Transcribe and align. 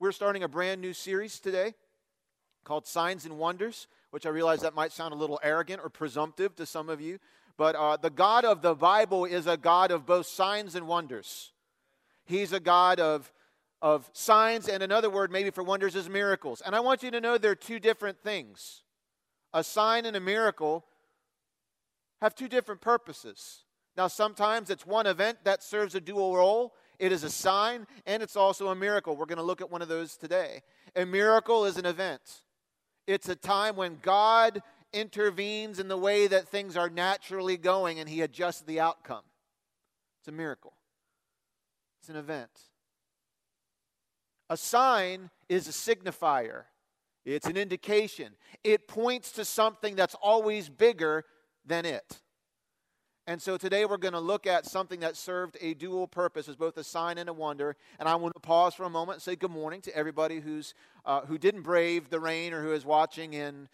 We're 0.00 0.12
starting 0.12 0.42
a 0.42 0.48
brand 0.48 0.82
new 0.82 0.92
series 0.92 1.40
today 1.40 1.72
called 2.64 2.86
Signs 2.86 3.24
and 3.24 3.38
Wonders, 3.38 3.86
which 4.10 4.26
I 4.26 4.28
realize 4.28 4.60
that 4.60 4.74
might 4.74 4.92
sound 4.92 5.14
a 5.14 5.16
little 5.16 5.40
arrogant 5.42 5.80
or 5.82 5.88
presumptive 5.88 6.54
to 6.56 6.66
some 6.66 6.90
of 6.90 7.00
you. 7.00 7.18
But 7.56 7.74
uh, 7.74 7.96
the 7.96 8.10
God 8.10 8.44
of 8.44 8.60
the 8.60 8.74
Bible 8.74 9.24
is 9.24 9.46
a 9.46 9.56
God 9.56 9.90
of 9.90 10.04
both 10.04 10.26
signs 10.26 10.74
and 10.74 10.86
wonders. 10.86 11.52
He's 12.26 12.52
a 12.52 12.60
God 12.60 13.00
of, 13.00 13.32
of 13.80 14.10
signs, 14.12 14.68
and 14.68 14.82
another 14.82 15.08
word 15.08 15.32
maybe 15.32 15.48
for 15.48 15.62
wonders 15.62 15.96
is 15.96 16.10
miracles. 16.10 16.60
And 16.60 16.74
I 16.74 16.80
want 16.80 17.02
you 17.02 17.10
to 17.12 17.20
know 17.20 17.38
they're 17.38 17.54
two 17.54 17.78
different 17.78 18.22
things. 18.22 18.82
A 19.54 19.64
sign 19.64 20.04
and 20.04 20.16
a 20.16 20.20
miracle 20.20 20.84
have 22.20 22.34
two 22.34 22.48
different 22.48 22.82
purposes. 22.82 23.64
Now, 23.96 24.08
sometimes 24.08 24.68
it's 24.68 24.84
one 24.84 25.06
event 25.06 25.38
that 25.44 25.62
serves 25.62 25.94
a 25.94 26.00
dual 26.00 26.36
role. 26.36 26.74
It 26.98 27.12
is 27.12 27.24
a 27.24 27.30
sign 27.30 27.86
and 28.06 28.22
it's 28.22 28.36
also 28.36 28.68
a 28.68 28.74
miracle. 28.74 29.16
We're 29.16 29.26
going 29.26 29.38
to 29.38 29.44
look 29.44 29.60
at 29.60 29.70
one 29.70 29.82
of 29.82 29.88
those 29.88 30.16
today. 30.16 30.62
A 30.96 31.04
miracle 31.04 31.64
is 31.64 31.76
an 31.76 31.86
event, 31.86 32.42
it's 33.06 33.28
a 33.28 33.36
time 33.36 33.76
when 33.76 33.98
God 34.02 34.62
intervenes 34.92 35.80
in 35.80 35.88
the 35.88 35.96
way 35.96 36.28
that 36.28 36.46
things 36.48 36.76
are 36.76 36.88
naturally 36.88 37.56
going 37.56 37.98
and 37.98 38.08
he 38.08 38.22
adjusts 38.22 38.60
the 38.62 38.80
outcome. 38.80 39.24
It's 40.20 40.28
a 40.28 40.32
miracle, 40.32 40.74
it's 42.00 42.08
an 42.08 42.16
event. 42.16 42.50
A 44.50 44.56
sign 44.56 45.30
is 45.48 45.68
a 45.68 45.72
signifier, 45.72 46.64
it's 47.24 47.46
an 47.46 47.56
indication. 47.56 48.34
It 48.62 48.86
points 48.86 49.32
to 49.32 49.44
something 49.44 49.96
that's 49.96 50.14
always 50.14 50.68
bigger 50.68 51.24
than 51.66 51.86
it. 51.86 52.20
And 53.26 53.40
so 53.40 53.56
today 53.56 53.86
we're 53.86 53.96
going 53.96 54.12
to 54.12 54.20
look 54.20 54.46
at 54.46 54.66
something 54.66 55.00
that 55.00 55.16
served 55.16 55.56
a 55.62 55.72
dual 55.72 56.06
purpose 56.06 56.46
as 56.46 56.56
both 56.56 56.76
a 56.76 56.84
sign 56.84 57.16
and 57.16 57.30
a 57.30 57.32
wonder. 57.32 57.74
And 57.98 58.06
I 58.06 58.16
want 58.16 58.34
to 58.34 58.40
pause 58.40 58.74
for 58.74 58.84
a 58.84 58.90
moment 58.90 59.16
and 59.16 59.22
say 59.22 59.34
good 59.34 59.50
morning 59.50 59.80
to 59.82 59.96
everybody 59.96 60.40
who's, 60.40 60.74
uh, 61.06 61.22
who 61.22 61.38
didn't 61.38 61.62
brave 61.62 62.10
the 62.10 62.20
rain 62.20 62.52
or 62.52 62.62
who 62.62 62.74
is 62.74 62.84
watching 62.84 63.32
in 63.32 63.68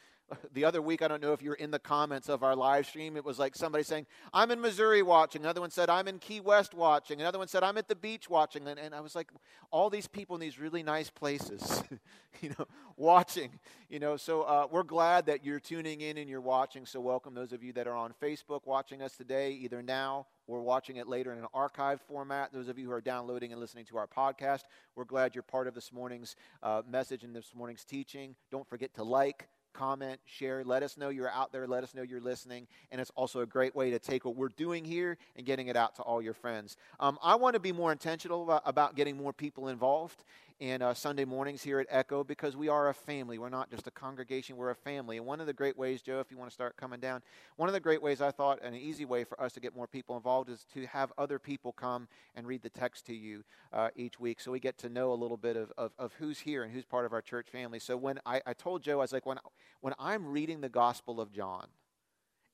the 0.52 0.64
other 0.64 0.80
week, 0.82 1.02
I 1.02 1.08
don't 1.08 1.22
know 1.22 1.32
if 1.32 1.42
you're 1.42 1.54
in 1.54 1.70
the 1.70 1.78
comments 1.78 2.28
of 2.28 2.42
our 2.42 2.54
live 2.54 2.86
stream, 2.86 3.16
it 3.16 3.24
was 3.24 3.38
like 3.38 3.56
somebody 3.56 3.84
saying, 3.84 4.06
I'm 4.32 4.50
in 4.50 4.60
Missouri 4.60 5.02
watching. 5.02 5.42
Another 5.42 5.60
one 5.60 5.70
said, 5.70 5.90
I'm 5.90 6.08
in 6.08 6.18
Key 6.18 6.40
West 6.40 6.74
watching. 6.74 7.20
Another 7.20 7.38
one 7.38 7.48
said, 7.48 7.62
I'm 7.62 7.78
at 7.78 7.88
the 7.88 7.96
beach 7.96 8.28
watching. 8.28 8.66
And, 8.66 8.78
and 8.78 8.94
I 8.94 9.00
was 9.00 9.14
like, 9.14 9.30
all 9.70 9.90
these 9.90 10.06
people 10.06 10.36
in 10.36 10.40
these 10.40 10.58
really 10.58 10.82
nice 10.82 11.10
places, 11.10 11.82
you 12.40 12.50
know, 12.58 12.66
watching, 12.96 13.50
you 13.88 13.98
know. 13.98 14.16
So 14.16 14.42
uh, 14.42 14.66
we're 14.70 14.82
glad 14.82 15.26
that 15.26 15.44
you're 15.44 15.60
tuning 15.60 16.00
in 16.00 16.18
and 16.18 16.28
you're 16.28 16.40
watching. 16.40 16.86
So 16.86 17.00
welcome 17.00 17.34
those 17.34 17.52
of 17.52 17.62
you 17.62 17.72
that 17.74 17.86
are 17.86 17.96
on 17.96 18.12
Facebook 18.22 18.60
watching 18.66 19.02
us 19.02 19.16
today, 19.16 19.52
either 19.52 19.82
now 19.82 20.26
or 20.46 20.62
watching 20.62 20.96
it 20.96 21.06
later 21.06 21.32
in 21.32 21.38
an 21.38 21.46
archive 21.54 22.00
format. 22.00 22.52
Those 22.52 22.68
of 22.68 22.78
you 22.78 22.86
who 22.86 22.92
are 22.92 23.00
downloading 23.00 23.52
and 23.52 23.60
listening 23.60 23.84
to 23.86 23.98
our 23.98 24.08
podcast, 24.08 24.62
we're 24.96 25.04
glad 25.04 25.34
you're 25.34 25.42
part 25.42 25.68
of 25.68 25.74
this 25.74 25.92
morning's 25.92 26.34
uh, 26.62 26.82
message 26.88 27.22
and 27.22 27.34
this 27.34 27.52
morning's 27.54 27.84
teaching. 27.84 28.34
Don't 28.50 28.68
forget 28.68 28.92
to 28.94 29.04
like, 29.04 29.48
comment, 29.72 30.20
share. 30.24 30.64
Let 30.64 30.82
us 30.82 30.96
know 30.96 31.08
you're 31.08 31.30
out 31.30 31.52
there. 31.52 31.66
Let 31.66 31.84
us 31.84 31.94
know 31.94 32.02
you're 32.02 32.20
listening. 32.20 32.66
And 32.90 33.00
it's 33.00 33.10
also 33.14 33.40
a 33.40 33.46
great 33.46 33.74
way 33.74 33.90
to 33.90 33.98
take 33.98 34.24
what 34.24 34.36
we're 34.36 34.48
doing 34.48 34.84
here 34.84 35.18
and 35.36 35.46
getting 35.46 35.68
it 35.68 35.76
out 35.76 35.96
to 35.96 36.02
all 36.02 36.20
your 36.20 36.34
friends. 36.34 36.76
Um, 36.98 37.18
I 37.22 37.34
want 37.36 37.54
to 37.54 37.60
be 37.60 37.72
more 37.72 37.92
intentional 37.92 38.60
about, 38.64 38.96
getting 38.96 39.16
more 39.16 39.32
people 39.32 39.68
involved 39.68 40.24
and 40.60 40.82
uh, 40.82 40.92
Sunday 40.92 41.24
mornings 41.24 41.62
here 41.62 41.80
at 41.80 41.86
Echo 41.88 42.22
because 42.22 42.54
we 42.54 42.68
are 42.68 42.90
a 42.90 42.94
family. 42.94 43.38
We're 43.38 43.48
not 43.48 43.70
just 43.70 43.86
a 43.86 43.90
congregation, 43.90 44.56
we're 44.56 44.70
a 44.70 44.74
family. 44.74 45.16
And 45.16 45.24
one 45.24 45.40
of 45.40 45.46
the 45.46 45.54
great 45.54 45.76
ways, 45.76 46.02
Joe, 46.02 46.20
if 46.20 46.30
you 46.30 46.36
want 46.36 46.50
to 46.50 46.54
start 46.54 46.76
coming 46.76 47.00
down, 47.00 47.22
one 47.56 47.68
of 47.68 47.72
the 47.72 47.80
great 47.80 48.02
ways 48.02 48.20
I 48.20 48.30
thought, 48.30 48.62
an 48.62 48.74
easy 48.74 49.06
way 49.06 49.24
for 49.24 49.40
us 49.40 49.54
to 49.54 49.60
get 49.60 49.74
more 49.74 49.86
people 49.86 50.16
involved 50.16 50.50
is 50.50 50.66
to 50.74 50.86
have 50.86 51.12
other 51.16 51.38
people 51.38 51.72
come 51.72 52.08
and 52.34 52.46
read 52.46 52.62
the 52.62 52.68
text 52.68 53.06
to 53.06 53.14
you 53.14 53.42
uh, 53.72 53.88
each 53.96 54.20
week 54.20 54.40
so 54.40 54.50
we 54.50 54.60
get 54.60 54.76
to 54.78 54.90
know 54.90 55.12
a 55.12 55.14
little 55.14 55.38
bit 55.38 55.56
of, 55.56 55.72
of, 55.78 55.92
of, 55.98 56.12
who's 56.18 56.38
here 56.38 56.62
and 56.62 56.72
who's 56.72 56.84
part 56.84 57.06
of 57.06 57.12
our 57.12 57.22
church 57.22 57.48
family. 57.48 57.78
So 57.78 57.96
when 57.96 58.18
I, 58.26 58.42
I 58.46 58.52
told 58.52 58.82
Joe, 58.82 58.98
I 58.98 59.02
was 59.02 59.12
like, 59.12 59.24
when, 59.24 59.38
when 59.80 59.94
I'm 59.98 60.26
reading 60.26 60.60
the 60.60 60.68
Gospel 60.68 61.20
of 61.20 61.32
John, 61.32 61.68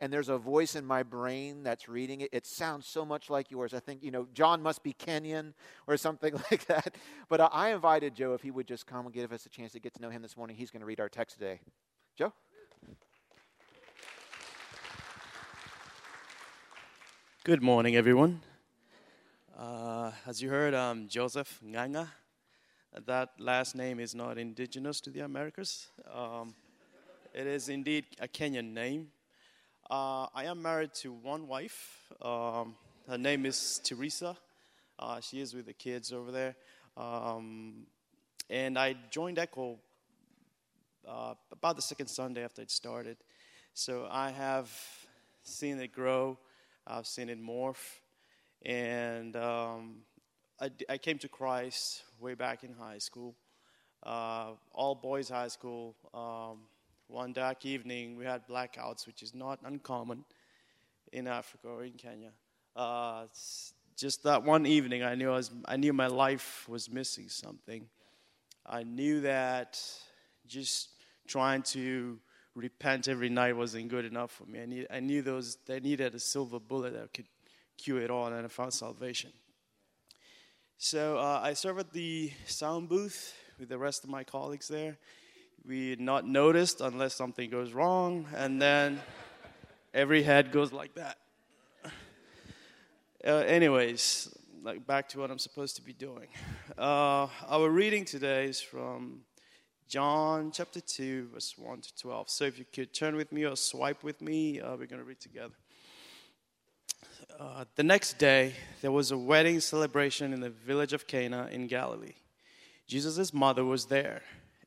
and 0.01 0.13
there's 0.13 0.29
a 0.29 0.37
voice 0.37 0.77
in 0.77 0.85
my 0.85 1.03
brain 1.03 1.63
that's 1.63 1.89
reading 1.89 2.21
it. 2.21 2.29
It 2.33 2.47
sounds 2.47 2.87
so 2.87 3.05
much 3.05 3.31
like 3.31 3.51
yours. 3.51 3.73
I 3.73 3.81
think, 3.81 4.03
you 4.03 4.11
know, 4.11 4.27
John 4.35 4.63
must 4.63 4.83
be 4.83 4.93
Kenyan 4.93 5.55
or 5.87 5.97
something 5.97 6.35
like 6.51 6.67
that. 6.67 6.97
But 7.29 7.41
uh, 7.41 7.49
I 7.51 7.71
invited 7.73 8.15
Joe 8.15 8.35
if 8.35 8.43
he 8.43 8.51
would 8.51 8.67
just 8.67 8.87
come 8.87 9.07
and 9.07 9.15
give 9.15 9.33
us 9.33 9.47
a 9.47 9.49
chance 9.49 9.73
to 9.73 9.81
get 9.81 9.95
to 9.95 10.03
know 10.03 10.11
him 10.11 10.23
this 10.23 10.37
morning. 10.37 10.57
He's 10.57 10.71
going 10.71 10.81
to 10.81 10.87
read 10.87 11.01
our 11.01 11.09
text 11.09 11.39
today. 11.39 11.61
Joe? 12.17 12.33
Good 17.45 17.63
morning, 17.63 17.97
everyone. 17.97 18.43
Uh, 19.57 20.11
as 20.27 20.43
you 20.43 20.51
heard, 20.51 20.75
I'm 20.75 21.09
Joseph 21.09 21.61
Nganga. 21.65 22.09
That 23.07 23.31
last 23.39 23.75
name 23.75 24.01
is 24.01 24.15
not 24.15 24.37
indigenous 24.37 25.01
to 25.03 25.11
the 25.11 25.21
Americas. 25.21 25.89
Um, 26.13 26.55
it 27.33 27.47
is 27.47 27.69
indeed 27.69 28.05
a 28.21 28.29
Kenyan 28.29 28.75
name. 28.75 29.09
Uh, 29.89 30.27
I 30.35 30.47
am 30.47 30.63
married 30.63 30.95
to 30.95 31.13
one 31.13 31.47
wife. 31.47 32.13
Um, 32.21 32.75
her 33.09 33.17
name 33.17 33.47
is 33.47 33.81
Teresa. 33.85 34.37
Uh, 34.99 35.21
she 35.21 35.41
is 35.41 35.55
with 35.55 35.67
the 35.67 35.75
kids 35.75 36.13
over 36.13 36.33
there. 36.33 36.57
Um, 36.97 37.87
and 38.51 38.77
I 38.77 38.97
joined 39.11 39.39
Echo 39.39 39.79
uh, 41.07 41.35
about 41.53 41.77
the 41.77 41.83
second 41.83 42.09
Sunday 42.09 42.43
after 42.43 42.63
it 42.63 42.71
started. 42.73 43.17
So 43.75 44.09
I 44.11 44.31
have 44.31 44.69
seen 45.45 45.79
it 45.79 45.93
grow, 45.93 46.37
I've 46.85 47.07
seen 47.07 47.29
it 47.29 47.41
morph. 47.41 48.01
And 48.65 49.37
um, 49.37 49.99
I, 50.61 50.71
I, 50.89 50.99
came 50.99 51.19
to 51.19 51.29
Christ 51.29 52.03
way 52.19 52.35
back 52.35 52.65
in 52.65 52.73
high 52.73 52.99
school, 52.99 53.37
uh, 54.03 54.53
all 54.73 54.97
boys 54.97 55.29
high 55.29 55.47
school. 55.47 55.95
One 57.09 57.33
dark 57.33 57.65
evening, 57.65 58.17
we 58.17 58.25
had 58.25 58.47
blackouts, 58.49 59.07
which 59.07 59.23
is 59.23 59.35
not 59.35 59.61
uncommon 59.65 60.25
in 61.13 61.29
Africa 61.29 61.69
or 61.69 61.85
in 61.85 61.93
Kenya. 61.93 62.31
Uh, 62.75 63.27
just 63.97 64.25
that 64.25 64.43
one 64.43 64.67
evening, 64.67 65.05
I 65.05 65.15
knew 65.15 65.31
I, 65.31 65.37
was, 65.37 65.51
I 65.67 65.77
knew 65.77 65.93
my 65.93 66.09
life 66.09 66.69
was 66.69 66.91
missing 66.91 67.29
something. 67.29 67.87
I 68.67 68.83
knew 68.83 69.21
that 69.21 69.81
just 70.49 70.89
trying 71.29 71.63
to 71.63 72.19
repent 72.57 73.07
every 73.07 73.29
night 73.29 73.57
wasn't 73.57 73.89
good 73.89 74.05
enough 74.05 74.33
for 74.33 74.45
me. 74.45 74.61
I, 74.61 74.67
need, 74.67 74.87
I 74.91 75.01
knew 75.01 75.23
those, 75.23 75.59
I 75.71 75.79
needed 75.79 76.15
a 76.15 76.21
silver 76.21 76.59
bullet 76.59 76.95
that 76.95 77.15
could 77.15 77.27
cure 77.79 78.01
it 78.01 78.11
all, 78.11 78.27
and 78.27 78.45
I 78.45 78.49
found 78.49 78.73
salvation. 78.75 79.33
So 80.77 81.19
uh, 81.19 81.41
I 81.43 81.53
served 81.53 81.79
at 81.79 81.93
the 81.93 82.33
sound 82.47 82.89
booth 82.89 83.35
with 83.59 83.69
the 83.69 83.79
rest 83.79 84.03
of 84.03 84.11
my 84.11 84.25
colleagues 84.25 84.69
there 84.69 84.99
we 85.67 85.97
not 85.99 86.27
noticed 86.27 86.81
unless 86.81 87.15
something 87.15 87.51
goes 87.51 87.73
wrong, 87.73 88.27
and 88.37 88.63
then 88.63 89.01
every 89.93 90.23
head 90.23 90.53
goes 90.53 90.73
like 90.73 90.95
that. 90.95 91.19
Uh, 93.27 93.39
anyways, 93.39 94.33
like 94.63 94.87
back 94.87 95.09
to 95.09 95.19
what 95.19 95.31
I'm 95.31 95.39
supposed 95.39 95.75
to 95.77 95.83
be 95.83 95.93
doing. 95.93 96.29
Uh, 96.79 97.27
our 97.49 97.69
reading 97.69 98.05
today 98.05 98.45
is 98.45 98.61
from 98.61 99.23
John 99.89 100.53
chapter 100.53 100.81
2, 100.81 101.31
verse 101.35 101.55
1 101.59 101.81
to 101.81 101.97
12. 101.97 102.31
So 102.31 102.45
if 102.45 102.59
you 102.59 102.65
could 102.73 102.95
turn 102.95 103.17
with 103.17 103.33
me 103.33 103.45
or 103.45 103.57
swipe 103.57 104.05
with 104.05 104.23
me, 104.23 104.61
uh, 104.61 104.77
we're 104.77 104.87
going 104.87 105.01
to 105.01 105.05
read 105.05 105.21
together. 105.21 105.55
Uh, 107.41 107.65
the 107.75 107.83
next 107.83 108.19
day, 108.19 108.53
there 108.83 108.93
was 108.93 109.11
a 109.11 109.19
wedding 109.19 109.59
celebration 109.59 110.33
in 110.33 110.41
the 110.41 110.51
village 110.51 110.93
of 110.93 111.09
Cana 111.09 111.49
in 111.51 111.67
Galilee. 111.67 112.15
Jesus' 112.87 113.35
mother 113.35 113.65
was 113.65 113.87
there 113.87 114.23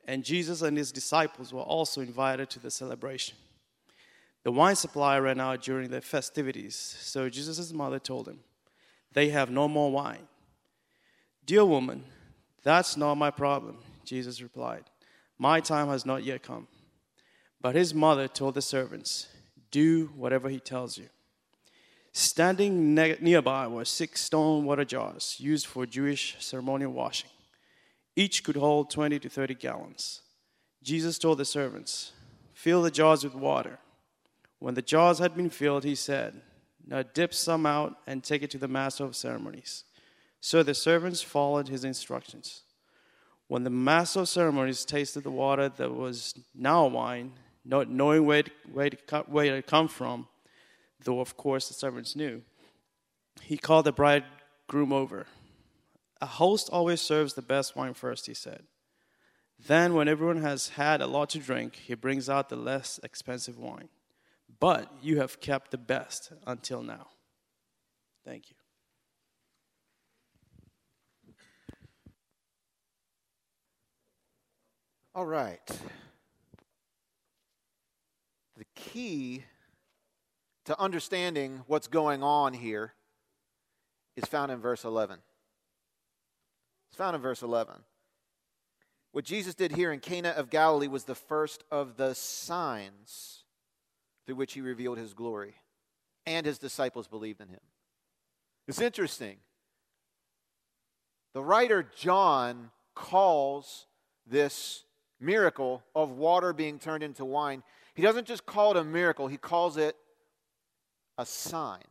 and 0.06 0.24
Jesus 0.24 0.62
and 0.62 0.76
his 0.76 0.92
disciples 0.92 1.52
were 1.52 1.60
also 1.60 2.00
invited 2.00 2.50
to 2.50 2.58
the 2.60 2.70
celebration. 2.70 3.36
The 4.42 4.52
wine 4.52 4.76
supply 4.76 5.18
ran 5.18 5.40
out 5.40 5.62
during 5.62 5.90
the 5.90 6.00
festivities, 6.00 6.74
so 6.74 7.28
Jesus' 7.28 7.72
mother 7.72 7.98
told 7.98 8.26
him, 8.26 8.40
They 9.12 9.28
have 9.28 9.50
no 9.50 9.68
more 9.68 9.90
wine. 9.90 10.28
Dear 11.44 11.64
woman, 11.64 12.04
that's 12.62 12.96
not 12.96 13.16
my 13.16 13.30
problem, 13.30 13.78
Jesus 14.04 14.40
replied. 14.40 14.84
My 15.38 15.60
time 15.60 15.88
has 15.88 16.04
not 16.04 16.24
yet 16.24 16.42
come. 16.42 16.68
But 17.60 17.74
his 17.74 17.94
mother 17.94 18.28
told 18.28 18.54
the 18.54 18.62
servants, 18.62 19.26
Do 19.70 20.10
whatever 20.16 20.48
he 20.48 20.60
tells 20.60 20.96
you. 20.96 21.08
Standing 22.12 22.94
ne- 22.94 23.16
nearby 23.20 23.66
were 23.66 23.84
six 23.84 24.20
stone 24.22 24.64
water 24.64 24.84
jars 24.84 25.36
used 25.38 25.66
for 25.66 25.86
Jewish 25.86 26.36
ceremonial 26.40 26.92
washing. 26.92 27.30
Each 28.16 28.42
could 28.42 28.56
hold 28.56 28.90
20 28.90 29.18
to 29.20 29.28
30 29.28 29.54
gallons. 29.54 30.22
Jesus 30.82 31.18
told 31.18 31.38
the 31.38 31.44
servants, 31.44 32.12
Fill 32.52 32.82
the 32.82 32.90
jars 32.90 33.24
with 33.24 33.34
water. 33.34 33.78
When 34.58 34.74
the 34.74 34.82
jars 34.82 35.18
had 35.18 35.34
been 35.34 35.50
filled, 35.50 35.84
he 35.84 35.94
said, 35.94 36.40
Now 36.86 37.02
dip 37.02 37.32
some 37.32 37.64
out 37.66 37.96
and 38.06 38.22
take 38.22 38.42
it 38.42 38.50
to 38.50 38.58
the 38.58 38.68
master 38.68 39.04
of 39.04 39.16
ceremonies. 39.16 39.84
So 40.40 40.62
the 40.62 40.74
servants 40.74 41.22
followed 41.22 41.68
his 41.68 41.84
instructions. 41.84 42.62
When 43.48 43.64
the 43.64 43.70
master 43.70 44.20
of 44.20 44.28
ceremonies 44.28 44.84
tasted 44.84 45.24
the 45.24 45.30
water 45.30 45.68
that 45.68 45.92
was 45.92 46.34
now 46.54 46.86
wine, 46.86 47.32
not 47.64 47.90
knowing 47.90 48.24
where 48.24 48.38
it, 48.38 48.50
where 48.72 48.86
it, 48.86 49.00
it 49.08 49.66
come 49.66 49.88
from, 49.88 50.28
though 51.02 51.20
of 51.20 51.36
course 51.36 51.68
the 51.68 51.74
servants 51.74 52.14
knew, 52.14 52.42
he 53.42 53.56
called 53.56 53.86
the 53.86 53.92
bridegroom 53.92 54.92
over 54.92 55.26
A 56.20 56.26
host 56.26 56.68
always 56.70 57.00
serves 57.00 57.34
the 57.34 57.42
best 57.42 57.74
wine 57.76 57.94
first, 57.94 58.26
he 58.26 58.34
said. 58.34 58.64
Then, 59.58 59.94
when 59.94 60.08
everyone 60.08 60.42
has 60.42 60.70
had 60.70 61.00
a 61.00 61.06
lot 61.06 61.30
to 61.30 61.38
drink, 61.38 61.76
he 61.76 61.94
brings 61.94 62.28
out 62.28 62.48
the 62.48 62.56
less 62.56 62.98
expensive 63.02 63.58
wine. 63.58 63.88
But 64.58 64.92
you 65.02 65.18
have 65.18 65.40
kept 65.40 65.70
the 65.70 65.78
best 65.78 66.32
until 66.46 66.82
now. 66.82 67.08
Thank 68.24 68.50
you. 68.50 68.56
All 75.14 75.26
right. 75.26 75.66
The 78.56 78.64
key 78.74 79.44
to 80.66 80.78
understanding 80.78 81.62
what's 81.66 81.88
going 81.88 82.22
on 82.22 82.52
here 82.52 82.94
is 84.16 84.24
found 84.26 84.52
in 84.52 84.60
verse 84.60 84.84
11. 84.84 85.18
It's 86.90 86.96
found 86.96 87.14
in 87.14 87.22
verse 87.22 87.42
11. 87.42 87.74
What 89.12 89.24
Jesus 89.24 89.54
did 89.54 89.72
here 89.72 89.92
in 89.92 90.00
Cana 90.00 90.30
of 90.30 90.50
Galilee 90.50 90.88
was 90.88 91.04
the 91.04 91.14
first 91.14 91.64
of 91.70 91.96
the 91.96 92.14
signs 92.14 93.44
through 94.26 94.34
which 94.36 94.54
he 94.54 94.60
revealed 94.60 94.98
his 94.98 95.14
glory, 95.14 95.54
and 96.26 96.46
his 96.46 96.58
disciples 96.58 97.08
believed 97.08 97.40
in 97.40 97.48
him. 97.48 97.60
It's 98.68 98.80
interesting. 98.80 99.36
The 101.32 101.42
writer 101.42 101.88
John 101.96 102.70
calls 102.94 103.86
this 104.26 104.84
miracle 105.20 105.82
of 105.94 106.10
water 106.10 106.52
being 106.52 106.78
turned 106.78 107.02
into 107.02 107.24
wine, 107.24 107.62
he 107.94 108.02
doesn't 108.02 108.26
just 108.26 108.46
call 108.46 108.72
it 108.72 108.76
a 108.76 108.84
miracle, 108.84 109.28
he 109.28 109.36
calls 109.36 109.76
it 109.76 109.96
a 111.18 111.26
sign. 111.26 111.82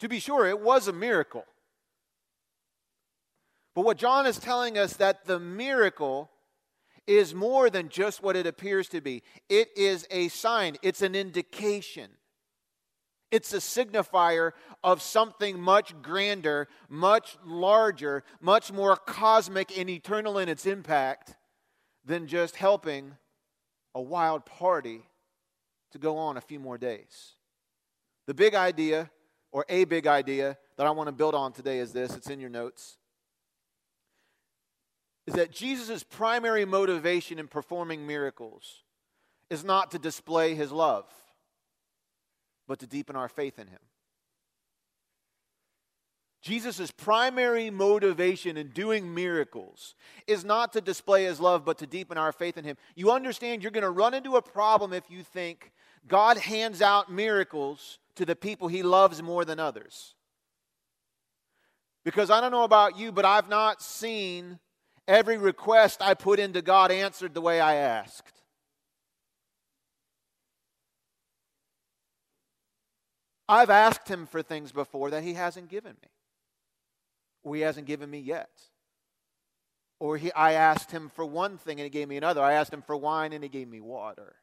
To 0.00 0.08
be 0.08 0.18
sure, 0.18 0.46
it 0.46 0.60
was 0.60 0.88
a 0.88 0.92
miracle. 0.92 1.44
But 3.74 3.84
what 3.84 3.96
John 3.96 4.26
is 4.26 4.38
telling 4.38 4.76
us 4.76 4.94
that 4.94 5.24
the 5.24 5.40
miracle 5.40 6.30
is 7.06 7.34
more 7.34 7.70
than 7.70 7.88
just 7.88 8.22
what 8.22 8.36
it 8.36 8.46
appears 8.46 8.88
to 8.90 9.00
be. 9.00 9.22
It 9.48 9.68
is 9.76 10.06
a 10.10 10.28
sign, 10.28 10.76
it's 10.82 11.02
an 11.02 11.14
indication. 11.14 12.10
It's 13.30 13.54
a 13.54 13.58
signifier 13.58 14.52
of 14.84 15.00
something 15.00 15.58
much 15.58 16.00
grander, 16.02 16.68
much 16.90 17.38
larger, 17.44 18.24
much 18.42 18.70
more 18.70 18.94
cosmic 18.94 19.76
and 19.76 19.88
eternal 19.88 20.36
in 20.36 20.50
its 20.50 20.66
impact 20.66 21.34
than 22.04 22.26
just 22.26 22.56
helping 22.56 23.16
a 23.94 24.02
wild 24.02 24.44
party 24.44 25.02
to 25.92 25.98
go 25.98 26.18
on 26.18 26.36
a 26.36 26.42
few 26.42 26.60
more 26.60 26.76
days. 26.76 27.36
The 28.26 28.34
big 28.34 28.54
idea, 28.54 29.10
or 29.50 29.64
a 29.68 29.84
big 29.84 30.06
idea, 30.06 30.58
that 30.76 30.86
I 30.86 30.90
want 30.90 31.08
to 31.08 31.12
build 31.12 31.34
on 31.34 31.52
today 31.52 31.78
is 31.78 31.92
this 31.92 32.14
it's 32.14 32.28
in 32.28 32.38
your 32.38 32.50
notes 32.50 32.98
is 35.32 35.36
that 35.36 35.50
Jesus' 35.50 36.02
primary 36.02 36.66
motivation 36.66 37.38
in 37.38 37.48
performing 37.48 38.06
miracles 38.06 38.82
is 39.48 39.64
not 39.64 39.90
to 39.92 39.98
display 39.98 40.54
his 40.54 40.70
love, 40.70 41.06
but 42.68 42.78
to 42.80 42.86
deepen 42.86 43.16
our 43.16 43.28
faith 43.28 43.58
in 43.58 43.66
him. 43.66 43.78
Jesus' 46.42 46.90
primary 46.90 47.70
motivation 47.70 48.56
in 48.56 48.68
doing 48.68 49.14
miracles 49.14 49.94
is 50.26 50.44
not 50.44 50.72
to 50.72 50.80
display 50.80 51.24
his 51.24 51.40
love, 51.40 51.64
but 51.64 51.78
to 51.78 51.86
deepen 51.86 52.18
our 52.18 52.32
faith 52.32 52.58
in 52.58 52.64
him. 52.64 52.76
You 52.94 53.12
understand 53.12 53.62
you're 53.62 53.70
going 53.70 53.82
to 53.82 53.90
run 53.90 54.12
into 54.12 54.36
a 54.36 54.42
problem 54.42 54.92
if 54.92 55.04
you 55.08 55.22
think 55.22 55.72
God 56.08 56.36
hands 56.36 56.82
out 56.82 57.12
miracles 57.12 58.00
to 58.16 58.26
the 58.26 58.36
people 58.36 58.68
he 58.68 58.82
loves 58.82 59.22
more 59.22 59.44
than 59.44 59.60
others. 59.60 60.14
Because 62.04 62.28
I 62.28 62.40
don't 62.40 62.50
know 62.50 62.64
about 62.64 62.98
you, 62.98 63.12
but 63.12 63.24
I've 63.24 63.48
not 63.48 63.80
seen 63.80 64.58
Every 65.08 65.36
request 65.36 66.00
I 66.00 66.14
put 66.14 66.38
into 66.38 66.62
God 66.62 66.90
answered 66.90 67.34
the 67.34 67.40
way 67.40 67.60
I 67.60 67.74
asked. 67.74 68.42
I've 73.48 73.70
asked 73.70 74.08
Him 74.08 74.26
for 74.26 74.42
things 74.42 74.72
before 74.72 75.10
that 75.10 75.24
He 75.24 75.34
hasn't 75.34 75.68
given 75.68 75.96
me, 76.00 76.08
or 77.42 77.56
He 77.56 77.62
hasn't 77.62 77.86
given 77.86 78.10
me 78.10 78.18
yet. 78.18 78.50
Or 79.98 80.16
he, 80.16 80.32
I 80.32 80.54
asked 80.54 80.90
Him 80.90 81.10
for 81.14 81.24
one 81.24 81.58
thing 81.58 81.78
and 81.78 81.84
He 81.84 81.90
gave 81.90 82.08
me 82.08 82.16
another. 82.16 82.42
I 82.42 82.54
asked 82.54 82.72
Him 82.72 82.82
for 82.82 82.96
wine 82.96 83.32
and 83.32 83.44
He 83.44 83.48
gave 83.48 83.68
me 83.68 83.80
water. 83.80 84.36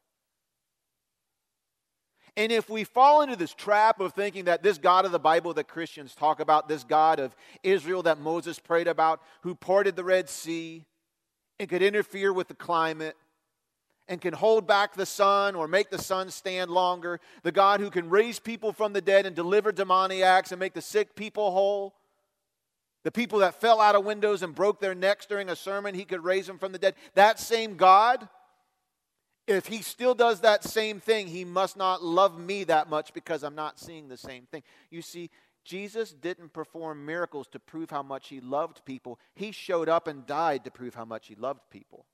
And 2.38 2.52
if 2.52 2.70
we 2.70 2.84
fall 2.84 3.22
into 3.22 3.36
this 3.36 3.54
trap 3.54 4.00
of 4.00 4.14
thinking 4.14 4.46
that 4.46 4.64
this 4.64 4.78
God 4.78 5.06
of 5.06 5.12
the 5.12 5.20
Bible 5.20 5.54
that 5.56 5.68
Christians 5.68 6.16
talk 6.16 6.40
about, 6.40 6.68
this 6.68 6.84
God 6.84 7.20
of 7.20 7.36
Israel 7.64 8.04
that 8.04 8.20
Moses 8.20 8.60
prayed 8.60 8.88
about, 8.88 9.22
who 9.42 9.56
parted 9.56 9.96
the 9.96 10.04
Red 10.04 10.30
Sea 10.30 10.86
and 11.60 11.70
could 11.70 11.82
interfere 11.82 12.32
with 12.32 12.48
the 12.48 12.54
climate 12.54 13.18
and 14.08 14.22
can 14.22 14.34
hold 14.34 14.66
back 14.66 14.96
the 14.96 15.06
sun 15.06 15.56
or 15.56 15.68
make 15.68 15.90
the 15.90 15.98
sun 15.98 16.32
stand 16.32 16.72
longer, 16.72 17.20
the 17.44 17.52
God 17.52 17.80
who 17.80 17.90
can 17.90 18.10
raise 18.10 18.40
people 18.40 18.74
from 18.74 18.94
the 18.94 19.02
dead 19.02 19.26
and 19.26 19.36
deliver 19.36 19.72
demoniacs 19.72 20.52
and 20.52 20.60
make 20.60 20.74
the 20.74 20.82
sick 20.82 21.16
people 21.16 21.52
whole, 21.52 21.94
the 23.04 23.12
people 23.12 23.40
that 23.40 23.62
fell 23.62 23.80
out 23.80 23.96
of 23.96 24.04
windows 24.04 24.42
and 24.42 24.56
broke 24.56 24.80
their 24.80 24.96
necks 24.96 25.26
during 25.26 25.50
a 25.50 25.56
sermon, 25.56 25.96
he 25.96 26.06
could 26.06 26.24
raise 26.24 26.48
them 26.48 26.58
from 26.58 26.72
the 26.72 26.80
dead. 26.80 26.96
That 27.14 27.40
same 27.40 27.76
God 27.76 28.28
if 29.50 29.66
he 29.66 29.82
still 29.82 30.14
does 30.14 30.42
that 30.42 30.64
same 30.64 31.00
thing, 31.00 31.28
he 31.28 31.44
must 31.44 31.76
not 31.76 32.04
love 32.04 32.40
me 32.40 32.64
that 32.66 32.90
much 32.90 33.14
because 33.14 33.44
I'm 33.44 33.56
not 33.56 33.80
seeing 33.80 34.08
the 34.08 34.18
same 34.18 34.46
thing. 34.46 34.62
You 34.92 35.02
see, 35.02 35.32
Jesus 35.66 36.12
didn't 36.14 36.54
perform 36.54 37.06
miracles 37.06 37.48
to 37.50 37.60
prove 37.60 37.90
how 37.90 38.04
much 38.04 38.30
he 38.30 38.40
loved 38.40 38.86
people, 38.86 39.20
he 39.34 39.52
showed 39.52 39.90
up 39.90 40.08
and 40.08 40.26
died 40.26 40.64
to 40.64 40.72
prove 40.72 40.96
how 40.96 41.06
much 41.06 41.28
he 41.28 41.36
loved 41.36 41.62
people. 41.72 42.06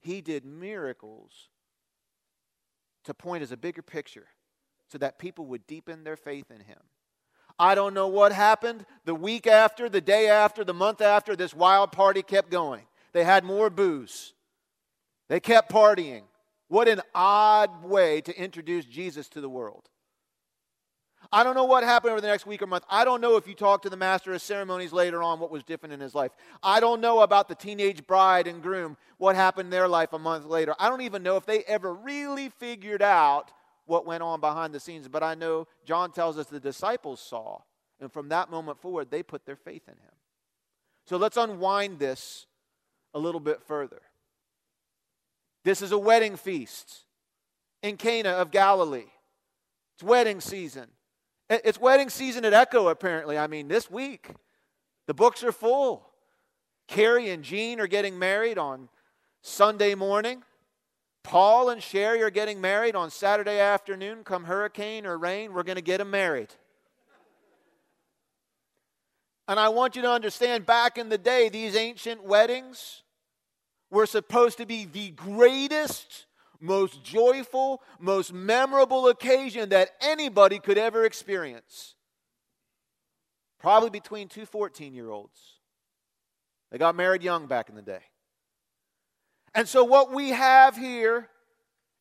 He 0.00 0.20
did 0.20 0.44
miracles 0.44 1.48
to 3.04 3.14
point 3.14 3.42
as 3.42 3.52
a 3.52 3.56
bigger 3.56 3.82
picture 3.82 4.26
so 4.88 4.98
that 4.98 5.18
people 5.18 5.46
would 5.46 5.66
deepen 5.66 6.04
their 6.04 6.16
faith 6.16 6.50
in 6.50 6.60
him. 6.60 6.80
I 7.58 7.74
don't 7.74 7.92
know 7.92 8.08
what 8.08 8.32
happened 8.32 8.86
the 9.04 9.14
week 9.14 9.46
after, 9.46 9.88
the 9.88 10.00
day 10.00 10.28
after, 10.28 10.64
the 10.64 10.72
month 10.72 11.02
after, 11.02 11.36
this 11.36 11.52
wild 11.52 11.92
party 11.92 12.22
kept 12.22 12.50
going. 12.50 12.84
They 13.12 13.24
had 13.24 13.44
more 13.44 13.70
booze. 13.70 14.34
They 15.28 15.40
kept 15.40 15.70
partying. 15.70 16.22
What 16.68 16.88
an 16.88 17.00
odd 17.14 17.84
way 17.84 18.20
to 18.22 18.36
introduce 18.36 18.84
Jesus 18.84 19.28
to 19.30 19.40
the 19.40 19.48
world. 19.48 19.88
I 21.32 21.44
don't 21.44 21.54
know 21.54 21.64
what 21.64 21.84
happened 21.84 22.12
over 22.12 22.20
the 22.20 22.26
next 22.26 22.46
week 22.46 22.62
or 22.62 22.66
month. 22.66 22.84
I 22.90 23.04
don't 23.04 23.20
know 23.20 23.36
if 23.36 23.46
you 23.46 23.54
talked 23.54 23.84
to 23.84 23.90
the 23.90 23.96
master 23.96 24.32
of 24.32 24.42
ceremonies 24.42 24.92
later 24.92 25.22
on 25.22 25.38
what 25.38 25.50
was 25.50 25.62
different 25.62 25.92
in 25.92 26.00
his 26.00 26.14
life. 26.14 26.32
I 26.62 26.80
don't 26.80 27.00
know 27.00 27.20
about 27.20 27.48
the 27.48 27.54
teenage 27.54 28.06
bride 28.06 28.46
and 28.46 28.62
groom, 28.62 28.96
what 29.18 29.36
happened 29.36 29.66
in 29.66 29.70
their 29.70 29.86
life 29.86 30.12
a 30.12 30.18
month 30.18 30.46
later. 30.46 30.74
I 30.78 30.88
don't 30.88 31.02
even 31.02 31.22
know 31.22 31.36
if 31.36 31.46
they 31.46 31.62
ever 31.64 31.94
really 31.94 32.48
figured 32.48 33.02
out 33.02 33.52
what 33.86 34.06
went 34.06 34.22
on 34.22 34.40
behind 34.40 34.74
the 34.74 34.80
scenes, 34.80 35.08
but 35.08 35.22
I 35.22 35.34
know 35.34 35.68
John 35.84 36.10
tells 36.10 36.38
us 36.38 36.46
the 36.46 36.58
disciples 36.58 37.20
saw. 37.20 37.60
And 38.00 38.12
from 38.12 38.28
that 38.30 38.50
moment 38.50 38.80
forward, 38.80 39.10
they 39.10 39.22
put 39.22 39.44
their 39.44 39.56
faith 39.56 39.82
in 39.86 39.94
him. 39.94 40.14
So 41.06 41.16
let's 41.16 41.36
unwind 41.36 41.98
this 41.98 42.46
a 43.14 43.18
little 43.18 43.40
bit 43.40 43.62
further. 43.62 44.00
This 45.64 45.82
is 45.82 45.92
a 45.92 45.98
wedding 45.98 46.36
feast 46.36 47.04
in 47.82 47.96
Cana 47.96 48.30
of 48.30 48.50
Galilee. 48.50 49.10
It's 49.94 50.02
wedding 50.02 50.40
season. 50.40 50.88
It's 51.48 51.80
wedding 51.80 52.10
season 52.10 52.44
at 52.44 52.52
Echo, 52.52 52.88
apparently. 52.88 53.36
I 53.36 53.46
mean, 53.46 53.68
this 53.68 53.90
week, 53.90 54.30
the 55.06 55.14
books 55.14 55.42
are 55.42 55.52
full. 55.52 56.06
Carrie 56.86 57.30
and 57.30 57.42
Jean 57.42 57.80
are 57.80 57.86
getting 57.86 58.18
married 58.18 58.56
on 58.56 58.88
Sunday 59.42 59.94
morning. 59.94 60.42
Paul 61.22 61.68
and 61.68 61.82
Sherry 61.82 62.22
are 62.22 62.30
getting 62.30 62.60
married 62.60 62.96
on 62.96 63.10
Saturday 63.10 63.58
afternoon. 63.58 64.24
Come 64.24 64.44
hurricane 64.44 65.06
or 65.06 65.18
rain, 65.18 65.52
we're 65.52 65.62
going 65.62 65.76
to 65.76 65.82
get 65.82 65.98
them 65.98 66.10
married. 66.10 66.48
And 69.50 69.58
I 69.58 69.68
want 69.68 69.96
you 69.96 70.02
to 70.02 70.10
understand 70.12 70.64
back 70.64 70.96
in 70.96 71.08
the 71.08 71.18
day, 71.18 71.48
these 71.48 71.74
ancient 71.74 72.22
weddings 72.22 73.02
were 73.90 74.06
supposed 74.06 74.58
to 74.58 74.64
be 74.64 74.84
the 74.84 75.10
greatest, 75.10 76.26
most 76.60 77.02
joyful, 77.02 77.82
most 77.98 78.32
memorable 78.32 79.08
occasion 79.08 79.70
that 79.70 79.90
anybody 80.00 80.60
could 80.60 80.78
ever 80.78 81.04
experience. 81.04 81.96
Probably 83.58 83.90
between 83.90 84.28
two 84.28 84.46
14 84.46 84.94
year 84.94 85.10
olds. 85.10 85.40
They 86.70 86.78
got 86.78 86.94
married 86.94 87.24
young 87.24 87.48
back 87.48 87.68
in 87.68 87.74
the 87.74 87.82
day. 87.82 88.02
And 89.52 89.66
so, 89.66 89.82
what 89.82 90.12
we 90.12 90.28
have 90.28 90.76
here 90.76 91.28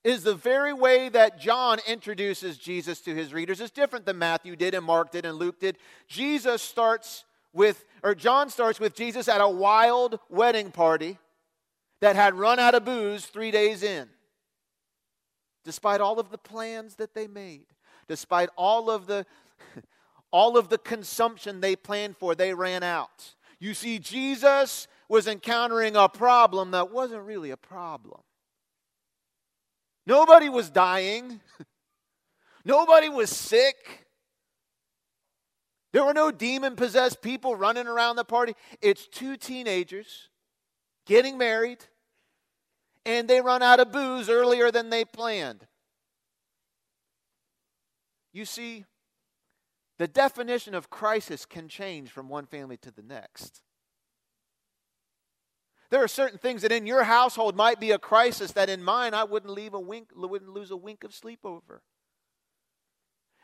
is 0.03 0.22
the 0.22 0.36
very 0.36 0.72
way 0.72 1.10
that 1.10 1.39
John 1.39 1.79
introduces 1.88 2.60
Jesus 2.60 3.01
to 3.01 3.15
his 3.15 3.34
readers 3.34 3.60
is 3.60 3.72
different 3.72 4.06
than 4.06 4.20
Matthew 4.20 4.56
did 4.56 4.75
and 4.75 4.86
Mark 4.86 5.12
did 5.12 5.25
and 5.25 5.39
Luke 5.39 5.60
did. 5.60 5.79
Jesus 6.08 6.62
starts 6.62 7.25
with, 7.60 7.84
or 8.04 8.16
John 8.16 8.50
starts 8.50 8.80
with 8.80 8.96
Jesus 8.96 9.28
at 9.28 9.42
a 9.42 9.50
wild 9.50 10.18
wedding 10.30 10.72
party 10.72 11.18
that 12.00 12.16
had 12.16 12.34
run 12.34 12.58
out 12.58 12.74
of 12.74 12.86
booze 12.86 13.25
three 13.25 13.51
days 13.51 13.84
in. 13.84 14.08
Despite 15.66 16.00
all 16.00 16.22
of 16.22 16.32
the 16.32 16.38
plans 16.38 16.96
that 16.96 17.13
they 17.13 17.28
made, 17.28 17.66
despite 18.08 18.48
all 18.56 18.89
of 18.89 19.08
the 19.08 19.25
all 20.32 20.58
of 20.58 20.70
the 20.70 20.78
consumption 20.78 21.60
they 21.60 21.75
planned 21.75 22.16
for, 22.16 22.34
they 22.34 22.54
ran 22.54 22.82
out. 22.82 23.36
You 23.60 23.74
see, 23.74 24.00
Jesus 24.00 24.88
was 25.10 25.28
encountering 25.28 25.98
a 25.98 26.08
problem 26.08 26.72
that 26.72 26.94
wasn't 26.94 27.24
really 27.24 27.51
a 27.51 27.58
problem. 27.58 28.22
Nobody 30.08 30.48
was 30.48 30.70
dying, 30.70 31.42
nobody 32.63 33.10
was 33.10 33.30
sick. 33.30 34.06
There 35.91 36.03
were 36.03 36.13
no 36.13 36.31
demon 36.31 36.75
possessed 36.75 37.22
people 37.22 37.55
running 37.55 37.88
around 37.88 38.15
the 38.15 38.24
party. 38.24 38.53
It's 38.81 39.08
two 39.08 39.38
teenagers 39.38 40.29
getting 41.05 41.38
married, 41.38 41.84
and 43.05 43.27
they 43.27 43.41
run 43.41 43.63
out 43.63 43.79
of 43.79 43.91
booze 43.91 44.29
earlier 44.29 44.72
than 44.72 44.89
they 44.89 45.03
planned. 45.03 45.65
You 48.31 48.46
see, 48.46 48.86
the 49.98 50.08
definition 50.08 50.75
of 50.75 50.91
crisis 50.91 51.46
can 51.46 51.67
change 51.67 52.12
from 52.12 52.29
one 52.29 52.46
family 52.46 52.77
to 52.77 52.91
the 52.91 53.01
next. 53.01 53.63
There 55.89 56.03
are 56.03 56.08
certain 56.08 56.38
things 56.38 56.62
that 56.62 56.72
in 56.72 56.86
your 56.86 57.03
household 57.03 57.55
might 57.55 57.79
be 57.79 57.91
a 57.91 57.98
crisis 57.98 58.51
that 58.51 58.69
in 58.69 58.84
mine 58.84 59.15
I 59.15 59.24
wouldn't 59.24 59.51
leave 59.51 59.74
a 59.74 59.79
wink, 59.79 60.10
wouldn't 60.15 60.53
lose 60.53 60.69
a 60.69 60.77
wink 60.77 61.03
of 61.03 61.15
sleep 61.15 61.39
over. 61.43 61.81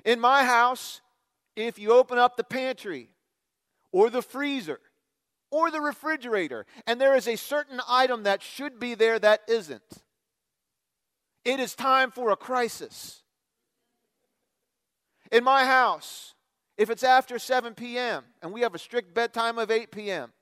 In 0.05 0.19
my 0.19 0.43
house, 0.43 1.01
if 1.55 1.79
you 1.79 1.91
open 1.91 2.17
up 2.17 2.37
the 2.37 2.43
pantry 2.43 3.09
or 3.91 4.09
the 4.09 4.21
freezer 4.21 4.79
or 5.51 5.71
the 5.71 5.81
refrigerator 5.81 6.65
and 6.85 6.99
there 6.99 7.15
is 7.15 7.27
a 7.27 7.35
certain 7.35 7.79
item 7.87 8.23
that 8.23 8.41
should 8.41 8.79
be 8.79 8.95
there 8.95 9.19
that 9.19 9.41
isn't, 9.47 10.03
it 11.43 11.59
is 11.59 11.75
time 11.75 12.11
for 12.11 12.31
a 12.31 12.35
crisis. 12.35 13.21
In 15.31 15.43
my 15.43 15.65
house, 15.65 16.33
if 16.77 16.89
it's 16.89 17.03
after 17.03 17.39
7 17.39 17.73
p.m. 17.73 18.23
and 18.41 18.51
we 18.51 18.61
have 18.61 18.75
a 18.75 18.79
strict 18.79 19.13
bedtime 19.13 19.57
of 19.57 19.71
8 19.71 19.91
p.m., 19.91 20.33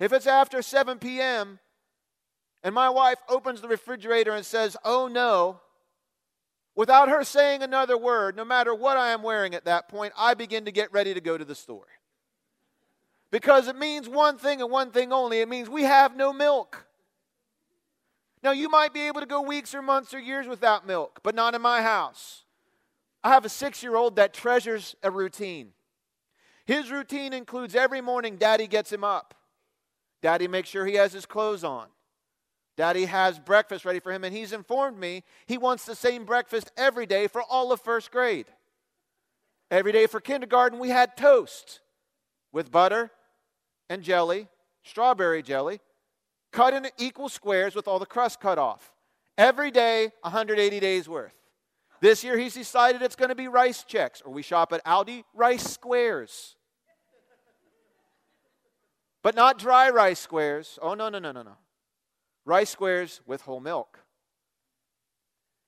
if 0.00 0.12
it's 0.12 0.26
after 0.26 0.60
7 0.60 0.98
p.m. 0.98 1.60
and 2.62 2.74
my 2.74 2.90
wife 2.90 3.18
opens 3.28 3.60
the 3.60 3.68
refrigerator 3.68 4.32
and 4.32 4.44
says, 4.44 4.76
Oh 4.84 5.08
no, 5.08 5.60
without 6.74 7.08
her 7.08 7.24
saying 7.24 7.62
another 7.62 7.96
word, 7.96 8.36
no 8.36 8.44
matter 8.44 8.74
what 8.74 8.96
I 8.96 9.10
am 9.10 9.22
wearing 9.22 9.54
at 9.54 9.64
that 9.64 9.88
point, 9.88 10.12
I 10.16 10.34
begin 10.34 10.64
to 10.64 10.72
get 10.72 10.92
ready 10.92 11.14
to 11.14 11.20
go 11.20 11.38
to 11.38 11.44
the 11.44 11.54
store. 11.54 11.86
Because 13.30 13.68
it 13.68 13.76
means 13.76 14.08
one 14.08 14.38
thing 14.38 14.60
and 14.60 14.70
one 14.70 14.90
thing 14.90 15.12
only 15.12 15.40
it 15.40 15.48
means 15.48 15.68
we 15.68 15.82
have 15.82 16.16
no 16.16 16.32
milk. 16.32 16.86
Now, 18.42 18.52
you 18.52 18.68
might 18.68 18.92
be 18.92 19.06
able 19.08 19.20
to 19.20 19.26
go 19.26 19.40
weeks 19.40 19.74
or 19.74 19.80
months 19.80 20.12
or 20.12 20.20
years 20.20 20.46
without 20.46 20.86
milk, 20.86 21.20
but 21.22 21.34
not 21.34 21.54
in 21.54 21.62
my 21.62 21.80
house. 21.80 22.44
I 23.24 23.30
have 23.30 23.46
a 23.46 23.48
six 23.48 23.82
year 23.82 23.96
old 23.96 24.16
that 24.16 24.34
treasures 24.34 24.94
a 25.02 25.10
routine. 25.10 25.72
His 26.66 26.90
routine 26.90 27.32
includes 27.32 27.74
every 27.74 28.02
morning, 28.02 28.36
daddy 28.36 28.66
gets 28.66 28.92
him 28.92 29.02
up. 29.02 29.34
Daddy 30.22 30.46
makes 30.46 30.68
sure 30.68 30.86
he 30.86 30.94
has 30.94 31.12
his 31.12 31.26
clothes 31.26 31.64
on. 31.64 31.86
Daddy 32.76 33.04
has 33.04 33.38
breakfast 33.38 33.84
ready 33.84 34.00
for 34.00 34.12
him, 34.12 34.24
and 34.24 34.34
he's 34.34 34.52
informed 34.52 34.98
me 34.98 35.22
he 35.46 35.58
wants 35.58 35.84
the 35.84 35.94
same 35.94 36.24
breakfast 36.24 36.72
every 36.76 37.06
day 37.06 37.28
for 37.28 37.42
all 37.42 37.70
of 37.70 37.80
first 37.80 38.10
grade. 38.10 38.46
Every 39.70 39.92
day 39.92 40.06
for 40.06 40.20
kindergarten, 40.20 40.78
we 40.78 40.88
had 40.88 41.16
toast 41.16 41.80
with 42.52 42.72
butter 42.72 43.10
and 43.88 44.02
jelly, 44.02 44.48
strawberry 44.82 45.42
jelly, 45.42 45.80
cut 46.52 46.74
in 46.74 46.88
equal 46.98 47.28
squares 47.28 47.74
with 47.74 47.86
all 47.86 47.98
the 47.98 48.06
crust 48.06 48.40
cut 48.40 48.58
off. 48.58 48.92
Every 49.38 49.70
day, 49.70 50.12
180 50.22 50.80
days 50.80 51.08
worth. 51.08 51.34
This 52.00 52.22
year, 52.22 52.36
he's 52.36 52.54
decided 52.54 53.02
it's 53.02 53.16
going 53.16 53.30
to 53.30 53.34
be 53.34 53.48
Rice 53.48 53.84
Chex, 53.88 54.20
or 54.24 54.32
we 54.32 54.42
shop 54.42 54.72
at 54.72 54.84
Aldi, 54.84 55.24
rice 55.32 55.64
squares. 55.64 56.56
But 59.22 59.34
not 59.34 59.58
dry 59.58 59.88
rice 59.90 60.20
squares. 60.20 60.78
Oh, 60.82 60.94
no, 60.94 61.08
no, 61.08 61.18
no, 61.18 61.32
no, 61.32 61.42
no 61.42 61.56
rice 62.44 62.70
squares 62.70 63.20
with 63.26 63.42
whole 63.42 63.60
milk. 63.60 64.00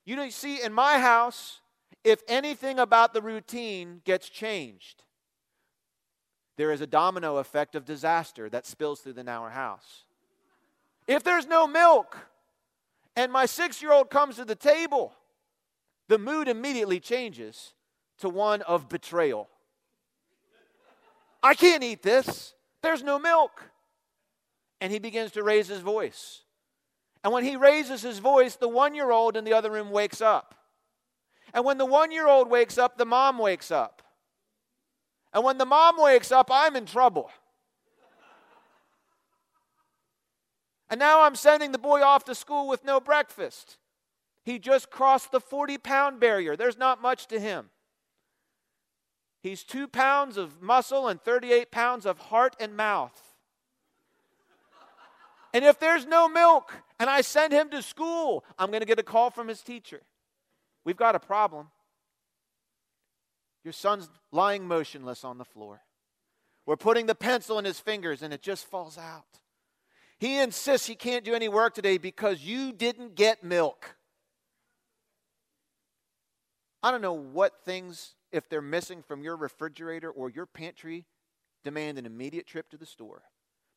You 0.05 0.17
know, 0.17 0.29
see, 0.31 0.63
in 0.63 0.73
my 0.73 0.99
house, 0.99 1.61
if 2.05 2.23
anything 2.29 2.79
about 2.79 3.13
the 3.13 3.21
routine 3.21 4.01
gets 4.05 4.29
changed, 4.29 5.03
there 6.57 6.71
is 6.71 6.81
a 6.81 6.87
domino 6.87 7.37
effect 7.37 7.75
of 7.75 7.85
disaster 7.85 8.49
that 8.49 8.67
spills 8.67 9.01
through 9.01 9.15
the 9.15 9.25
Nauer 9.25 9.51
house. 9.51 10.05
If 11.07 11.23
there's 11.23 11.47
no 11.47 11.67
milk 11.67 12.17
and 13.15 13.31
my 13.31 13.47
six 13.47 13.83
year 13.83 13.93
old 13.93 14.11
comes 14.11 14.37
to 14.37 14.45
the 14.45 14.55
table, 14.55 15.13
the 16.09 16.19
mood 16.19 16.49
immediately 16.49 17.01
changes 17.01 17.75
to 18.19 18.29
one 18.29 18.63
of 18.63 18.89
betrayal. 18.89 19.49
I 21.43 21.55
can't 21.55 21.83
eat 21.83 22.03
this. 22.03 22.55
There's 22.83 23.03
no 23.03 23.19
milk. 23.19 23.63
And 24.81 24.93
he 24.93 24.99
begins 24.99 25.33
to 25.33 25.43
raise 25.43 25.69
his 25.69 25.81
voice. 25.81 26.43
And 27.27 27.33
when 27.33 27.43
he 27.43 27.57
raises 27.57 28.03
his 28.03 28.21
voice, 28.21 28.55
the 28.55 28.69
one 28.69 28.95
year 28.95 29.11
old 29.11 29.37
in 29.37 29.43
the 29.43 29.53
other 29.53 29.73
room 29.73 29.91
wakes 29.91 30.21
up. 30.21 30.55
And 31.53 31.65
when 31.65 31.77
the 31.77 31.85
one 31.85 32.13
year 32.13 32.29
old 32.29 32.49
wakes 32.49 32.79
up, 32.79 32.97
the 32.97 33.05
mom 33.05 33.39
wakes 33.39 33.73
up. 33.73 34.01
And 35.33 35.43
when 35.43 35.59
the 35.59 35.67
mom 35.67 35.97
wakes 35.99 36.31
up, 36.31 36.51
I'm 36.53 36.77
in 36.77 36.87
trouble. 36.87 37.29
And 40.89 41.01
now 41.01 41.23
I'm 41.23 41.35
sending 41.35 41.73
the 41.73 41.79
boy 41.79 42.01
off 42.01 42.23
to 42.27 42.35
school 42.37 42.69
with 42.69 42.85
no 42.85 43.01
breakfast. 43.01 43.79
He 44.45 44.61
just 44.61 44.89
crossed 44.89 45.33
the 45.33 45.41
40 45.41 45.79
pound 45.79 46.21
barrier. 46.21 46.55
There's 46.55 46.79
not 46.79 47.03
much 47.03 47.27
to 47.27 47.41
him. 47.41 47.71
He's 49.43 49.65
two 49.65 49.89
pounds 49.89 50.37
of 50.37 50.63
muscle 50.63 51.09
and 51.09 51.21
38 51.21 51.73
pounds 51.73 52.07
of 52.07 52.21
heart 52.21 52.55
and 52.61 52.77
mouth. 52.77 53.26
And 55.57 55.65
if 55.65 55.79
there's 55.81 56.05
no 56.05 56.29
milk 56.29 56.75
and 57.01 57.09
I 57.09 57.23
send 57.23 57.51
him 57.51 57.71
to 57.71 57.81
school, 57.81 58.45
I'm 58.59 58.69
going 58.69 58.83
to 58.83 58.87
get 58.87 58.99
a 58.99 59.03
call 59.03 59.31
from 59.31 59.49
his 59.49 59.63
teacher. 59.63 60.03
We've 60.85 60.99
got 60.99 61.15
a 61.15 61.19
problem. 61.19 61.69
Your 63.65 63.73
son's 63.73 64.11
lying 64.31 64.69
motionless 64.69 65.25
on 65.25 65.39
the 65.39 65.47
floor. 65.47 65.81
We're 66.67 66.77
putting 66.77 67.07
the 67.07 67.15
pencil 67.15 67.59
in 67.59 67.65
his 67.65 67.81
fingers 67.81 68.21
and 68.21 68.35
it 68.35 68.43
just 68.43 68.67
falls 68.67 68.99
out. 68.99 69.25
He 70.19 70.39
insists 70.39 70.87
he 70.87 70.95
can't 70.95 71.25
do 71.25 71.33
any 71.33 71.49
work 71.49 71.75
today 71.75 71.97
because 71.97 72.43
you 72.43 72.71
didn't 72.71 73.15
get 73.15 73.43
milk. 73.43 73.97
I 76.83 76.91
don't 76.91 77.01
know 77.01 77.15
what 77.15 77.65
things, 77.65 78.15
if 78.31 78.47
they're 78.51 78.61
missing 78.61 79.03
from 79.03 79.23
your 79.23 79.37
refrigerator 79.37 80.11
or 80.11 80.29
your 80.29 80.45
pantry, 80.45 81.07
demand 81.65 81.97
an 81.97 82.05
immediate 82.05 82.47
trip 82.47 82.69
to 82.73 82.77
the 82.77 82.85
store. 82.85 83.23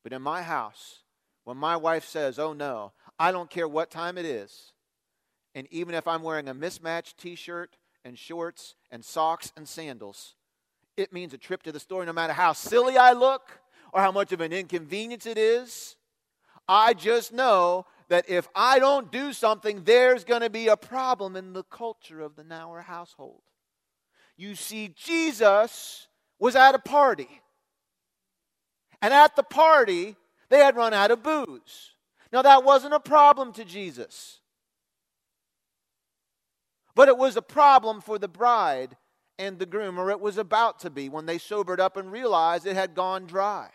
But 0.03 0.11
in 0.11 0.21
my 0.21 0.41
house, 0.41 1.03
when 1.49 1.57
my 1.57 1.75
wife 1.75 2.05
says, 2.05 2.37
Oh 2.37 2.53
no, 2.53 2.91
I 3.17 3.31
don't 3.31 3.49
care 3.49 3.67
what 3.67 3.89
time 3.89 4.19
it 4.19 4.25
is, 4.25 4.71
and 5.55 5.67
even 5.71 5.95
if 5.95 6.07
I'm 6.07 6.21
wearing 6.21 6.47
a 6.47 6.53
mismatched 6.53 7.17
t 7.17 7.33
shirt 7.33 7.75
and 8.05 8.15
shorts 8.15 8.75
and 8.91 9.03
socks 9.03 9.51
and 9.57 9.67
sandals, 9.67 10.35
it 10.95 11.11
means 11.11 11.33
a 11.33 11.39
trip 11.39 11.63
to 11.63 11.71
the 11.71 11.79
store 11.79 12.05
no 12.05 12.13
matter 12.13 12.33
how 12.33 12.53
silly 12.53 12.97
I 12.99 13.13
look 13.13 13.49
or 13.91 13.99
how 13.99 14.11
much 14.11 14.31
of 14.31 14.41
an 14.41 14.53
inconvenience 14.53 15.25
it 15.25 15.39
is. 15.39 15.95
I 16.67 16.93
just 16.93 17.33
know 17.33 17.87
that 18.09 18.29
if 18.29 18.47
I 18.53 18.77
don't 18.77 19.11
do 19.11 19.33
something, 19.33 19.81
there's 19.85 20.23
going 20.23 20.41
to 20.41 20.51
be 20.51 20.67
a 20.67 20.77
problem 20.77 21.35
in 21.35 21.53
the 21.53 21.63
culture 21.63 22.21
of 22.21 22.35
the 22.35 22.43
Nauer 22.43 22.83
household. 22.83 23.41
You 24.37 24.53
see, 24.53 24.93
Jesus 24.95 26.09
was 26.37 26.55
at 26.55 26.75
a 26.75 26.79
party. 26.79 27.41
And 29.01 29.11
at 29.15 29.35
the 29.35 29.41
party, 29.41 30.15
they 30.49 30.59
had 30.59 30.75
run 30.75 30.93
out 30.93 31.11
of 31.11 31.23
booze. 31.23 31.91
Now, 32.31 32.41
that 32.41 32.63
wasn't 32.63 32.93
a 32.93 32.99
problem 32.99 33.53
to 33.53 33.65
Jesus, 33.65 34.39
but 36.95 37.07
it 37.07 37.17
was 37.17 37.37
a 37.37 37.41
problem 37.41 38.01
for 38.01 38.19
the 38.19 38.27
bride 38.27 38.97
and 39.39 39.57
the 39.57 39.65
groom, 39.65 39.97
or 39.97 40.11
it 40.11 40.19
was 40.19 40.37
about 40.37 40.79
to 40.81 40.89
be 40.89 41.09
when 41.09 41.25
they 41.25 41.37
sobered 41.37 41.79
up 41.79 41.97
and 41.97 42.11
realized 42.11 42.67
it 42.67 42.75
had 42.75 42.93
gone 42.93 43.25
dry. 43.25 43.69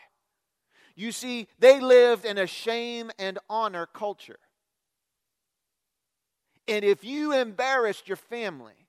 You 0.94 1.10
see, 1.10 1.48
they 1.58 1.80
lived 1.80 2.24
in 2.24 2.38
a 2.38 2.46
shame 2.46 3.10
and 3.18 3.38
honor 3.48 3.86
culture. 3.86 4.38
And 6.68 6.84
if 6.84 7.02
you 7.04 7.32
embarrassed 7.32 8.08
your 8.08 8.16
family, 8.16 8.86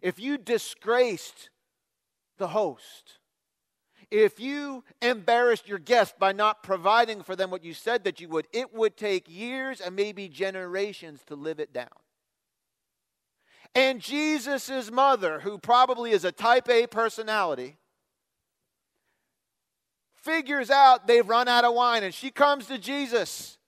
if 0.00 0.18
you 0.18 0.38
disgraced 0.38 1.50
the 2.38 2.48
host, 2.48 3.19
if 4.10 4.40
you 4.40 4.82
embarrassed 5.00 5.68
your 5.68 5.78
guest 5.78 6.18
by 6.18 6.32
not 6.32 6.62
providing 6.62 7.22
for 7.22 7.36
them 7.36 7.50
what 7.50 7.64
you 7.64 7.74
said 7.74 8.04
that 8.04 8.20
you 8.20 8.28
would, 8.28 8.48
it 8.52 8.74
would 8.74 8.96
take 8.96 9.28
years 9.28 9.80
and 9.80 9.94
maybe 9.94 10.28
generations 10.28 11.20
to 11.26 11.36
live 11.36 11.60
it 11.60 11.72
down. 11.72 11.88
And 13.74 14.00
Jesus' 14.00 14.90
mother, 14.90 15.40
who 15.40 15.58
probably 15.58 16.10
is 16.10 16.24
a 16.24 16.32
type 16.32 16.68
A 16.68 16.88
personality, 16.88 17.76
figures 20.16 20.70
out 20.70 21.06
they've 21.06 21.28
run 21.28 21.46
out 21.46 21.64
of 21.64 21.74
wine 21.74 22.02
and 22.02 22.12
she 22.12 22.30
comes 22.30 22.66
to 22.66 22.78
Jesus 22.78 23.58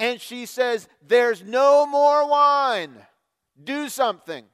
and 0.00 0.20
she 0.20 0.44
says, 0.44 0.88
There's 1.06 1.44
no 1.44 1.86
more 1.86 2.28
wine. 2.28 2.94
Do 3.62 3.88
something. 3.88 4.44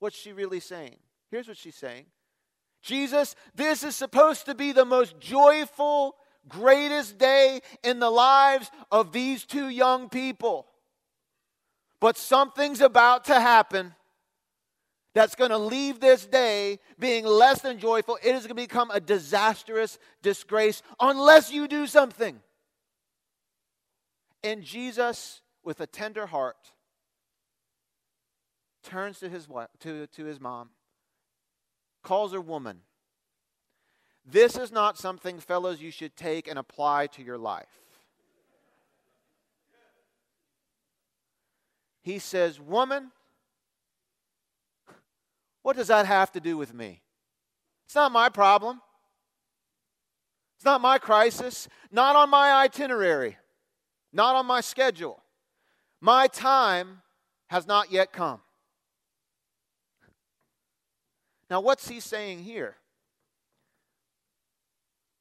What's 0.00 0.16
she 0.16 0.32
really 0.32 0.60
saying? 0.60 0.96
Here's 1.30 1.48
what 1.48 1.56
she's 1.56 1.74
saying 1.74 2.06
Jesus, 2.82 3.34
this 3.54 3.82
is 3.82 3.96
supposed 3.96 4.46
to 4.46 4.54
be 4.54 4.72
the 4.72 4.84
most 4.84 5.18
joyful, 5.20 6.16
greatest 6.48 7.18
day 7.18 7.60
in 7.82 7.98
the 7.98 8.10
lives 8.10 8.70
of 8.90 9.12
these 9.12 9.44
two 9.44 9.68
young 9.68 10.08
people. 10.08 10.66
But 12.00 12.16
something's 12.16 12.80
about 12.80 13.24
to 13.26 13.40
happen 13.40 13.94
that's 15.14 15.34
going 15.34 15.50
to 15.50 15.58
leave 15.58 15.98
this 15.98 16.26
day 16.26 16.78
being 16.98 17.24
less 17.24 17.60
than 17.60 17.78
joyful. 17.78 18.18
It 18.22 18.34
is 18.34 18.42
going 18.42 18.50
to 18.50 18.54
become 18.54 18.90
a 18.92 19.00
disastrous 19.00 19.98
disgrace 20.22 20.82
unless 21.00 21.50
you 21.50 21.66
do 21.66 21.86
something. 21.86 22.40
And 24.44 24.62
Jesus, 24.62 25.42
with 25.64 25.80
a 25.80 25.86
tender 25.86 26.26
heart, 26.26 26.72
turns 28.84 29.18
to 29.18 29.28
his, 29.28 29.48
wife, 29.48 29.68
to, 29.80 30.06
to 30.06 30.24
his 30.24 30.40
mom, 30.40 30.70
calls 32.08 32.32
her 32.32 32.40
woman. 32.40 32.80
This 34.24 34.56
is 34.56 34.72
not 34.72 34.96
something, 34.96 35.38
fellows, 35.40 35.82
you 35.82 35.90
should 35.90 36.16
take 36.16 36.48
and 36.48 36.58
apply 36.58 37.08
to 37.08 37.22
your 37.22 37.36
life. 37.36 37.82
He 42.00 42.18
says, 42.18 42.58
Woman, 42.58 43.10
what 45.62 45.76
does 45.76 45.88
that 45.88 46.06
have 46.06 46.32
to 46.32 46.40
do 46.40 46.56
with 46.56 46.72
me? 46.72 47.02
It's 47.84 47.94
not 47.94 48.10
my 48.10 48.30
problem. 48.30 48.80
It's 50.56 50.64
not 50.64 50.80
my 50.80 50.96
crisis, 50.96 51.68
not 51.92 52.16
on 52.16 52.30
my 52.30 52.52
itinerary, 52.52 53.36
not 54.14 54.34
on 54.34 54.46
my 54.46 54.62
schedule. 54.62 55.22
My 56.00 56.26
time 56.26 57.02
has 57.48 57.66
not 57.66 57.92
yet 57.92 58.14
come. 58.14 58.40
Now, 61.50 61.60
what's 61.60 61.88
he 61.88 62.00
saying 62.00 62.44
here? 62.44 62.76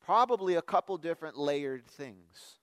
Probably 0.05 0.55
a 0.55 0.61
couple 0.61 0.97
different 0.97 1.37
layered 1.37 1.85
things. 1.85 2.57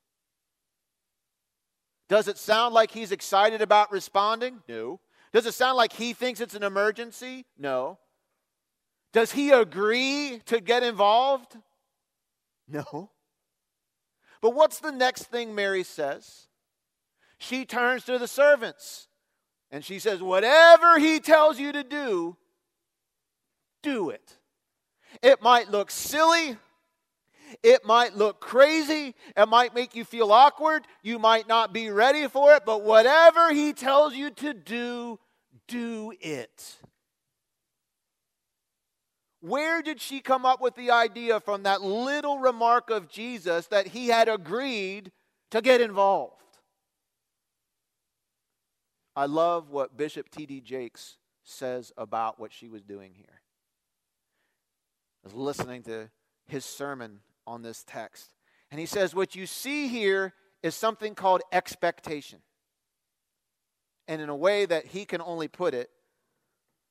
Does 2.09 2.29
it 2.29 2.39
sound 2.39 2.75
like 2.75 2.91
he's 2.91 3.13
excited 3.13 3.63
about 3.63 3.91
responding? 3.91 4.63
No. 4.69 5.01
Does 5.33 5.47
it 5.47 5.55
sound 5.55 5.77
like 5.77 5.93
he 5.93 6.13
thinks 6.13 6.41
it's 6.41 6.55
an 6.55 6.63
emergency? 6.63 7.45
No. 7.59 7.99
Does 9.13 9.33
he 9.33 9.51
agree 9.51 10.41
to 10.47 10.61
get 10.61 10.83
involved? 10.83 11.57
No. 12.69 13.11
But 14.41 14.55
what's 14.55 14.81
the 14.81 14.93
next 14.93 15.25
thing 15.25 15.55
Mary 15.55 15.83
says? 15.83 16.49
She 17.39 17.65
turns 17.65 18.05
to 18.05 18.19
the 18.19 18.29
servants 18.29 19.09
and 19.71 19.85
she 19.85 19.99
says, 19.99 20.23
Whatever 20.23 20.99
he 20.99 21.21
tells 21.21 21.59
you 21.59 21.73
to 21.73 21.83
do, 21.83 22.37
do 23.85 24.11
it. 24.11 24.37
It 25.23 25.41
might 25.43 25.71
look 25.71 25.91
silly. 25.93 26.57
It 27.63 27.85
might 27.85 28.17
look 28.17 28.41
crazy. 28.41 29.15
It 29.37 29.49
might 29.49 29.75
make 29.75 29.95
you 29.95 30.05
feel 30.05 30.33
awkward. 30.33 30.87
You 31.03 31.21
might 31.21 31.47
not 31.47 31.73
be 31.73 31.91
ready 31.91 32.27
for 32.27 32.55
it. 32.55 32.65
But 32.65 32.83
whatever 32.83 33.53
he 33.53 33.73
tells 33.73 34.15
you 34.15 34.31
to 34.31 34.55
do, 34.55 35.21
do 35.69 36.13
it. 36.21 36.79
Where 39.41 39.83
did 39.83 40.01
she 40.01 40.21
come 40.21 40.47
up 40.47 40.61
with 40.61 40.75
the 40.75 40.91
idea 40.91 41.39
from 41.39 41.65
that 41.65 41.83
little 41.83 42.39
remark 42.39 42.89
of 42.89 43.11
Jesus 43.11 43.67
that 43.67 43.89
he 43.89 44.09
had 44.09 44.27
agreed 44.27 45.13
to 45.51 45.61
get 45.61 45.83
involved? 45.83 46.41
I 49.15 49.27
love 49.27 49.71
what 49.71 49.97
Bishop 49.97 50.31
T.D. 50.31 50.63
Jakes 50.63 51.19
says 51.45 51.93
about 51.97 52.41
what 52.41 52.53
she 52.53 52.69
was 52.69 52.83
doing 52.83 53.13
here. 53.15 53.44
I 55.25 55.29
was 55.29 55.35
listening 55.35 55.83
to 55.85 56.11
his 56.47 56.65
sermon 56.65 57.21
on 57.47 57.63
this 57.63 57.83
text. 57.87 58.35
And 58.71 58.79
he 58.79 58.87
says, 58.87 59.15
What 59.15 59.35
you 59.35 59.47
see 59.47 59.89
here 59.89 60.35
is 60.63 60.75
something 60.75 61.15
called 61.15 61.43
expectation. 61.51 62.41
And 64.07 64.21
in 64.21 64.29
a 64.29 64.37
way 64.37 64.67
that 64.67 64.87
he 64.87 65.07
can 65.07 65.23
only 65.23 65.49
put 65.49 65.73
it, 65.73 65.89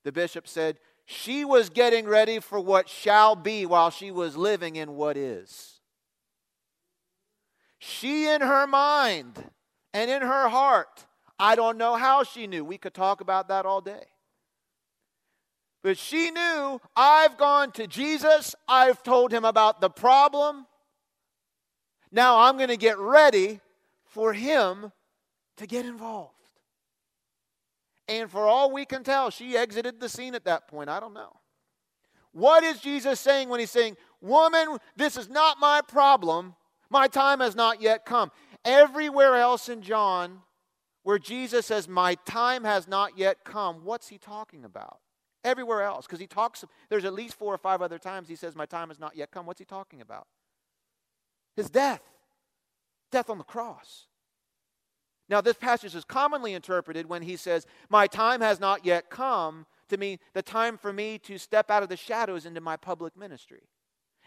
the 0.03 0.11
bishop 0.11 0.47
said, 0.47 0.79
She 1.05 1.45
was 1.45 1.69
getting 1.69 2.07
ready 2.07 2.39
for 2.39 2.59
what 2.59 2.89
shall 2.89 3.35
be 3.35 3.65
while 3.67 3.91
she 3.91 4.09
was 4.09 4.35
living 4.35 4.77
in 4.77 4.95
what 4.95 5.15
is. 5.15 5.79
She, 7.77 8.27
in 8.27 8.41
her 8.41 8.65
mind 8.65 9.51
and 9.93 10.09
in 10.09 10.21
her 10.21 10.49
heart, 10.49 11.05
I 11.37 11.55
don't 11.55 11.77
know 11.77 11.95
how 11.95 12.23
she 12.23 12.47
knew. 12.47 12.65
We 12.65 12.77
could 12.77 12.93
talk 12.93 13.21
about 13.21 13.49
that 13.49 13.65
all 13.65 13.81
day. 13.81 14.05
But 15.83 15.97
she 15.97 16.31
knew 16.31 16.79
I've 16.95 17.37
gone 17.37 17.71
to 17.73 17.85
Jesus, 17.85 18.55
I've 18.67 19.03
told 19.03 19.31
him 19.31 19.43
about 19.43 19.81
the 19.81 19.89
problem. 19.89 20.65
Now 22.11 22.39
I'm 22.39 22.57
going 22.57 22.69
to 22.69 22.77
get 22.77 22.97
ready 22.97 23.59
for 24.05 24.33
him 24.33 24.91
to 25.57 25.67
get 25.67 25.85
involved. 25.85 26.31
And 28.07 28.29
for 28.29 28.47
all 28.47 28.71
we 28.71 28.85
can 28.85 29.03
tell, 29.03 29.29
she 29.29 29.57
exited 29.57 29.99
the 29.99 30.09
scene 30.09 30.35
at 30.35 30.45
that 30.45 30.67
point. 30.67 30.89
I 30.89 30.99
don't 30.99 31.13
know. 31.13 31.33
What 32.31 32.63
is 32.63 32.79
Jesus 32.79 33.19
saying 33.19 33.49
when 33.49 33.59
he's 33.59 33.71
saying, 33.71 33.97
Woman, 34.21 34.77
this 34.95 35.17
is 35.17 35.29
not 35.29 35.59
my 35.59 35.81
problem. 35.81 36.55
My 36.89 37.07
time 37.07 37.41
has 37.41 37.55
not 37.55 37.81
yet 37.81 38.05
come. 38.05 38.31
Everywhere 38.63 39.35
else 39.35 39.67
in 39.67 39.81
John, 39.81 40.39
where 41.03 41.19
Jesus 41.19 41.65
says, 41.65 41.87
My 41.87 42.15
time 42.25 42.63
has 42.63 42.87
not 42.87 43.17
yet 43.17 43.43
come, 43.43 43.81
what's 43.83 44.07
he 44.07 44.17
talking 44.17 44.63
about? 44.63 44.99
Everywhere 45.43 45.81
else, 45.81 46.05
because 46.05 46.19
he 46.19 46.27
talks, 46.27 46.63
there's 46.89 47.05
at 47.05 47.13
least 47.13 47.35
four 47.35 47.53
or 47.53 47.57
five 47.57 47.81
other 47.81 47.99
times 47.99 48.29
he 48.29 48.35
says, 48.35 48.55
My 48.55 48.65
time 48.65 48.89
has 48.89 48.99
not 48.99 49.15
yet 49.15 49.31
come. 49.31 49.45
What's 49.45 49.59
he 49.59 49.65
talking 49.65 50.01
about? 50.01 50.27
His 51.55 51.69
death, 51.69 52.01
death 53.11 53.29
on 53.29 53.37
the 53.37 53.43
cross. 53.43 54.07
Now, 55.29 55.41
this 55.41 55.57
passage 55.57 55.95
is 55.95 56.03
commonly 56.03 56.53
interpreted 56.53 57.07
when 57.07 57.21
he 57.21 57.35
says, 57.35 57.65
My 57.89 58.07
time 58.07 58.41
has 58.41 58.59
not 58.59 58.85
yet 58.85 59.09
come, 59.09 59.65
to 59.89 59.97
mean 59.97 60.19
the 60.33 60.41
time 60.41 60.77
for 60.77 60.91
me 60.91 61.17
to 61.19 61.37
step 61.37 61.69
out 61.69 61.83
of 61.83 61.89
the 61.89 61.97
shadows 61.97 62.45
into 62.45 62.61
my 62.61 62.77
public 62.77 63.17
ministry. 63.17 63.63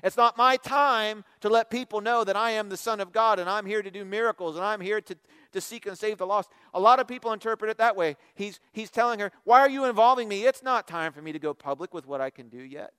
It's 0.02 0.16
not 0.16 0.36
my 0.36 0.56
time 0.56 1.24
to 1.40 1.48
let 1.48 1.70
people 1.70 2.00
know 2.00 2.22
that 2.22 2.36
I 2.36 2.50
am 2.52 2.68
the 2.68 2.76
Son 2.76 3.00
of 3.00 3.12
God 3.12 3.38
and 3.38 3.48
I'm 3.48 3.66
here 3.66 3.82
to 3.82 3.90
do 3.90 4.04
miracles 4.04 4.56
and 4.56 4.64
I'm 4.64 4.80
here 4.80 5.00
to, 5.00 5.16
to 5.52 5.60
seek 5.60 5.86
and 5.86 5.98
save 5.98 6.18
the 6.18 6.26
lost. 6.26 6.50
A 6.74 6.80
lot 6.80 7.00
of 7.00 7.08
people 7.08 7.32
interpret 7.32 7.70
it 7.70 7.78
that 7.78 7.96
way. 7.96 8.16
He's, 8.34 8.60
he's 8.72 8.90
telling 8.90 9.20
her, 9.20 9.32
Why 9.44 9.60
are 9.60 9.70
you 9.70 9.84
involving 9.84 10.28
me? 10.28 10.44
It's 10.44 10.62
not 10.62 10.86
time 10.86 11.12
for 11.12 11.22
me 11.22 11.32
to 11.32 11.38
go 11.38 11.54
public 11.54 11.94
with 11.94 12.06
what 12.06 12.20
I 12.20 12.30
can 12.30 12.48
do 12.48 12.60
yet. 12.60 12.92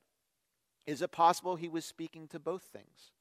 Is 0.88 1.02
it 1.02 1.12
possible 1.12 1.56
he 1.56 1.68
was 1.68 1.86
speaking 1.86 2.28
to 2.30 2.40
both 2.40 2.64
things? 2.64 3.12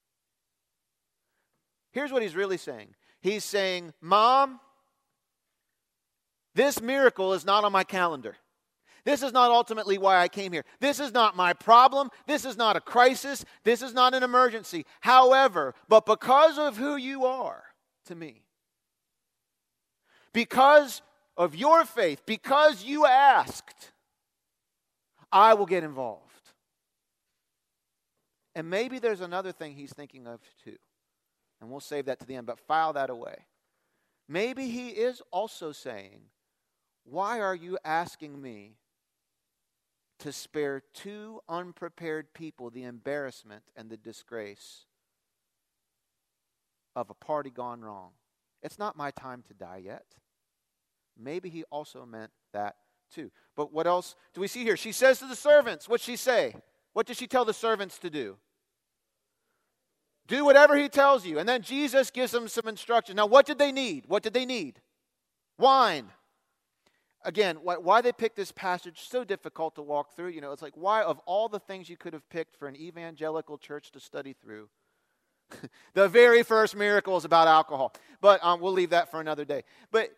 Here's 1.90 2.12
what 2.12 2.22
he's 2.22 2.36
really 2.36 2.58
saying 2.58 2.94
He's 3.20 3.44
saying, 3.44 3.92
Mom, 4.00 4.60
this 6.54 6.80
miracle 6.80 7.34
is 7.34 7.44
not 7.44 7.64
on 7.64 7.72
my 7.72 7.84
calendar. 7.84 8.36
This 9.06 9.22
is 9.22 9.32
not 9.32 9.52
ultimately 9.52 9.98
why 9.98 10.18
I 10.18 10.26
came 10.26 10.52
here. 10.52 10.64
This 10.80 10.98
is 10.98 11.14
not 11.14 11.36
my 11.36 11.52
problem. 11.52 12.10
This 12.26 12.44
is 12.44 12.56
not 12.56 12.74
a 12.74 12.80
crisis. 12.80 13.44
This 13.62 13.80
is 13.80 13.94
not 13.94 14.14
an 14.14 14.24
emergency. 14.24 14.84
However, 15.00 15.76
but 15.88 16.04
because 16.06 16.58
of 16.58 16.76
who 16.76 16.96
you 16.96 17.24
are 17.24 17.62
to 18.06 18.16
me, 18.16 18.42
because 20.32 21.02
of 21.36 21.54
your 21.54 21.84
faith, 21.84 22.22
because 22.26 22.82
you 22.82 23.06
asked, 23.06 23.92
I 25.30 25.54
will 25.54 25.66
get 25.66 25.84
involved. 25.84 26.24
And 28.56 28.68
maybe 28.68 28.98
there's 28.98 29.20
another 29.20 29.52
thing 29.52 29.74
he's 29.76 29.92
thinking 29.92 30.26
of 30.26 30.40
too. 30.64 30.78
And 31.60 31.70
we'll 31.70 31.78
save 31.78 32.06
that 32.06 32.18
to 32.18 32.26
the 32.26 32.34
end, 32.34 32.48
but 32.48 32.58
file 32.58 32.92
that 32.94 33.08
away. 33.10 33.46
Maybe 34.28 34.68
he 34.68 34.88
is 34.88 35.22
also 35.30 35.70
saying, 35.70 36.22
Why 37.04 37.38
are 37.38 37.54
you 37.54 37.78
asking 37.84 38.42
me 38.42 38.78
to 40.18 40.32
spare 40.32 40.82
two 40.94 41.40
unprepared 41.48 42.32
people 42.32 42.70
the 42.70 42.84
embarrassment 42.84 43.62
and 43.76 43.90
the 43.90 43.96
disgrace 43.96 44.86
of 46.94 47.10
a 47.10 47.14
party 47.14 47.50
gone 47.50 47.82
wrong. 47.82 48.10
It's 48.62 48.78
not 48.78 48.96
my 48.96 49.10
time 49.10 49.42
to 49.48 49.54
die 49.54 49.82
yet. 49.84 50.06
Maybe 51.18 51.48
he 51.48 51.64
also 51.64 52.06
meant 52.06 52.30
that 52.52 52.76
too. 53.14 53.30
But 53.54 53.72
what 53.72 53.86
else 53.86 54.16
do 54.34 54.40
we 54.40 54.48
see 54.48 54.64
here? 54.64 54.76
She 54.76 54.92
says 54.92 55.18
to 55.18 55.26
the 55.26 55.36
servants, 55.36 55.88
what 55.88 56.00
she 56.00 56.16
say? 56.16 56.54
What 56.92 57.06
does 57.06 57.16
she 57.16 57.26
tell 57.26 57.44
the 57.44 57.54
servants 57.54 57.98
to 57.98 58.10
do? 58.10 58.36
Do 60.26 60.44
whatever 60.44 60.76
he 60.76 60.88
tells 60.88 61.24
you. 61.24 61.38
And 61.38 61.48
then 61.48 61.62
Jesus 61.62 62.10
gives 62.10 62.32
them 62.32 62.48
some 62.48 62.66
instructions. 62.66 63.16
Now, 63.16 63.26
what 63.26 63.46
did 63.46 63.58
they 63.58 63.70
need? 63.70 64.04
What 64.08 64.22
did 64.22 64.34
they 64.34 64.46
need? 64.46 64.80
Wine 65.58 66.10
again, 67.26 67.56
why, 67.62 67.76
why 67.76 68.00
they 68.00 68.12
picked 68.12 68.36
this 68.36 68.52
passage 68.52 69.08
so 69.08 69.24
difficult 69.24 69.74
to 69.74 69.82
walk 69.82 70.16
through. 70.16 70.28
You 70.28 70.40
know, 70.40 70.52
it's 70.52 70.62
like 70.62 70.76
why 70.76 71.02
of 71.02 71.18
all 71.26 71.48
the 71.48 71.58
things 71.60 71.90
you 71.90 71.96
could 71.96 72.14
have 72.14 72.28
picked 72.30 72.56
for 72.56 72.68
an 72.68 72.76
evangelical 72.76 73.58
church 73.58 73.92
to 73.92 74.00
study 74.00 74.34
through, 74.40 74.68
the 75.94 76.08
very 76.08 76.42
first 76.42 76.74
miracle 76.74 77.16
is 77.16 77.24
about 77.24 77.48
alcohol. 77.48 77.92
But 78.20 78.42
um, 78.42 78.60
we'll 78.60 78.72
leave 78.72 78.90
that 78.90 79.10
for 79.10 79.20
another 79.20 79.44
day. 79.44 79.64
But 79.90 80.10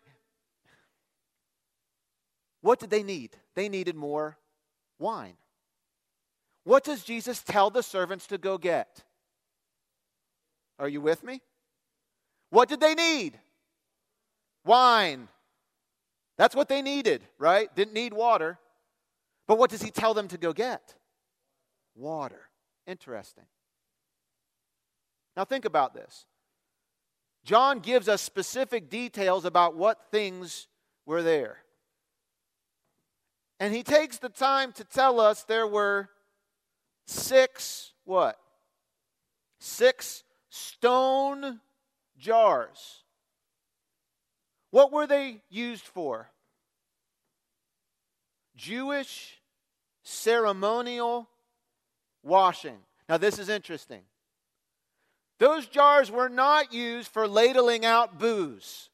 what 2.61 2.79
did 2.79 2.89
they 2.89 3.03
need? 3.03 3.35
They 3.55 3.67
needed 3.67 3.95
more 3.95 4.37
Wine. 4.99 5.37
What 6.65 6.83
does 6.83 7.03
Jesus 7.03 7.41
tell 7.41 7.69
the 7.69 7.81
servants 7.81 8.27
to 8.27 8.37
go 8.37 8.57
get? 8.57 9.03
Are 10.77 10.89
you 10.89 11.01
with 11.01 11.23
me? 11.23 11.41
What 12.49 12.69
did 12.69 12.81
they 12.81 12.93
need? 12.93 13.39
Wine. 14.65 15.29
That's 16.39 16.55
what 16.55 16.69
they 16.69 16.81
needed, 16.81 17.21
right? 17.37 17.69
Didn't 17.75 17.93
need 17.93 18.13
water. 18.13 18.57
But 19.45 19.57
what 19.57 19.69
does 19.69 19.81
he 19.81 19.91
tell 19.91 20.13
them 20.13 20.29
to 20.29 20.37
go 20.37 20.53
get? 20.53 20.95
Water. 21.95 22.49
Interesting. 22.87 23.43
Now 25.35 25.43
think 25.43 25.65
about 25.65 25.93
this. 25.93 26.25
John 27.43 27.79
gives 27.79 28.07
us 28.07 28.21
specific 28.21 28.89
details 28.89 29.43
about 29.43 29.75
what 29.75 30.11
things 30.11 30.69
were 31.05 31.21
there. 31.21 31.57
And 33.59 33.75
he 33.75 33.83
takes 33.83 34.17
the 34.17 34.29
time 34.29 34.71
to 34.73 34.85
tell 34.85 35.19
us 35.19 35.43
there 35.43 35.67
were 35.67 36.07
six 37.05 37.91
what? 38.05 38.39
Six 39.59 40.23
stone 40.49 41.59
jars. 42.17 43.03
What 44.71 44.91
were 44.91 45.07
they 45.07 45.41
used 45.49 45.85
for? 45.85 46.29
Jewish 48.55 49.39
ceremonial 50.03 51.29
washing. 52.23 52.77
Now, 53.07 53.17
this 53.17 53.39
is 53.39 53.49
interesting. 53.49 54.01
Those 55.39 55.67
jars 55.67 56.11
were 56.11 56.29
not 56.29 56.73
used 56.73 57.07
for 57.07 57.27
ladling 57.27 57.85
out 57.85 58.19
booze. 58.19 58.89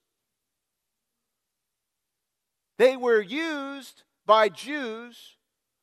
They 2.77 2.95
were 2.95 3.21
used 3.21 4.03
by 4.25 4.49
Jews 4.49 5.37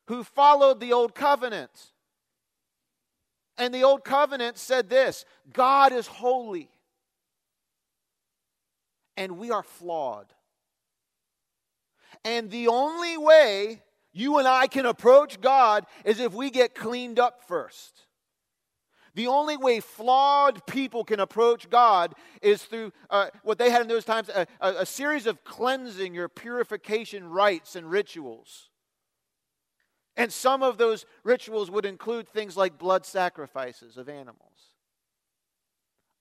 who 0.07 0.23
followed 0.23 0.79
the 0.79 0.93
Old 0.93 1.15
Covenant. 1.15 1.91
And 3.57 3.73
the 3.73 3.83
Old 3.83 4.03
Covenant 4.03 4.57
said 4.57 4.89
this 4.89 5.25
God 5.51 5.91
is 5.91 6.07
holy, 6.07 6.69
and 9.17 9.37
we 9.37 9.51
are 9.51 9.63
flawed. 9.63 10.33
And 12.23 12.49
the 12.49 12.67
only 12.67 13.17
way 13.17 13.81
you 14.11 14.37
and 14.37 14.47
I 14.47 14.67
can 14.67 14.85
approach 14.85 15.41
God 15.41 15.85
is 16.05 16.19
if 16.19 16.33
we 16.33 16.49
get 16.49 16.75
cleaned 16.75 17.19
up 17.19 17.43
first. 17.47 18.03
The 19.15 19.27
only 19.27 19.57
way 19.57 19.79
flawed 19.79 20.65
people 20.65 21.03
can 21.03 21.19
approach 21.19 21.69
God 21.69 22.15
is 22.41 22.63
through 22.63 22.93
uh, 23.09 23.27
what 23.43 23.59
they 23.59 23.69
had 23.69 23.81
in 23.81 23.87
those 23.87 24.05
times 24.05 24.29
a, 24.29 24.47
a, 24.59 24.81
a 24.81 24.85
series 24.85 25.27
of 25.27 25.43
cleansing 25.43 26.17
or 26.17 26.27
purification 26.27 27.29
rites 27.29 27.75
and 27.75 27.89
rituals. 27.89 28.69
And 30.15 30.31
some 30.31 30.63
of 30.63 30.77
those 30.77 31.05
rituals 31.23 31.69
would 31.69 31.85
include 31.85 32.27
things 32.27 32.57
like 32.57 32.77
blood 32.77 33.05
sacrifices 33.05 33.97
of 33.97 34.09
animals. 34.09 34.52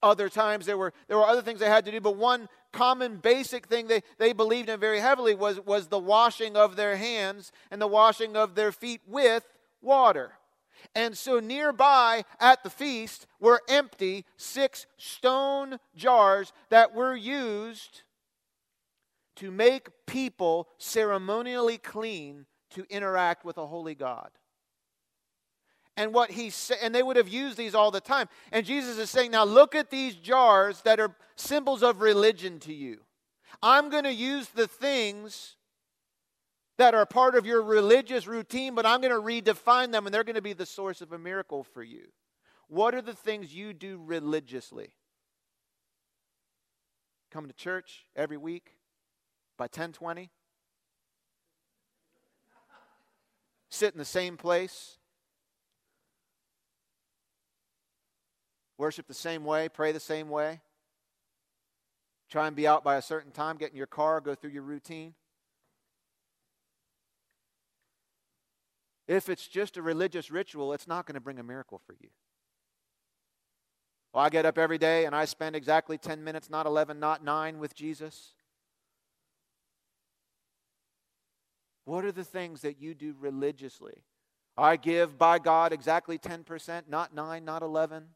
Other 0.03 0.29
times 0.29 0.67
there 0.67 0.79
were, 0.79 0.93
there 1.07 1.17
were 1.17 1.27
other 1.27 1.43
things 1.43 1.61
they 1.61 1.69
had 1.69 1.85
to 1.85 1.93
do, 1.93 2.01
but 2.01 2.17
one 2.17 2.49
common 2.73 3.17
basic 3.19 3.67
thing 3.67 3.87
they, 3.87 4.03
they 4.19 4.33
believed 4.33 4.69
in 4.69 4.81
very 4.81 4.99
heavily 4.99 5.35
was, 5.35 5.61
was 5.61 5.87
the 5.87 5.99
washing 5.99 6.57
of 6.57 6.75
their 6.77 6.97
hands 6.97 7.53
and 7.71 7.81
the 7.81 7.87
washing 7.87 8.37
of 8.37 8.55
their 8.55 8.73
feet 8.73 9.01
with 9.07 9.45
water. 9.81 10.33
And 10.95 11.17
so 11.17 11.39
nearby 11.39 12.25
at 12.41 12.65
the 12.65 12.71
feast 12.71 13.27
were 13.39 13.63
empty 13.69 14.25
six 14.37 14.87
stone 14.97 15.79
jars 15.95 16.53
that 16.71 16.95
were 16.95 17.15
used 17.15 18.03
to 19.37 19.51
make 19.51 19.89
people 20.07 20.69
ceremonially 20.79 21.79
clean 21.79 22.47
to 22.71 22.85
interact 22.91 23.45
with 23.45 23.59
a 23.59 23.67
holy 23.67 23.95
God. 23.95 24.31
And 25.97 26.15
what 26.15 26.31
he 26.31 26.49
said, 26.51 26.79
and 26.83 26.95
they 26.95 27.03
would 27.03 27.17
have 27.17 27.29
used 27.29 27.59
these 27.59 27.75
all 27.75 27.91
the 27.91 28.01
time. 28.01 28.29
And 28.51 28.65
Jesus 28.65 28.99
is 28.99 29.11
saying, 29.11 29.31
now 29.31 29.45
look 29.45 29.75
at 29.75 29.91
these 29.91 30.15
jars 30.15 30.81
that 30.83 30.99
are 30.99 31.15
symbols 31.37 31.83
of 31.83 32.01
religion 32.01 32.59
to 32.61 32.73
you. 32.73 33.01
I'm 33.63 33.91
going 33.91 34.05
to 34.05 34.13
use 34.13 34.49
the 34.49 34.67
things 34.67 35.57
that 36.79 36.95
are 36.95 37.05
part 37.05 37.35
of 37.35 37.45
your 37.45 37.63
religious 37.63 38.27
routine, 38.27 38.75
but 38.75 38.87
I'm 38.87 39.01
going 39.01 39.13
to 39.13 39.21
redefine 39.53 39.93
them 39.93 40.07
and 40.07 40.15
they're 40.15 40.25
going 40.25 40.37
to 40.37 40.43
be 40.43 40.55
the 40.55 40.67
source 40.67 41.03
of 41.03 41.13
a 41.13 41.19
miracle 41.19 41.63
for 41.63 41.83
you. 41.83 42.07
What 42.69 42.95
are 42.95 43.03
the 43.03 43.13
things 43.13 43.55
you 43.55 43.75
do 43.75 44.01
religiously? 44.03 44.95
Come 47.31 47.47
to 47.47 47.53
church 47.53 48.07
every 48.17 48.39
week 48.39 48.77
by 49.59 49.65
1020? 49.65 50.31
Sit 53.69 53.93
in 53.93 53.99
the 53.99 54.05
same 54.05 54.37
place? 54.37 54.99
Worship 58.83 59.07
the 59.07 59.15
same 59.15 59.45
way, 59.45 59.69
pray 59.69 59.93
the 59.93 60.01
same 60.01 60.29
way? 60.29 60.61
Try 62.29 62.49
and 62.49 62.57
be 62.57 62.67
out 62.67 62.83
by 62.83 62.97
a 62.97 63.01
certain 63.03 63.31
time, 63.31 63.57
get 63.57 63.71
in 63.71 63.77
your 63.77 63.87
car, 63.87 64.21
go 64.21 64.35
through 64.35 64.51
your 64.51 64.65
routine? 64.65 65.15
If 69.07 69.29
it's 69.29 69.47
just 69.47 69.77
a 69.77 69.83
religious 69.83 70.33
ritual, 70.33 70.73
it's 70.73 70.89
not 70.89 71.07
going 71.07 71.15
to 71.15 71.21
bring 71.21 71.39
a 71.39 71.45
miracle 71.45 71.81
for 71.87 71.95
you. 72.01 72.09
Well, 74.13 74.25
I 74.25 74.31
get 74.31 74.47
up 74.47 74.59
every 74.59 74.79
day 74.79 75.05
and 75.05 75.15
I 75.15 75.27
spend 75.27 75.55
exactly 75.55 75.97
10 75.97 76.25
minutes, 76.25 76.51
not 76.51 76.67
11, 76.67 76.99
not 76.99 77.23
9, 77.23 77.61
with 77.61 77.77
Jesus. 77.77 78.33
What 81.85 82.05
are 82.05 82.11
the 82.11 82.25
things 82.25 82.63
that 82.63 82.81
you 82.81 82.95
do 82.95 83.15
religiously? 83.21 84.03
I 84.57 84.75
give 84.75 85.19
by 85.19 85.39
God 85.39 85.73
exactly 85.73 86.19
10%, 86.19 86.89
not 86.89 87.15
9, 87.15 87.45
not 87.45 87.63
11. 87.63 88.07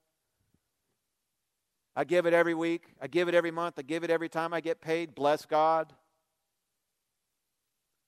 I 1.97 2.05
give 2.05 2.27
it 2.27 2.35
every 2.35 2.55
week. 2.55 2.95
I 3.01 3.09
give 3.09 3.27
it 3.27 3.35
every 3.35 3.51
month. 3.51 3.79
I 3.79 3.83
give 3.83 4.05
it 4.05 4.11
every 4.11 4.29
time 4.29 4.53
I 4.53 4.61
get 4.61 4.81
paid. 4.81 5.15
Bless 5.15 5.47
God 5.47 5.93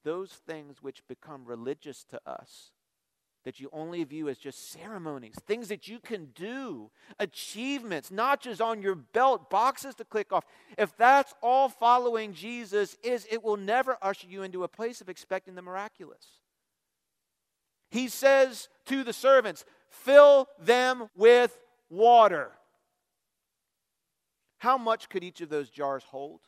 those 0.05 0.31
things 0.31 0.83
which 0.83 1.07
become 1.07 1.45
religious 1.45 2.03
to 2.05 2.19
us 2.25 2.71
that 3.45 3.61
you 3.61 3.69
only 3.73 4.03
view 4.05 4.29
as 4.29 4.37
just 4.37 4.73
ceremonies, 4.73 5.35
things 5.47 5.69
that 5.69 5.87
you 5.87 6.01
can 6.01 6.29
do, 6.35 6.91
achievements, 7.19 8.11
notches 8.11 8.61
on 8.61 8.83
your 8.83 8.95
belt, 8.95 9.49
boxes 9.49 9.95
to 9.95 10.05
click 10.05 10.33
off. 10.33 10.45
If 10.77 10.97
that's 10.97 11.35
all 11.43 11.69
following 11.69 12.33
Jesus 12.33 12.97
is, 13.03 13.27
it 13.31 13.43
will 13.43 13.57
never 13.57 13.97
usher 14.03 14.27
you 14.27 14.43
into 14.43 14.65
a 14.65 14.69
place 14.69 15.01
of 15.01 15.09
expecting 15.09 15.55
the 15.55 15.63
miraculous. 15.63 16.27
He 17.91 18.09
says 18.09 18.69
to 18.87 19.05
the 19.05 19.13
servants, 19.13 19.65
fill 19.89 20.49
them 20.59 21.09
with 21.17 21.57
water. 21.89 22.53
How 24.59 24.77
much 24.77 25.09
could 25.09 25.25
each 25.25 25.41
of 25.41 25.49
those 25.49 25.71
jars 25.71 26.05
hold? 26.05 26.41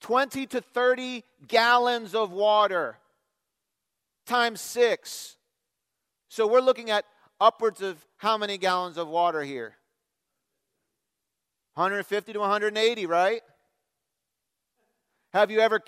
20 0.00 0.46
to 0.46 0.60
30 0.60 1.24
gallons 1.46 2.14
of 2.14 2.32
water 2.32 2.98
times 4.26 4.60
six. 4.60 5.36
So 6.28 6.46
we're 6.46 6.60
looking 6.60 6.90
at 6.90 7.04
upwards 7.40 7.82
of 7.82 8.04
how 8.16 8.38
many 8.38 8.58
gallons 8.58 8.96
of 8.96 9.08
water 9.08 9.42
here? 9.42 9.74
150 11.74 12.32
to 12.32 12.38
180, 12.38 13.06
right? 13.06 13.42
Have 15.32 15.50
you 15.50 15.60
ever 15.60 15.80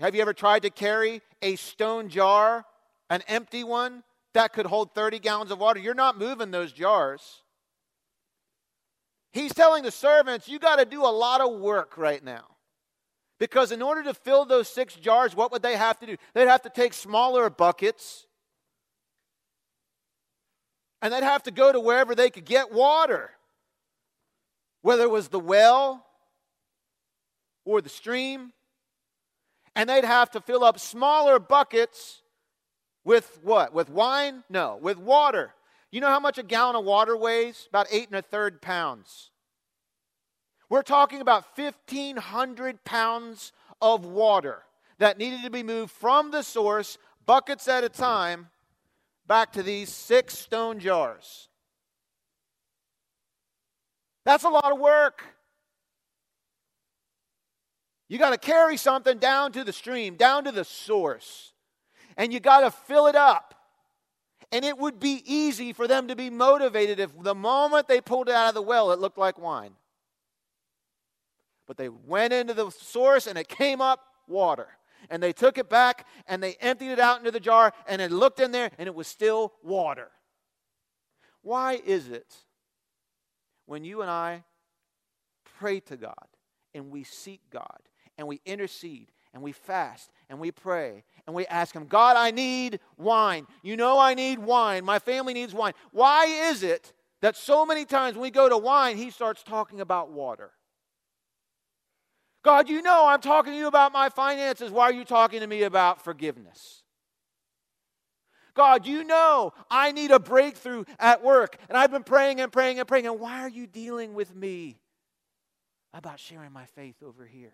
have 0.00 0.14
you 0.14 0.22
ever 0.22 0.32
tried 0.32 0.62
to 0.62 0.70
carry 0.70 1.20
a 1.42 1.56
stone 1.56 2.08
jar, 2.08 2.64
an 3.10 3.22
empty 3.26 3.64
one 3.64 4.04
that 4.34 4.52
could 4.52 4.66
hold 4.66 4.94
30 4.94 5.18
gallons 5.18 5.50
of 5.50 5.58
water? 5.58 5.80
You're 5.80 5.94
not 5.94 6.16
moving 6.16 6.50
those 6.50 6.72
jars. 6.72 7.42
He's 9.32 9.52
telling 9.52 9.82
the 9.82 9.90
servants, 9.90 10.48
you 10.48 10.58
got 10.58 10.76
to 10.76 10.84
do 10.84 11.02
a 11.04 11.08
lot 11.08 11.40
of 11.40 11.60
work 11.60 11.98
right 11.98 12.22
now. 12.22 12.44
Because 13.38 13.70
in 13.70 13.82
order 13.82 14.02
to 14.04 14.14
fill 14.14 14.44
those 14.44 14.68
six 14.68 14.94
jars, 14.94 15.36
what 15.36 15.52
would 15.52 15.62
they 15.62 15.76
have 15.76 15.98
to 16.00 16.06
do? 16.06 16.16
They'd 16.34 16.48
have 16.48 16.62
to 16.62 16.70
take 16.70 16.92
smaller 16.92 17.48
buckets 17.50 18.26
and 21.00 21.12
they'd 21.12 21.22
have 21.22 21.44
to 21.44 21.50
go 21.50 21.70
to 21.70 21.78
wherever 21.78 22.14
they 22.14 22.30
could 22.30 22.44
get 22.44 22.72
water, 22.72 23.30
whether 24.82 25.04
it 25.04 25.10
was 25.10 25.28
the 25.28 25.38
well 25.38 26.04
or 27.64 27.80
the 27.80 27.88
stream. 27.88 28.52
And 29.76 29.88
they'd 29.88 30.04
have 30.04 30.32
to 30.32 30.40
fill 30.40 30.64
up 30.64 30.80
smaller 30.80 31.38
buckets 31.38 32.22
with 33.04 33.38
what? 33.42 33.72
With 33.72 33.88
wine? 33.88 34.42
No, 34.50 34.76
with 34.82 34.98
water. 34.98 35.54
You 35.90 36.00
know 36.00 36.08
how 36.08 36.20
much 36.20 36.38
a 36.38 36.42
gallon 36.42 36.76
of 36.76 36.84
water 36.84 37.16
weighs? 37.16 37.66
About 37.68 37.86
eight 37.90 38.08
and 38.08 38.16
a 38.16 38.22
third 38.22 38.60
pounds. 38.60 39.30
We're 40.68 40.82
talking 40.82 41.20
about 41.20 41.44
1,500 41.56 42.84
pounds 42.84 43.52
of 43.80 44.04
water 44.04 44.64
that 44.98 45.16
needed 45.16 45.42
to 45.42 45.50
be 45.50 45.62
moved 45.62 45.92
from 45.92 46.30
the 46.30 46.42
source, 46.42 46.98
buckets 47.24 47.68
at 47.68 47.84
a 47.84 47.88
time, 47.88 48.48
back 49.26 49.52
to 49.52 49.62
these 49.62 49.90
six 49.90 50.36
stone 50.36 50.78
jars. 50.78 51.48
That's 54.24 54.44
a 54.44 54.50
lot 54.50 54.72
of 54.72 54.78
work. 54.78 55.22
You 58.08 58.18
got 58.18 58.30
to 58.30 58.38
carry 58.38 58.76
something 58.76 59.18
down 59.18 59.52
to 59.52 59.64
the 59.64 59.72
stream, 59.72 60.16
down 60.16 60.44
to 60.44 60.52
the 60.52 60.64
source. 60.64 61.52
and 62.16 62.32
you 62.32 62.40
got 62.40 62.60
to 62.60 62.70
fill 62.70 63.06
it 63.06 63.14
up. 63.14 63.54
And 64.50 64.64
it 64.64 64.78
would 64.78 64.98
be 64.98 65.22
easy 65.26 65.72
for 65.72 65.86
them 65.86 66.08
to 66.08 66.16
be 66.16 66.30
motivated 66.30 66.98
if 66.98 67.10
the 67.22 67.34
moment 67.34 67.86
they 67.86 68.00
pulled 68.00 68.28
it 68.28 68.34
out 68.34 68.48
of 68.48 68.54
the 68.54 68.62
well, 68.62 68.92
it 68.92 68.98
looked 68.98 69.18
like 69.18 69.38
wine. 69.38 69.72
But 71.66 71.76
they 71.76 71.90
went 71.90 72.32
into 72.32 72.54
the 72.54 72.70
source 72.70 73.26
and 73.26 73.38
it 73.38 73.48
came 73.48 73.80
up 73.80 74.00
water. 74.26 74.68
And 75.10 75.22
they 75.22 75.32
took 75.32 75.58
it 75.58 75.68
back 75.68 76.06
and 76.26 76.42
they 76.42 76.54
emptied 76.60 76.92
it 76.92 76.98
out 76.98 77.18
into 77.18 77.30
the 77.30 77.40
jar 77.40 77.72
and 77.86 78.00
it 78.00 78.10
looked 78.10 78.40
in 78.40 78.52
there 78.52 78.70
and 78.78 78.86
it 78.86 78.94
was 78.94 79.06
still 79.06 79.52
water. 79.62 80.08
Why 81.42 81.80
is 81.84 82.08
it 82.08 82.34
when 83.66 83.84
you 83.84 84.02
and 84.02 84.10
I 84.10 84.44
pray 85.58 85.80
to 85.80 85.96
God 85.96 86.14
and 86.74 86.90
we 86.90 87.04
seek 87.04 87.40
God 87.50 87.80
and 88.16 88.26
we 88.26 88.40
intercede 88.44 89.12
and 89.32 89.42
we 89.42 89.52
fast 89.52 90.10
and 90.28 90.38
we 90.38 90.50
pray 90.50 91.04
and 91.28 91.34
we 91.34 91.46
ask 91.48 91.74
Him, 91.74 91.84
God, 91.84 92.16
I 92.16 92.30
need 92.30 92.80
wine. 92.96 93.46
You 93.62 93.76
know 93.76 93.98
I 93.98 94.14
need 94.14 94.38
wine. 94.38 94.82
My 94.82 94.98
family 94.98 95.34
needs 95.34 95.52
wine. 95.52 95.74
Why 95.92 96.24
is 96.24 96.62
it 96.62 96.94
that 97.20 97.36
so 97.36 97.66
many 97.66 97.84
times 97.84 98.14
when 98.14 98.22
we 98.22 98.30
go 98.30 98.48
to 98.48 98.56
wine, 98.56 98.96
He 98.96 99.10
starts 99.10 99.42
talking 99.42 99.82
about 99.82 100.10
water? 100.10 100.52
God, 102.42 102.70
you 102.70 102.80
know 102.80 103.06
I'm 103.06 103.20
talking 103.20 103.52
to 103.52 103.58
you 103.58 103.66
about 103.66 103.92
my 103.92 104.08
finances. 104.08 104.70
Why 104.70 104.84
are 104.84 104.92
you 104.92 105.04
talking 105.04 105.40
to 105.40 105.46
me 105.46 105.64
about 105.64 106.02
forgiveness? 106.02 106.82
God, 108.54 108.86
you 108.86 109.04
know 109.04 109.52
I 109.70 109.92
need 109.92 110.10
a 110.10 110.18
breakthrough 110.18 110.84
at 110.98 111.22
work, 111.22 111.58
and 111.68 111.76
I've 111.76 111.90
been 111.90 112.04
praying 112.04 112.40
and 112.40 112.50
praying 112.50 112.78
and 112.78 112.88
praying, 112.88 113.06
and 113.06 113.20
why 113.20 113.40
are 113.40 113.50
you 113.50 113.66
dealing 113.66 114.14
with 114.14 114.34
me 114.34 114.80
about 115.92 116.20
sharing 116.20 116.52
my 116.52 116.64
faith 116.64 117.02
over 117.02 117.26
here? 117.26 117.52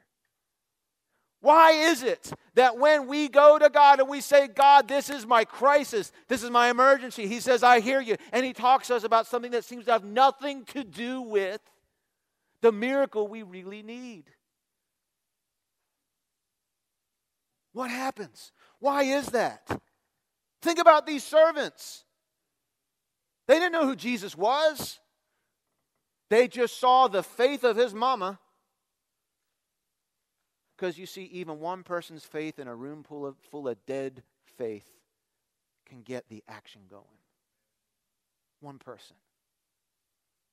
Why 1.45 1.73
is 1.73 2.03
it 2.03 2.33
that 2.55 2.79
when 2.79 3.07
we 3.07 3.29
go 3.29 3.59
to 3.59 3.69
God 3.69 4.01
and 4.01 4.09
we 4.09 4.23
say, 4.23 4.49
God, 4.49 4.89
this 4.89 5.11
is 5.11 5.27
my 5.27 5.45
crisis, 5.45 6.11
this 6.27 6.43
is 6.43 6.49
my 6.49 6.71
emergency, 6.71 7.27
He 7.27 7.39
says, 7.39 7.63
I 7.63 7.81
hear 7.81 8.01
you, 8.01 8.17
and 8.33 8.47
He 8.47 8.55
talks 8.55 8.87
to 8.89 8.97
us 8.97 9.05
about 9.05 9.27
something 9.27 9.51
that 9.51 9.63
seems 9.63 9.85
to 9.85 9.93
have 9.93 10.05
nothing 10.05 10.65
to 10.73 10.83
do 10.83 11.21
with 11.21 11.61
the 12.63 12.73
miracle 12.73 13.29
we 13.29 13.43
really 13.43 13.83
need? 13.83 14.25
What 17.75 17.91
happens? 17.91 18.51
Why 18.79 19.03
is 19.03 19.27
that? 19.27 19.69
Think 20.63 20.79
about 20.79 21.07
these 21.07 21.25
servants. 21.25 22.05
They 23.49 23.59
didn't 23.59 23.73
know 23.73 23.87
who 23.87 23.97
Jesus 23.97 24.35
was. 24.35 24.99
They 26.31 26.49
just 26.49 26.81
saw 26.81 27.07
the 27.07 27.23
faith 27.23 27.65
of 27.65 27.77
his 27.77 27.93
mama 27.93 28.39
because 30.77 30.99
you 30.99 31.07
see, 31.07 31.25
even 31.25 31.61
one 31.61 31.83
person's 31.83 32.25
faith 32.25 32.59
in 32.59 32.69
a 32.69 32.75
room 32.75 33.03
full 33.03 33.27
of, 33.27 33.37
full 33.51 33.69
of 33.69 33.77
dead 33.87 34.23
faith 34.57 34.87
can 35.87 36.03
get 36.03 36.29
the 36.29 36.43
action 36.49 36.83
going. 36.91 37.05
One 38.61 38.79
person. 38.79 39.17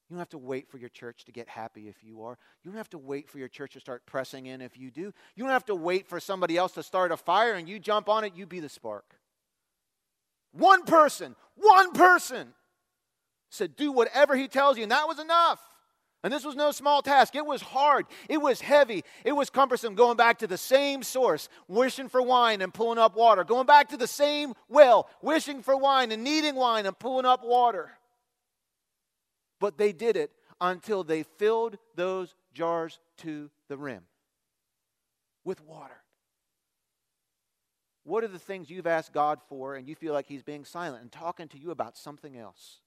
You 0.10 0.16
don't 0.16 0.20
have 0.20 0.30
to 0.30 0.38
wait 0.38 0.70
for 0.70 0.78
your 0.78 0.90
church 0.90 1.24
to 1.26 1.32
get 1.32 1.48
happy 1.48 1.88
if 1.88 2.04
you 2.04 2.24
are. 2.24 2.38
You 2.64 2.72
don't 2.72 2.78
have 2.78 2.90
to 2.90 2.98
wait 2.98 3.30
for 3.30 3.40
your 3.40 3.48
church 3.48 3.74
to 3.74 3.80
start 3.80 4.06
pressing 4.06 4.46
in 4.46 4.60
if 4.60 4.78
you 4.78 4.92
do. 4.92 5.14
You 5.36 5.44
don't 5.44 5.50
have 5.54 5.66
to 5.68 5.76
wait 5.76 6.06
for 6.06 6.20
somebody 6.20 6.58
else 6.58 6.74
to 6.74 6.84
start 6.84 7.14
a 7.14 7.18
fire 7.18 7.54
and 7.54 7.70
you 7.70 7.80
jump 7.80 8.10
on 8.10 8.26
it, 8.26 8.36
you 8.36 8.46
be 8.46 8.60
the 8.60 8.68
spark. 8.68 9.06
One 10.52 10.84
person, 10.84 11.38
one 11.56 11.94
person 11.94 12.54
said, 13.50 13.78
Do 13.78 13.94
whatever 13.94 14.36
he 14.36 14.50
tells 14.50 14.76
you, 14.76 14.84
and 14.84 14.92
that 14.92 15.08
was 15.08 15.18
enough. 15.18 15.62
And 16.24 16.32
this 16.32 16.46
was 16.46 16.56
no 16.56 16.72
small 16.72 17.02
task. 17.02 17.36
It 17.36 17.46
was 17.46 17.62
hard. 17.62 18.06
It 18.30 18.38
was 18.38 18.62
heavy. 18.62 19.04
It 19.26 19.32
was 19.32 19.50
cumbersome 19.50 19.96
going 19.96 20.18
back 20.18 20.40
to 20.40 20.48
the 20.48 20.58
same 20.58 21.02
source, 21.02 21.50
wishing 21.68 22.10
for 22.10 22.22
wine 22.22 22.62
and 22.62 22.72
pulling 22.72 23.00
up 23.00 23.16
water. 23.16 23.44
Going 23.44 23.66
back 23.66 23.90
to 23.90 23.98
the 23.98 24.08
same 24.08 24.54
well, 24.70 25.10
wishing 25.22 25.64
for 25.64 25.76
wine 25.76 26.12
and 26.12 26.24
needing 26.24 26.56
wine 26.56 26.86
and 26.86 26.98
pulling 26.98 27.26
up 27.26 27.44
water. 27.44 27.92
But 29.60 29.78
they 29.78 29.94
did 29.94 30.16
it 30.16 30.32
until 30.60 31.04
they 31.04 31.24
filled 31.24 31.78
those 31.96 32.36
jars 32.54 33.00
to 33.18 33.50
the 33.68 33.78
rim 33.78 34.04
with 35.44 35.64
water. 35.66 36.04
What 38.04 38.24
are 38.24 38.28
the 38.28 38.40
things 38.40 38.70
you've 38.70 38.88
asked 38.88 39.14
God 39.14 39.40
for 39.48 39.76
and 39.76 39.88
you 39.88 39.96
feel 39.96 40.14
like 40.14 40.28
He's 40.28 40.44
being 40.44 40.66
silent 40.66 41.02
and 41.02 41.12
talking 41.12 41.48
to 41.50 41.58
you 41.58 41.72
about 41.72 41.98
something 41.98 42.38
else? 42.38 42.80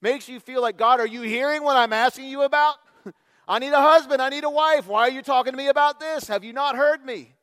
Makes 0.00 0.28
you 0.28 0.40
feel 0.40 0.62
like, 0.62 0.76
God, 0.76 1.00
are 1.00 1.06
you 1.06 1.22
hearing 1.22 1.62
what 1.62 1.76
I'm 1.76 1.92
asking 1.92 2.28
you 2.28 2.42
about? 2.42 2.76
I 3.48 3.58
need 3.58 3.72
a 3.72 3.80
husband. 3.80 4.20
I 4.22 4.28
need 4.28 4.44
a 4.44 4.50
wife. 4.50 4.86
Why 4.86 5.02
are 5.02 5.10
you 5.10 5.22
talking 5.22 5.52
to 5.52 5.56
me 5.56 5.68
about 5.68 6.00
this? 6.00 6.28
Have 6.28 6.44
you 6.44 6.52
not 6.52 6.76
heard 6.76 7.04
me? 7.04 7.34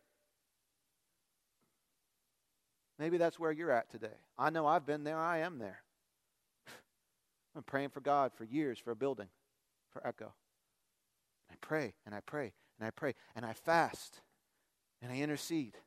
Maybe 2.99 3.17
that's 3.17 3.39
where 3.39 3.51
you're 3.51 3.71
at 3.71 3.89
today. 3.89 4.17
I 4.37 4.49
know 4.49 4.65
I've 4.65 4.85
been 4.85 5.03
there. 5.03 5.19
I 5.19 5.39
am 5.39 5.59
there. 5.59 5.79
I'm 7.55 7.63
praying 7.63 7.89
for 7.89 8.01
God 8.01 8.31
for 8.33 8.43
years 8.43 8.79
for 8.79 8.91
a 8.91 8.95
building, 8.95 9.27
for 9.91 10.05
Echo. 10.05 10.33
I 11.51 11.55
pray 11.61 11.93
and 12.05 12.13
I 12.13 12.21
pray 12.21 12.53
and 12.79 12.87
I 12.87 12.91
pray 12.91 13.13
and 13.35 13.45
I 13.45 13.53
fast 13.53 14.21
and 15.01 15.11
I 15.11 15.17
intercede. 15.17 15.77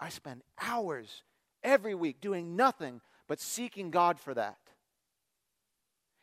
I 0.00 0.10
spend 0.10 0.42
hours 0.60 1.24
every 1.62 1.94
week 1.94 2.20
doing 2.20 2.56
nothing 2.56 3.00
but 3.26 3.40
seeking 3.40 3.90
God 3.90 4.18
for 4.18 4.34
that. 4.34 4.58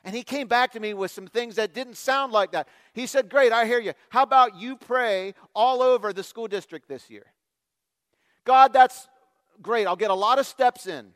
And 0.05 0.15
he 0.15 0.23
came 0.23 0.47
back 0.47 0.71
to 0.73 0.79
me 0.79 0.93
with 0.93 1.09
some 1.09 1.25
things 1.25 1.55
that 1.55 1.73
didn't 1.73 1.97
sound 1.97 2.31
like 2.31 2.51
that. 2.51 2.67
He 2.93 3.07
said, 3.07 3.27
Great, 3.27 3.51
I 3.51 3.65
hear 3.65 3.79
you. 3.79 3.93
How 4.09 4.21
about 4.21 4.55
you 4.55 4.77
pray 4.77 5.33
all 5.55 5.81
over 5.81 6.13
the 6.13 6.23
school 6.23 6.47
district 6.47 6.87
this 6.87 7.09
year? 7.09 7.25
God, 8.45 8.71
that's 8.71 9.07
great. 9.63 9.87
I'll 9.87 9.95
get 9.95 10.11
a 10.11 10.15
lot 10.15 10.37
of 10.37 10.45
steps 10.45 10.85
in 10.85 11.07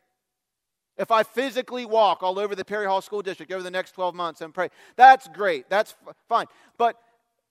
if 0.98 1.12
I 1.12 1.22
physically 1.22 1.86
walk 1.86 2.24
all 2.24 2.40
over 2.40 2.56
the 2.56 2.66
Perry 2.66 2.88
Hall 2.88 3.02
School 3.02 3.22
District 3.22 3.52
over 3.52 3.62
the 3.64 3.72
next 3.72 3.92
12 3.92 4.16
months 4.16 4.42
and 4.42 4.54
pray. 4.54 4.70
That's 4.96 5.28
great. 5.30 5.70
That's 5.70 5.96
fine. 6.28 6.48
But, 6.78 6.98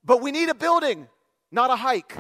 but 0.05 0.21
we 0.21 0.33
need 0.33 0.49
a 0.49 0.55
building, 0.55 1.07
not 1.53 1.71
a 1.71 1.77
hike. 1.77 2.15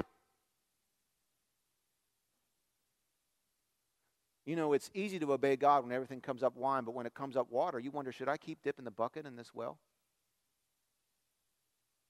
You 4.49 4.57
know, 4.57 4.73
it's 4.73 4.91
easy 4.95 5.19
to 5.19 5.35
obey 5.35 5.57
God 5.57 5.85
when 5.85 5.93
everything 5.93 6.23
comes 6.23 6.43
up 6.43 6.57
wine, 6.57 6.85
but 6.85 6.95
when 6.95 7.05
it 7.05 7.13
comes 7.13 7.37
up 7.37 7.53
water, 7.53 7.79
you 7.79 7.91
wonder, 7.91 8.11
should 8.11 8.31
I 8.31 8.39
keep 8.39 8.63
dipping 8.63 8.87
the 8.87 8.91
bucket 8.91 9.27
in 9.27 9.37
this 9.37 9.55
well? 9.55 9.77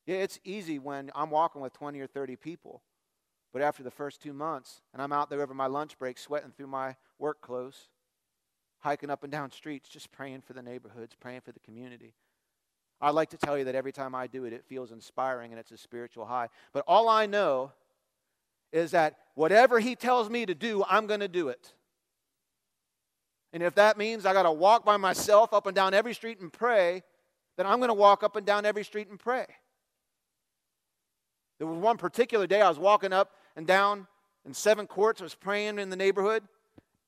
Yeah, 0.07 0.19
it's 0.19 0.39
easy 0.45 0.79
when 0.79 1.11
I'm 1.17 1.31
walking 1.31 1.61
with 1.61 1.73
20 1.73 1.99
or 1.99 2.07
30 2.07 2.37
people, 2.37 2.81
but 3.53 3.61
after 3.61 3.83
the 3.83 3.91
first 3.91 4.23
two 4.23 4.33
months, 4.33 4.83
and 4.93 5.03
I'm 5.03 5.11
out 5.11 5.31
there 5.31 5.43
over 5.43 5.53
my 5.53 5.67
lunch 5.67 5.99
break 5.99 6.17
sweating 6.17 6.53
through 6.57 6.69
my 6.69 6.95
work 7.19 7.41
clothes, 7.41 7.89
hiking 8.79 9.11
up 9.11 9.25
and 9.25 9.33
down 9.33 9.51
streets, 9.51 9.89
just 9.89 10.13
praying 10.13 10.43
for 10.43 10.53
the 10.53 10.63
neighborhoods, 10.63 11.17
praying 11.19 11.41
for 11.41 11.51
the 11.51 11.59
community. 11.59 12.15
I'd 13.01 13.17
like 13.17 13.31
to 13.31 13.37
tell 13.37 13.59
you 13.59 13.65
that 13.65 13.75
every 13.75 13.91
time 13.91 14.15
I 14.15 14.29
do 14.29 14.45
it, 14.45 14.53
it 14.53 14.65
feels 14.65 14.93
inspiring 14.93 15.51
and 15.51 15.59
it's 15.59 15.73
a 15.73 15.77
spiritual 15.77 16.27
high. 16.27 16.51
But 16.73 16.85
all 16.87 17.09
I 17.09 17.27
know 17.27 17.73
is 18.71 18.93
that 18.93 19.17
whatever 19.35 19.81
He 19.81 19.97
tells 19.97 20.31
me 20.31 20.47
to 20.47 20.55
do, 20.55 20.85
I'm 20.89 21.09
going 21.09 21.19
to 21.19 21.27
do 21.27 21.49
it. 21.49 21.73
And 23.53 23.63
if 23.63 23.75
that 23.77 23.97
means 23.97 24.27
I 24.27 24.33
got 24.33 24.43
to 24.43 24.53
walk 24.53 24.85
by 24.85 24.97
myself 24.97 25.53
up 25.53 25.67
and 25.67 25.75
down 25.75 25.95
every 25.95 26.15
street 26.15 26.41
and 26.41 26.53
pray, 26.53 27.03
then 27.57 27.67
I'm 27.67 27.79
going 27.79 27.89
to 27.89 27.95
walk 27.95 28.23
up 28.23 28.37
and 28.37 28.47
down 28.47 28.67
every 28.67 28.85
street 28.85 29.09
and 29.09 29.19
pray. 29.19 29.47
There 31.59 31.67
was 31.67 31.79
one 31.79 31.97
particular 31.97 32.47
day 32.47 32.61
I 32.61 32.69
was 32.69 32.79
walking 32.79 33.13
up 33.13 33.33
and 33.57 33.67
down 33.67 34.07
in 34.47 34.55
seven 34.55 34.87
courts. 34.87 35.21
I 35.21 35.25
was 35.25 35.35
praying 35.35 35.79
in 35.79 35.91
the 35.91 35.97
neighborhood, 35.97 36.45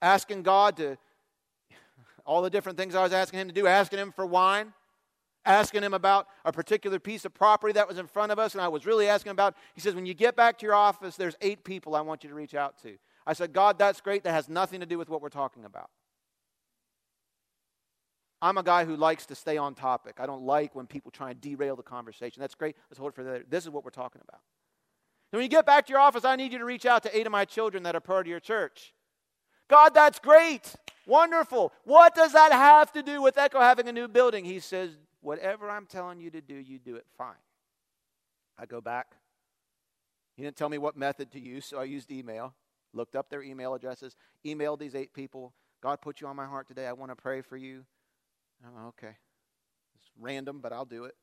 asking 0.02 0.42
God 0.42 0.76
to, 0.78 0.98
all 2.26 2.42
the 2.42 2.50
different 2.50 2.76
things 2.76 2.94
I 2.94 3.02
was 3.02 3.12
asking 3.12 3.40
Him 3.40 3.48
to 3.48 3.54
do, 3.54 3.66
asking 3.66 4.00
Him 4.00 4.10
for 4.10 4.26
wine, 4.26 4.72
asking 5.44 5.84
Him 5.84 5.94
about 5.94 6.26
a 6.44 6.52
particular 6.52 6.98
piece 6.98 7.24
of 7.24 7.32
property 7.32 7.72
that 7.74 7.86
was 7.86 7.98
in 7.98 8.08
front 8.08 8.32
of 8.32 8.38
us. 8.38 8.54
And 8.54 8.60
I 8.60 8.68
was 8.68 8.86
really 8.86 9.08
asking 9.08 9.30
about, 9.30 9.54
He 9.74 9.80
says, 9.80 9.94
when 9.94 10.06
you 10.06 10.14
get 10.14 10.34
back 10.34 10.58
to 10.58 10.66
your 10.66 10.74
office, 10.74 11.16
there's 11.16 11.36
eight 11.40 11.62
people 11.62 11.94
I 11.94 12.00
want 12.00 12.24
you 12.24 12.30
to 12.30 12.34
reach 12.34 12.54
out 12.54 12.82
to. 12.82 12.96
I 13.26 13.34
said, 13.34 13.52
God, 13.52 13.78
that's 13.78 14.00
great. 14.00 14.24
That 14.24 14.32
has 14.32 14.48
nothing 14.48 14.80
to 14.80 14.86
do 14.86 14.98
with 14.98 15.08
what 15.08 15.22
we're 15.22 15.28
talking 15.28 15.64
about. 15.64 15.90
I'm 18.42 18.56
a 18.56 18.62
guy 18.62 18.84
who 18.84 18.96
likes 18.96 19.26
to 19.26 19.34
stay 19.34 19.56
on 19.58 19.74
topic. 19.74 20.16
I 20.18 20.26
don't 20.26 20.42
like 20.42 20.74
when 20.74 20.86
people 20.86 21.10
try 21.10 21.30
and 21.30 21.40
derail 21.40 21.76
the 21.76 21.82
conversation. 21.82 22.40
That's 22.40 22.54
great. 22.54 22.76
Let's 22.88 22.98
hold 22.98 23.12
it 23.12 23.14
for 23.14 23.22
later. 23.22 23.44
This 23.48 23.64
is 23.64 23.70
what 23.70 23.84
we're 23.84 23.90
talking 23.90 24.22
about. 24.26 24.40
And 25.32 25.38
when 25.38 25.42
you 25.42 25.48
get 25.48 25.66
back 25.66 25.86
to 25.86 25.90
your 25.92 26.00
office, 26.00 26.24
I 26.24 26.36
need 26.36 26.52
you 26.52 26.58
to 26.58 26.64
reach 26.64 26.86
out 26.86 27.02
to 27.04 27.16
eight 27.16 27.26
of 27.26 27.32
my 27.32 27.44
children 27.44 27.82
that 27.82 27.94
are 27.94 28.00
part 28.00 28.26
of 28.26 28.30
your 28.30 28.40
church. 28.40 28.94
God, 29.68 29.94
that's 29.94 30.18
great. 30.18 30.74
Wonderful. 31.06 31.72
What 31.84 32.14
does 32.14 32.32
that 32.32 32.52
have 32.52 32.92
to 32.92 33.02
do 33.02 33.22
with 33.22 33.38
Echo 33.38 33.60
having 33.60 33.88
a 33.88 33.92
new 33.92 34.08
building? 34.08 34.44
He 34.44 34.58
says, 34.60 34.90
Whatever 35.22 35.68
I'm 35.68 35.84
telling 35.84 36.18
you 36.18 36.30
to 36.30 36.40
do, 36.40 36.54
you 36.54 36.78
do 36.78 36.96
it 36.96 37.04
fine. 37.18 37.34
I 38.58 38.64
go 38.64 38.80
back. 38.80 39.16
He 40.34 40.42
didn't 40.42 40.56
tell 40.56 40.70
me 40.70 40.78
what 40.78 40.96
method 40.96 41.30
to 41.32 41.40
use, 41.40 41.66
so 41.66 41.78
I 41.78 41.84
used 41.84 42.10
email. 42.10 42.54
Looked 42.94 43.14
up 43.14 43.28
their 43.28 43.42
email 43.42 43.74
addresses, 43.74 44.16
emailed 44.46 44.78
these 44.78 44.94
eight 44.94 45.12
people. 45.12 45.52
God 45.82 46.00
put 46.00 46.20
you 46.20 46.26
on 46.26 46.36
my 46.36 46.46
heart 46.46 46.66
today. 46.66 46.86
I 46.86 46.92
want 46.92 47.10
to 47.10 47.16
pray 47.16 47.42
for 47.42 47.56
you. 47.56 47.84
I'm 48.66 48.86
okay. 48.88 49.16
It's 49.96 50.10
random, 50.18 50.60
but 50.60 50.72
I'll 50.72 50.84
do 50.84 51.04
it. 51.04 51.14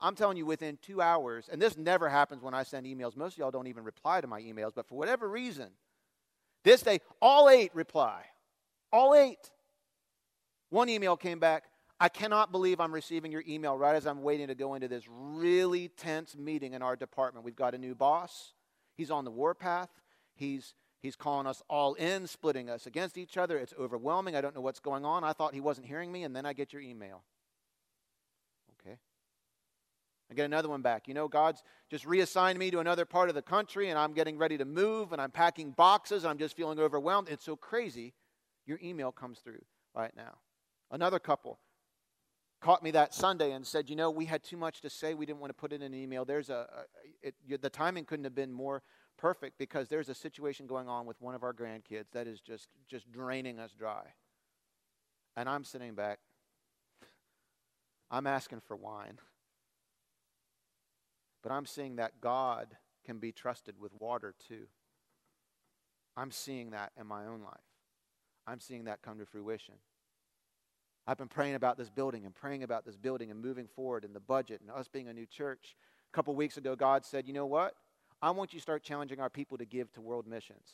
I'm 0.00 0.14
telling 0.16 0.36
you, 0.36 0.44
within 0.44 0.78
two 0.82 1.00
hours, 1.00 1.48
and 1.50 1.62
this 1.62 1.76
never 1.76 2.08
happens 2.08 2.42
when 2.42 2.54
I 2.54 2.64
send 2.64 2.86
emails. 2.86 3.16
Most 3.16 3.34
of 3.34 3.38
y'all 3.38 3.50
don't 3.52 3.68
even 3.68 3.84
reply 3.84 4.20
to 4.20 4.26
my 4.26 4.40
emails, 4.42 4.72
but 4.74 4.88
for 4.88 4.96
whatever 4.96 5.28
reason, 5.28 5.68
this 6.64 6.82
day, 6.82 7.00
all 7.20 7.48
eight 7.48 7.74
reply. 7.74 8.24
All 8.92 9.14
eight. 9.14 9.50
One 10.70 10.88
email 10.88 11.16
came 11.16 11.38
back. 11.38 11.64
I 12.00 12.08
cannot 12.08 12.50
believe 12.50 12.80
I'm 12.80 12.92
receiving 12.92 13.30
your 13.30 13.44
email 13.46 13.78
right 13.78 13.94
as 13.94 14.06
I'm 14.06 14.22
waiting 14.22 14.48
to 14.48 14.56
go 14.56 14.74
into 14.74 14.88
this 14.88 15.04
really 15.08 15.88
tense 15.88 16.36
meeting 16.36 16.74
in 16.74 16.82
our 16.82 16.96
department. 16.96 17.44
We've 17.44 17.54
got 17.54 17.74
a 17.74 17.78
new 17.78 17.94
boss. 17.94 18.54
He's 18.96 19.10
on 19.10 19.24
the 19.24 19.30
warpath. 19.30 19.88
He's 20.34 20.74
he's 21.02 21.16
calling 21.16 21.46
us 21.46 21.62
all 21.68 21.94
in, 21.94 22.26
splitting 22.26 22.70
us 22.70 22.86
against 22.86 23.18
each 23.18 23.36
other. 23.36 23.58
It's 23.58 23.74
overwhelming. 23.78 24.36
I 24.36 24.40
don't 24.40 24.54
know 24.54 24.60
what's 24.60 24.80
going 24.80 25.04
on. 25.04 25.24
I 25.24 25.32
thought 25.32 25.52
he 25.52 25.60
wasn't 25.60 25.86
hearing 25.86 26.10
me, 26.10 26.22
and 26.22 26.34
then 26.34 26.46
I 26.46 26.52
get 26.52 26.72
your 26.72 26.80
email. 26.80 27.22
Okay. 28.80 28.96
I 30.30 30.34
get 30.34 30.44
another 30.44 30.68
one 30.68 30.80
back. 30.80 31.08
You 31.08 31.14
know, 31.14 31.28
God's 31.28 31.62
just 31.90 32.06
reassigned 32.06 32.58
me 32.58 32.70
to 32.70 32.78
another 32.78 33.04
part 33.04 33.28
of 33.28 33.34
the 33.34 33.42
country, 33.42 33.90
and 33.90 33.98
I'm 33.98 34.14
getting 34.14 34.38
ready 34.38 34.56
to 34.56 34.64
move, 34.64 35.12
and 35.12 35.20
I'm 35.20 35.32
packing 35.32 35.72
boxes, 35.72 36.24
and 36.24 36.30
I'm 36.30 36.38
just 36.38 36.56
feeling 36.56 36.78
overwhelmed. 36.78 37.28
It's 37.28 37.44
so 37.44 37.56
crazy. 37.56 38.14
Your 38.64 38.78
email 38.82 39.12
comes 39.12 39.40
through 39.40 39.62
right 39.94 40.12
now. 40.16 40.38
Another 40.90 41.18
couple 41.18 41.58
caught 42.62 42.82
me 42.82 42.92
that 42.92 43.12
Sunday 43.12 43.52
and 43.52 43.66
said, 43.66 43.90
You 43.90 43.96
know, 43.96 44.10
we 44.10 44.24
had 44.24 44.42
too 44.42 44.56
much 44.56 44.80
to 44.82 44.90
say. 44.90 45.14
We 45.14 45.26
didn't 45.26 45.40
want 45.40 45.50
to 45.50 45.54
put 45.54 45.72
it 45.72 45.82
in 45.82 45.92
an 45.92 45.94
email. 45.94 46.24
There's 46.24 46.48
a, 46.48 46.66
a 47.22 47.28
it, 47.28 47.60
the 47.60 47.68
timing 47.68 48.04
couldn't 48.04 48.24
have 48.24 48.34
been 48.34 48.52
more 48.52 48.82
perfect 49.22 49.56
because 49.56 49.88
there's 49.88 50.08
a 50.08 50.14
situation 50.14 50.66
going 50.66 50.88
on 50.88 51.06
with 51.06 51.20
one 51.20 51.36
of 51.36 51.44
our 51.44 51.54
grandkids 51.54 52.10
that 52.12 52.26
is 52.26 52.40
just, 52.40 52.66
just 52.88 53.10
draining 53.12 53.60
us 53.60 53.70
dry. 53.78 54.02
And 55.36 55.48
I'm 55.48 55.62
sitting 55.62 55.94
back. 55.94 56.18
I'm 58.10 58.26
asking 58.26 58.62
for 58.66 58.76
wine. 58.76 59.18
But 61.40 61.52
I'm 61.52 61.66
seeing 61.66 61.96
that 61.96 62.20
God 62.20 62.76
can 63.06 63.18
be 63.18 63.30
trusted 63.30 63.76
with 63.78 63.92
water 64.00 64.34
too. 64.48 64.66
I'm 66.16 66.32
seeing 66.32 66.70
that 66.70 66.90
in 67.00 67.06
my 67.06 67.24
own 67.24 67.42
life. 67.42 67.54
I'm 68.44 68.58
seeing 68.58 68.84
that 68.84 69.02
come 69.02 69.20
to 69.20 69.24
fruition. 69.24 69.74
I've 71.06 71.16
been 71.16 71.28
praying 71.28 71.54
about 71.54 71.78
this 71.78 71.90
building 71.90 72.26
and 72.26 72.34
praying 72.34 72.64
about 72.64 72.84
this 72.84 72.96
building 72.96 73.30
and 73.30 73.40
moving 73.40 73.68
forward 73.68 74.04
in 74.04 74.14
the 74.14 74.20
budget 74.20 74.60
and 74.60 74.70
us 74.70 74.88
being 74.88 75.06
a 75.06 75.12
new 75.12 75.26
church. 75.26 75.76
A 76.12 76.12
couple 76.12 76.34
weeks 76.34 76.56
ago, 76.56 76.74
God 76.74 77.04
said, 77.04 77.28
You 77.28 77.34
know 77.34 77.46
what? 77.46 77.74
I 78.22 78.30
want 78.30 78.52
you 78.52 78.60
to 78.60 78.62
start 78.62 78.84
challenging 78.84 79.18
our 79.18 79.28
people 79.28 79.58
to 79.58 79.64
give 79.64 79.92
to 79.94 80.00
world 80.00 80.28
missions. 80.28 80.68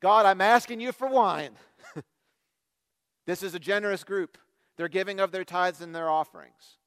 God, 0.00 0.24
I'm 0.26 0.40
asking 0.40 0.80
you 0.80 0.92
for 0.92 1.08
wine. 1.08 1.56
this 3.26 3.42
is 3.42 3.54
a 3.54 3.58
generous 3.58 4.04
group. 4.04 4.38
They're 4.76 4.88
giving 4.88 5.18
of 5.18 5.32
their 5.32 5.44
tithes 5.44 5.80
and 5.80 5.94
their 5.94 6.08
offerings. 6.08 6.78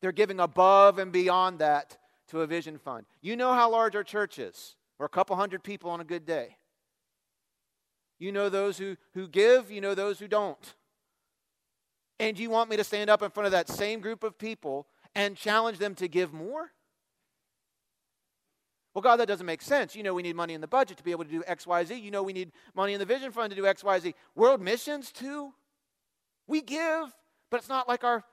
They're 0.00 0.12
giving 0.12 0.38
above 0.38 0.98
and 0.98 1.10
beyond 1.10 1.58
that 1.58 1.98
to 2.28 2.42
a 2.42 2.46
vision 2.46 2.78
fund. 2.78 3.06
You 3.20 3.36
know 3.36 3.54
how 3.54 3.70
large 3.70 3.96
our 3.96 4.04
church 4.04 4.38
is. 4.38 4.76
We're 4.98 5.06
a 5.06 5.10
couple 5.10 5.34
hundred 5.34 5.64
people 5.64 5.90
on 5.90 6.00
a 6.00 6.04
good 6.04 6.24
day. 6.24 6.56
You 8.18 8.32
know 8.32 8.48
those 8.48 8.78
who, 8.78 8.96
who 9.14 9.28
give, 9.28 9.70
you 9.70 9.80
know 9.80 9.94
those 9.94 10.18
who 10.18 10.28
don't. 10.28 10.74
And 12.18 12.38
you 12.38 12.50
want 12.50 12.70
me 12.70 12.76
to 12.76 12.84
stand 12.84 13.10
up 13.10 13.22
in 13.22 13.30
front 13.30 13.46
of 13.46 13.52
that 13.52 13.68
same 13.68 14.00
group 14.00 14.22
of 14.22 14.38
people 14.38 14.86
and 15.14 15.36
challenge 15.36 15.78
them 15.78 15.94
to 15.96 16.08
give 16.08 16.32
more? 16.32 16.70
Well, 18.96 19.02
God, 19.02 19.16
that 19.16 19.28
doesn't 19.28 19.44
make 19.44 19.60
sense. 19.60 19.94
You 19.94 20.02
know, 20.02 20.14
we 20.14 20.22
need 20.22 20.36
money 20.36 20.54
in 20.54 20.62
the 20.62 20.66
budget 20.66 20.96
to 20.96 21.04
be 21.04 21.10
able 21.10 21.24
to 21.24 21.30
do 21.30 21.44
X, 21.46 21.66
Y, 21.66 21.84
Z. 21.84 21.96
You 21.96 22.10
know, 22.10 22.22
we 22.22 22.32
need 22.32 22.50
money 22.74 22.94
in 22.94 22.98
the 22.98 23.04
vision 23.04 23.30
fund 23.30 23.50
to 23.50 23.54
do 23.54 23.66
X, 23.66 23.84
Y, 23.84 23.98
Z. 23.98 24.14
World 24.34 24.62
missions, 24.62 25.12
too. 25.12 25.52
We 26.46 26.62
give, 26.62 27.14
but 27.50 27.58
it's 27.58 27.68
not 27.68 27.88
like 27.88 28.04
our 28.04 28.24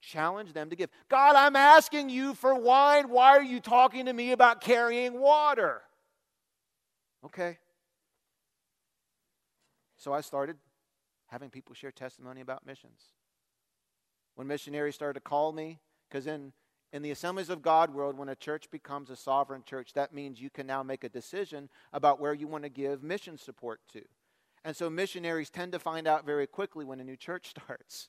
challenge 0.00 0.54
them 0.54 0.70
to 0.70 0.76
give. 0.76 0.88
God, 1.10 1.36
I'm 1.36 1.56
asking 1.56 2.08
you 2.08 2.32
for 2.32 2.54
wine. 2.54 3.10
Why 3.10 3.36
are 3.36 3.42
you 3.42 3.60
talking 3.60 4.06
to 4.06 4.14
me 4.14 4.32
about 4.32 4.62
carrying 4.62 5.20
water? 5.20 5.82
Okay. 7.26 7.58
So 9.98 10.14
I 10.14 10.22
started 10.22 10.56
having 11.26 11.50
people 11.50 11.74
share 11.74 11.92
testimony 11.92 12.40
about 12.40 12.64
missions. 12.64 13.02
When 14.36 14.46
missionaries 14.46 14.94
started 14.94 15.20
to 15.20 15.28
call 15.28 15.52
me, 15.52 15.80
because 16.08 16.26
in, 16.26 16.54
in 16.92 17.02
the 17.02 17.10
Assemblies 17.10 17.48
of 17.48 17.62
God 17.62 17.94
world, 17.94 18.18
when 18.18 18.28
a 18.28 18.36
church 18.36 18.70
becomes 18.70 19.08
a 19.08 19.16
sovereign 19.16 19.62
church, 19.64 19.94
that 19.94 20.12
means 20.12 20.40
you 20.40 20.50
can 20.50 20.66
now 20.66 20.82
make 20.82 21.04
a 21.04 21.08
decision 21.08 21.70
about 21.92 22.20
where 22.20 22.34
you 22.34 22.46
want 22.46 22.64
to 22.64 22.68
give 22.68 23.02
mission 23.02 23.38
support 23.38 23.80
to. 23.92 24.02
And 24.64 24.76
so 24.76 24.90
missionaries 24.90 25.50
tend 25.50 25.72
to 25.72 25.78
find 25.78 26.06
out 26.06 26.26
very 26.26 26.46
quickly 26.46 26.84
when 26.84 27.00
a 27.00 27.04
new 27.04 27.16
church 27.16 27.48
starts. 27.50 28.08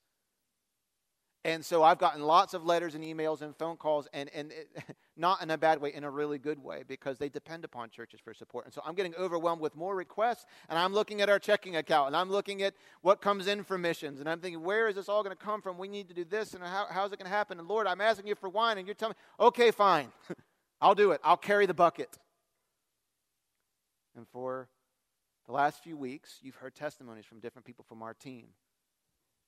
And 1.45 1.63
so 1.63 1.83
I've 1.83 1.97
gotten 1.97 2.21
lots 2.23 2.53
of 2.53 2.65
letters 2.65 2.95
and 2.95 3.03
emails 3.03 3.41
and 3.41 3.53
phone 3.57 3.75
calls, 3.75 4.07
and, 4.13 4.29
and 4.33 4.53
it, 4.53 4.69
not 5.17 5.41
in 5.41 5.51
a 5.51 5.57
bad 5.57 5.81
way, 5.81 5.93
in 5.93 6.05
a 6.05 6.09
really 6.09 6.37
good 6.37 6.57
way, 6.57 6.83
because 6.87 7.17
they 7.17 7.27
depend 7.27 7.65
upon 7.65 7.89
churches 7.89 8.21
for 8.23 8.33
support. 8.33 8.63
And 8.63 8.73
so 8.73 8.81
I'm 8.85 8.95
getting 8.95 9.13
overwhelmed 9.15 9.61
with 9.61 9.75
more 9.75 9.93
requests, 9.93 10.45
and 10.69 10.79
I'm 10.79 10.93
looking 10.93 11.19
at 11.19 11.29
our 11.29 11.39
checking 11.39 11.75
account, 11.75 12.07
and 12.07 12.15
I'm 12.15 12.29
looking 12.29 12.63
at 12.63 12.75
what 13.01 13.19
comes 13.19 13.47
in 13.47 13.65
for 13.65 13.77
missions, 13.77 14.21
and 14.21 14.29
I'm 14.29 14.39
thinking, 14.39 14.63
where 14.63 14.87
is 14.87 14.95
this 14.95 15.09
all 15.09 15.21
going 15.21 15.35
to 15.35 15.43
come 15.43 15.61
from? 15.61 15.77
We 15.77 15.89
need 15.89 16.07
to 16.07 16.13
do 16.13 16.23
this, 16.23 16.53
and 16.53 16.63
how, 16.63 16.87
how's 16.89 17.11
it 17.11 17.19
going 17.19 17.29
to 17.29 17.35
happen? 17.35 17.59
And 17.59 17.67
Lord, 17.67 17.87
I'm 17.87 17.99
asking 17.99 18.27
you 18.27 18.35
for 18.35 18.47
wine, 18.47 18.77
and 18.77 18.87
you're 18.87 18.95
telling 18.95 19.15
me, 19.39 19.45
okay, 19.47 19.71
fine. 19.71 20.13
I'll 20.81 20.95
do 20.95 21.11
it. 21.11 21.19
I'll 21.25 21.37
carry 21.37 21.65
the 21.65 21.73
bucket. 21.73 22.17
And 24.15 24.27
for 24.29 24.69
the 25.45 25.51
last 25.51 25.83
few 25.83 25.97
weeks, 25.97 26.39
you've 26.41 26.55
heard 26.55 26.73
testimonies 26.73 27.25
from 27.25 27.39
different 27.39 27.65
people 27.65 27.83
from 27.87 28.01
our 28.01 28.13
team. 28.13 28.47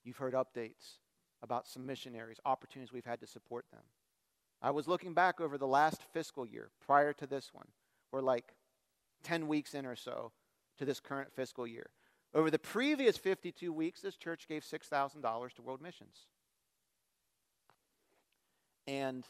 You've 0.03 0.17
heard 0.17 0.34
updates 0.34 0.97
about 1.41 1.67
some 1.67 1.85
missionaries, 1.85 2.39
opportunities 2.45 2.93
we've 2.93 3.05
had 3.05 3.19
to 3.21 3.27
support 3.27 3.65
them. 3.71 3.83
I 4.61 4.71
was 4.71 4.87
looking 4.87 5.13
back 5.13 5.39
over 5.39 5.57
the 5.57 5.67
last 5.67 6.01
fiscal 6.13 6.45
year 6.45 6.69
prior 6.85 7.13
to 7.13 7.27
this 7.27 7.53
one. 7.53 7.67
We're 8.11 8.21
like 8.21 8.55
10 9.23 9.47
weeks 9.47 9.73
in 9.73 9.85
or 9.85 9.95
so 9.95 10.31
to 10.77 10.85
this 10.85 10.99
current 10.99 11.31
fiscal 11.33 11.67
year. 11.67 11.87
Over 12.33 12.51
the 12.51 12.59
previous 12.59 13.17
52 13.17 13.71
weeks, 13.71 14.01
this 14.01 14.15
church 14.15 14.47
gave 14.47 14.63
$6,000 14.63 15.53
to 15.53 15.61
world 15.61 15.81
missions. 15.81 16.27
And 18.87 19.25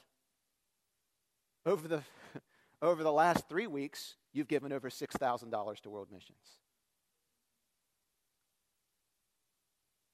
over 1.65 1.87
the, 1.87 2.01
over 2.81 3.03
the 3.03 3.11
last 3.11 3.47
three 3.47 3.67
weeks, 3.67 4.15
you've 4.33 4.47
given 4.47 4.71
over 4.73 4.89
$6,000 4.89 5.79
to 5.81 5.89
world 5.89 6.07
missions. 6.11 6.59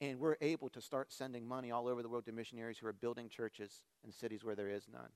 And 0.02 0.18
we're 0.18 0.36
able 0.40 0.68
to 0.70 0.80
start 0.80 1.12
sending 1.12 1.46
money 1.46 1.70
all 1.70 1.86
over 1.86 2.02
the 2.02 2.08
world 2.08 2.26
to 2.26 2.32
missionaries 2.32 2.76
who 2.76 2.88
are 2.88 2.92
building 2.92 3.28
churches 3.28 3.82
in 4.04 4.10
cities 4.10 4.42
where 4.42 4.56
there 4.56 4.68
is 4.68 4.88
none. 4.92 5.10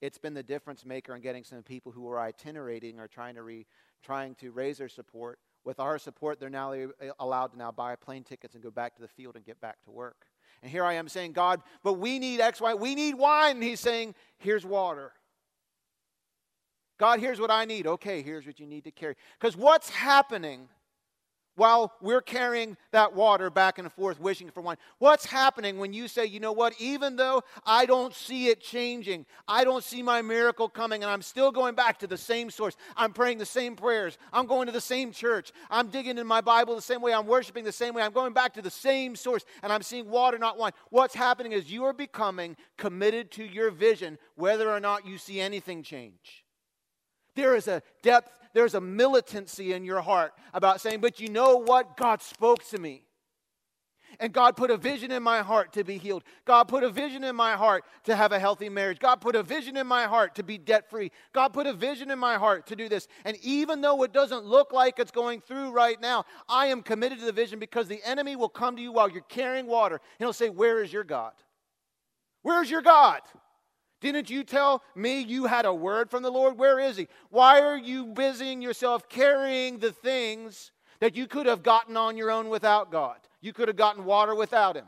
It's 0.00 0.18
been 0.18 0.34
the 0.34 0.42
difference 0.42 0.86
maker 0.86 1.16
in 1.16 1.20
getting 1.20 1.42
some 1.42 1.64
people 1.64 1.90
who 1.90 2.08
are 2.08 2.20
itinerating 2.20 3.00
or 3.00 3.08
trying 3.08 3.34
to, 3.34 3.42
re, 3.42 3.66
trying 4.04 4.36
to 4.36 4.52
raise 4.52 4.78
their 4.78 4.88
support. 4.88 5.40
With 5.64 5.80
our 5.80 5.98
support, 5.98 6.38
they're 6.38 6.48
now 6.48 6.74
allowed 7.18 7.48
to 7.48 7.58
now 7.58 7.72
buy 7.72 7.96
plane 7.96 8.22
tickets 8.22 8.54
and 8.54 8.62
go 8.62 8.70
back 8.70 8.94
to 8.94 9.02
the 9.02 9.08
field 9.08 9.34
and 9.34 9.44
get 9.44 9.60
back 9.60 9.82
to 9.82 9.90
work. 9.90 10.26
And 10.62 10.70
here 10.70 10.84
I 10.84 10.92
am 10.92 11.08
saying, 11.08 11.32
God, 11.32 11.60
but 11.82 11.94
we 11.94 12.20
need 12.20 12.40
X, 12.40 12.60
Y, 12.60 12.72
we 12.74 12.94
need 12.94 13.16
wine. 13.16 13.56
And 13.56 13.64
he's 13.64 13.80
saying, 13.80 14.14
here's 14.38 14.64
water. 14.64 15.10
God, 16.98 17.18
here's 17.18 17.40
what 17.40 17.50
I 17.50 17.64
need. 17.64 17.88
Okay, 17.88 18.22
here's 18.22 18.46
what 18.46 18.60
you 18.60 18.66
need 18.66 18.84
to 18.84 18.92
carry. 18.92 19.16
Because 19.40 19.56
what's 19.56 19.90
happening 19.90 20.68
while 21.56 21.92
we're 22.00 22.20
carrying 22.20 22.76
that 22.90 23.14
water 23.14 23.50
back 23.50 23.78
and 23.78 23.92
forth, 23.92 24.20
wishing 24.20 24.50
for 24.50 24.60
one. 24.60 24.76
What's 24.98 25.26
happening 25.26 25.78
when 25.78 25.92
you 25.92 26.08
say, 26.08 26.26
you 26.26 26.40
know 26.40 26.52
what, 26.52 26.74
even 26.78 27.16
though 27.16 27.42
I 27.64 27.86
don't 27.86 28.14
see 28.14 28.48
it 28.48 28.60
changing, 28.60 29.26
I 29.46 29.64
don't 29.64 29.84
see 29.84 30.02
my 30.02 30.22
miracle 30.22 30.68
coming, 30.68 31.02
and 31.02 31.10
I'm 31.10 31.22
still 31.22 31.52
going 31.52 31.74
back 31.74 31.98
to 32.00 32.06
the 32.06 32.16
same 32.16 32.50
source. 32.50 32.76
I'm 32.96 33.12
praying 33.12 33.38
the 33.38 33.46
same 33.46 33.76
prayers. 33.76 34.18
I'm 34.32 34.46
going 34.46 34.66
to 34.66 34.72
the 34.72 34.80
same 34.80 35.12
church. 35.12 35.52
I'm 35.70 35.88
digging 35.88 36.18
in 36.18 36.26
my 36.26 36.40
Bible 36.40 36.74
the 36.74 36.82
same 36.82 37.00
way. 37.00 37.12
I'm 37.12 37.26
worshiping 37.26 37.64
the 37.64 37.72
same 37.72 37.94
way. 37.94 38.02
I'm 38.02 38.12
going 38.12 38.32
back 38.32 38.54
to 38.54 38.62
the 38.62 38.70
same 38.70 39.16
source, 39.16 39.44
and 39.62 39.72
I'm 39.72 39.82
seeing 39.82 40.08
water, 40.08 40.38
not 40.38 40.58
wine. 40.58 40.72
What's 40.90 41.14
happening 41.14 41.52
is 41.52 41.70
you 41.70 41.84
are 41.84 41.92
becoming 41.92 42.56
committed 42.76 43.30
to 43.32 43.44
your 43.44 43.70
vision, 43.70 44.18
whether 44.34 44.70
or 44.70 44.80
not 44.80 45.06
you 45.06 45.18
see 45.18 45.40
anything 45.40 45.82
change. 45.82 46.44
There 47.36 47.56
is 47.56 47.66
a 47.66 47.82
depth 48.02 48.30
there's 48.54 48.74
a 48.74 48.80
militancy 48.80 49.72
in 49.72 49.84
your 49.84 50.00
heart 50.00 50.32
about 50.54 50.80
saying, 50.80 51.00
But 51.00 51.20
you 51.20 51.28
know 51.28 51.56
what? 51.56 51.96
God 51.96 52.22
spoke 52.22 52.64
to 52.70 52.78
me. 52.78 53.02
And 54.20 54.32
God 54.32 54.56
put 54.56 54.70
a 54.70 54.76
vision 54.76 55.10
in 55.10 55.24
my 55.24 55.42
heart 55.42 55.72
to 55.72 55.82
be 55.82 55.98
healed. 55.98 56.22
God 56.44 56.64
put 56.64 56.84
a 56.84 56.88
vision 56.88 57.24
in 57.24 57.34
my 57.34 57.54
heart 57.54 57.84
to 58.04 58.14
have 58.14 58.30
a 58.30 58.38
healthy 58.38 58.68
marriage. 58.68 59.00
God 59.00 59.16
put 59.16 59.34
a 59.34 59.42
vision 59.42 59.76
in 59.76 59.88
my 59.88 60.04
heart 60.04 60.36
to 60.36 60.44
be 60.44 60.56
debt 60.56 60.88
free. 60.88 61.10
God 61.32 61.48
put 61.48 61.66
a 61.66 61.72
vision 61.72 62.12
in 62.12 62.18
my 62.20 62.36
heart 62.36 62.66
to 62.68 62.76
do 62.76 62.88
this. 62.88 63.08
And 63.24 63.36
even 63.42 63.80
though 63.80 64.04
it 64.04 64.12
doesn't 64.12 64.44
look 64.44 64.72
like 64.72 65.00
it's 65.00 65.10
going 65.10 65.40
through 65.40 65.72
right 65.72 66.00
now, 66.00 66.24
I 66.48 66.66
am 66.66 66.82
committed 66.82 67.18
to 67.18 67.24
the 67.24 67.32
vision 67.32 67.58
because 67.58 67.88
the 67.88 68.00
enemy 68.04 68.36
will 68.36 68.48
come 68.48 68.76
to 68.76 68.82
you 68.82 68.92
while 68.92 69.10
you're 69.10 69.22
carrying 69.22 69.66
water 69.66 69.96
and 69.96 70.26
he'll 70.26 70.32
say, 70.32 70.48
Where 70.48 70.82
is 70.82 70.92
your 70.92 71.04
God? 71.04 71.32
Where's 72.42 72.70
your 72.70 72.82
God? 72.82 73.20
Didn't 74.04 74.28
you 74.28 74.44
tell 74.44 74.82
me 74.94 75.20
you 75.20 75.46
had 75.46 75.64
a 75.64 75.72
word 75.72 76.10
from 76.10 76.22
the 76.22 76.30
Lord? 76.30 76.58
Where 76.58 76.78
is 76.78 76.98
He? 76.98 77.08
Why 77.30 77.62
are 77.62 77.78
you 77.78 78.04
busying 78.04 78.60
yourself 78.60 79.08
carrying 79.08 79.78
the 79.78 79.92
things 79.92 80.72
that 81.00 81.16
you 81.16 81.26
could 81.26 81.46
have 81.46 81.62
gotten 81.62 81.96
on 81.96 82.18
your 82.18 82.30
own 82.30 82.50
without 82.50 82.92
God? 82.92 83.16
You 83.40 83.54
could 83.54 83.68
have 83.68 83.78
gotten 83.78 84.04
water 84.04 84.34
without 84.34 84.76
Him. 84.76 84.84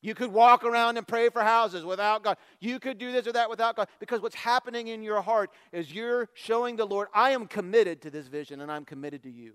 You 0.00 0.14
could 0.14 0.32
walk 0.32 0.64
around 0.64 0.96
and 0.96 1.06
pray 1.06 1.28
for 1.28 1.42
houses 1.42 1.84
without 1.84 2.24
God. 2.24 2.38
You 2.60 2.80
could 2.80 2.96
do 2.96 3.12
this 3.12 3.26
or 3.26 3.32
that 3.32 3.50
without 3.50 3.76
God. 3.76 3.88
Because 4.00 4.22
what's 4.22 4.34
happening 4.34 4.88
in 4.88 5.02
your 5.02 5.20
heart 5.20 5.50
is 5.70 5.92
you're 5.92 6.30
showing 6.32 6.76
the 6.76 6.86
Lord, 6.86 7.08
I 7.12 7.32
am 7.32 7.46
committed 7.46 8.00
to 8.02 8.10
this 8.10 8.26
vision 8.26 8.62
and 8.62 8.72
I'm 8.72 8.86
committed 8.86 9.22
to 9.24 9.30
you. 9.30 9.52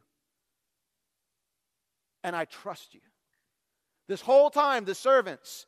and 2.23 2.35
I 2.35 2.45
trust 2.45 2.93
you. 2.93 3.01
This 4.07 4.21
whole 4.21 4.51
time, 4.51 4.85
the 4.85 4.93
servants, 4.93 5.65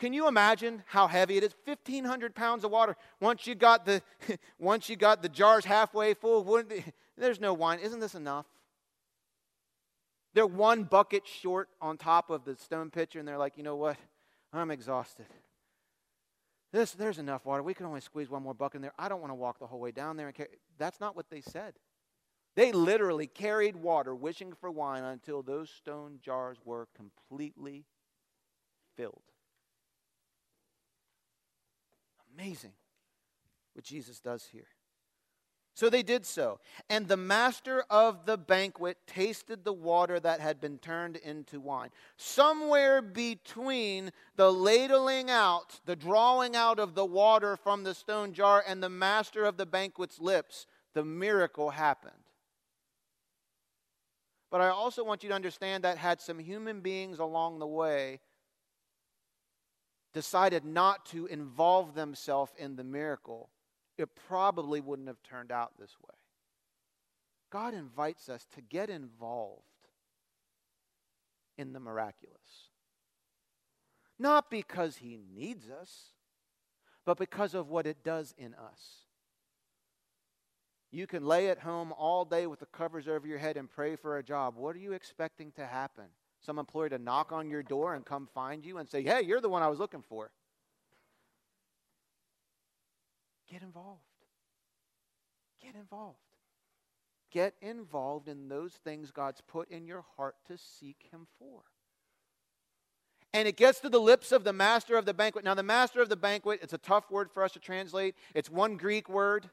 can 0.00 0.14
you 0.14 0.26
imagine 0.26 0.82
how 0.86 1.06
heavy 1.06 1.36
it 1.36 1.44
is? 1.44 1.54
1,500 1.66 2.34
pounds 2.34 2.64
of 2.64 2.70
water. 2.70 2.96
Once 3.20 3.46
you 3.46 3.54
got 3.54 3.84
the, 3.84 4.02
once 4.58 4.88
you 4.88 4.96
got 4.96 5.22
the 5.22 5.28
jars 5.28 5.66
halfway 5.66 6.14
full, 6.14 6.42
there's 7.18 7.38
no 7.38 7.52
wine. 7.52 7.78
Isn't 7.80 8.00
this 8.00 8.14
enough? 8.14 8.46
They're 10.32 10.46
one 10.46 10.84
bucket 10.84 11.26
short 11.26 11.68
on 11.82 11.98
top 11.98 12.30
of 12.30 12.46
the 12.46 12.56
stone 12.56 12.88
pitcher, 12.88 13.18
and 13.18 13.28
they're 13.28 13.36
like, 13.36 13.58
you 13.58 13.62
know 13.62 13.76
what? 13.76 13.98
I'm 14.54 14.70
exhausted. 14.70 15.26
This, 16.72 16.92
there's 16.92 17.18
enough 17.18 17.44
water. 17.44 17.62
We 17.62 17.74
can 17.74 17.84
only 17.84 18.00
squeeze 18.00 18.30
one 18.30 18.42
more 18.42 18.54
bucket 18.54 18.76
in 18.76 18.82
there. 18.82 18.94
I 18.98 19.10
don't 19.10 19.20
want 19.20 19.32
to 19.32 19.36
walk 19.36 19.58
the 19.58 19.66
whole 19.66 19.80
way 19.80 19.90
down 19.90 20.16
there. 20.16 20.32
That's 20.78 21.00
not 21.00 21.14
what 21.14 21.28
they 21.28 21.42
said. 21.42 21.74
They 22.56 22.72
literally 22.72 23.26
carried 23.26 23.76
water, 23.76 24.14
wishing 24.14 24.54
for 24.58 24.70
wine, 24.70 25.04
until 25.04 25.42
those 25.42 25.68
stone 25.68 26.20
jars 26.22 26.56
were 26.64 26.88
completely 26.96 27.84
filled. 28.96 29.29
Amazing 32.40 32.72
what 33.74 33.84
Jesus 33.84 34.18
does 34.20 34.46
here. 34.50 34.66
So 35.74 35.88
they 35.88 36.02
did 36.02 36.26
so. 36.26 36.58
And 36.88 37.06
the 37.06 37.16
master 37.16 37.84
of 37.88 38.26
the 38.26 38.36
banquet 38.36 38.98
tasted 39.06 39.64
the 39.64 39.72
water 39.72 40.18
that 40.20 40.40
had 40.40 40.60
been 40.60 40.78
turned 40.78 41.16
into 41.16 41.60
wine. 41.60 41.90
Somewhere 42.16 43.00
between 43.00 44.10
the 44.36 44.52
ladling 44.52 45.30
out, 45.30 45.80
the 45.86 45.96
drawing 45.96 46.56
out 46.56 46.78
of 46.78 46.94
the 46.94 47.04
water 47.04 47.56
from 47.56 47.84
the 47.84 47.94
stone 47.94 48.32
jar, 48.32 48.64
and 48.66 48.82
the 48.82 48.90
master 48.90 49.44
of 49.44 49.56
the 49.56 49.66
banquet's 49.66 50.18
lips, 50.18 50.66
the 50.92 51.04
miracle 51.04 51.70
happened. 51.70 52.14
But 54.50 54.60
I 54.60 54.68
also 54.68 55.04
want 55.04 55.22
you 55.22 55.28
to 55.28 55.34
understand 55.34 55.84
that 55.84 55.96
had 55.96 56.20
some 56.20 56.38
human 56.38 56.80
beings 56.80 57.20
along 57.20 57.60
the 57.60 57.66
way 57.66 58.18
decided 60.12 60.64
not 60.64 61.06
to 61.06 61.26
involve 61.26 61.94
themselves 61.94 62.52
in 62.58 62.76
the 62.76 62.84
miracle, 62.84 63.50
it 63.96 64.08
probably 64.28 64.80
wouldn't 64.80 65.08
have 65.08 65.22
turned 65.22 65.52
out 65.52 65.72
this 65.78 65.94
way. 66.00 66.14
God 67.50 67.74
invites 67.74 68.28
us 68.28 68.46
to 68.54 68.60
get 68.60 68.90
involved 68.90 69.62
in 71.58 71.72
the 71.72 71.80
miraculous. 71.80 72.70
Not 74.18 74.50
because 74.50 74.96
He 74.96 75.18
needs 75.34 75.68
us, 75.68 76.12
but 77.04 77.18
because 77.18 77.54
of 77.54 77.68
what 77.68 77.86
it 77.86 78.04
does 78.04 78.34
in 78.38 78.54
us. 78.54 79.04
You 80.92 81.06
can 81.06 81.24
lay 81.24 81.48
at 81.48 81.60
home 81.60 81.92
all 81.96 82.24
day 82.24 82.46
with 82.46 82.60
the 82.60 82.66
covers 82.66 83.06
over 83.08 83.26
your 83.26 83.38
head 83.38 83.56
and 83.56 83.70
pray 83.70 83.96
for 83.96 84.18
a 84.18 84.22
job. 84.22 84.56
What 84.56 84.74
are 84.74 84.80
you 84.80 84.92
expecting 84.92 85.52
to 85.52 85.66
happen? 85.66 86.06
Some 86.40 86.58
employer 86.58 86.88
to 86.88 86.98
knock 86.98 87.32
on 87.32 87.50
your 87.50 87.62
door 87.62 87.94
and 87.94 88.04
come 88.04 88.28
find 88.34 88.64
you 88.64 88.78
and 88.78 88.88
say, 88.88 89.02
Hey, 89.02 89.22
you're 89.22 89.40
the 89.40 89.48
one 89.48 89.62
I 89.62 89.68
was 89.68 89.78
looking 89.78 90.02
for. 90.02 90.30
Get 93.50 93.62
involved. 93.62 94.00
Get 95.60 95.74
involved. 95.74 96.18
Get 97.30 97.54
involved 97.60 98.28
in 98.28 98.48
those 98.48 98.72
things 98.72 99.10
God's 99.10 99.40
put 99.40 99.70
in 99.70 99.86
your 99.86 100.04
heart 100.16 100.36
to 100.48 100.56
seek 100.56 100.96
Him 101.10 101.26
for. 101.38 101.62
And 103.32 103.46
it 103.46 103.56
gets 103.56 103.78
to 103.80 103.88
the 103.88 104.00
lips 104.00 104.32
of 104.32 104.42
the 104.42 104.52
master 104.52 104.96
of 104.96 105.04
the 105.04 105.14
banquet. 105.14 105.44
Now, 105.44 105.54
the 105.54 105.62
master 105.62 106.00
of 106.00 106.08
the 106.08 106.16
banquet, 106.16 106.60
it's 106.62 106.72
a 106.72 106.78
tough 106.78 107.10
word 107.10 107.30
for 107.30 107.44
us 107.44 107.52
to 107.52 107.60
translate. 107.60 108.16
It's 108.34 108.50
one 108.50 108.76
Greek 108.76 109.08
word. 109.08 109.50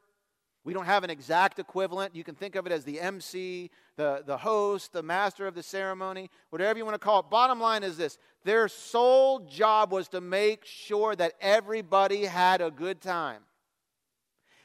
We 0.67 0.73
don't 0.73 0.83
have 0.83 1.05
an 1.05 1.09
exact 1.09 1.59
equivalent. 1.59 2.13
You 2.13 2.25
can 2.25 2.35
think 2.35 2.57
of 2.57 2.65
it 2.65 2.73
as 2.73 2.83
the 2.83 2.99
MC, 2.99 3.71
the, 3.95 4.21
the 4.25 4.35
host, 4.35 4.91
the 4.91 5.01
master 5.01 5.47
of 5.47 5.55
the 5.55 5.63
ceremony, 5.63 6.29
whatever 6.49 6.77
you 6.77 6.83
want 6.83 6.95
to 6.95 6.99
call 6.99 7.21
it. 7.21 7.29
Bottom 7.29 7.61
line 7.61 7.83
is 7.83 7.95
this 7.95 8.17
their 8.43 8.67
sole 8.67 9.39
job 9.39 9.93
was 9.93 10.09
to 10.09 10.19
make 10.19 10.65
sure 10.65 11.15
that 11.15 11.35
everybody 11.39 12.25
had 12.25 12.59
a 12.59 12.69
good 12.69 12.99
time. 12.99 13.43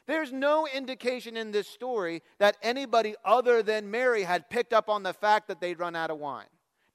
There's 0.08 0.32
no 0.32 0.66
indication 0.66 1.36
in 1.36 1.52
this 1.52 1.68
story 1.68 2.24
that 2.40 2.56
anybody 2.62 3.14
other 3.24 3.62
than 3.62 3.88
Mary 3.88 4.24
had 4.24 4.50
picked 4.50 4.72
up 4.72 4.88
on 4.88 5.04
the 5.04 5.12
fact 5.12 5.46
that 5.46 5.60
they'd 5.60 5.78
run 5.78 5.94
out 5.94 6.10
of 6.10 6.18
wine. 6.18 6.46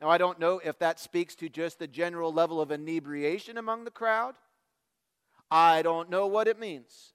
Now, 0.02 0.10
I 0.10 0.18
don't 0.18 0.38
know 0.38 0.60
if 0.62 0.80
that 0.80 1.00
speaks 1.00 1.34
to 1.36 1.48
just 1.48 1.80
the 1.80 1.88
general 1.88 2.34
level 2.34 2.60
of 2.60 2.74
inebriation 2.74 3.58
among 3.58 3.86
the 3.86 3.90
crowd. 3.90 4.36
I 5.50 5.82
don't 5.82 6.10
know 6.10 6.28
what 6.28 6.50
it 6.50 6.60
means. 6.60 7.14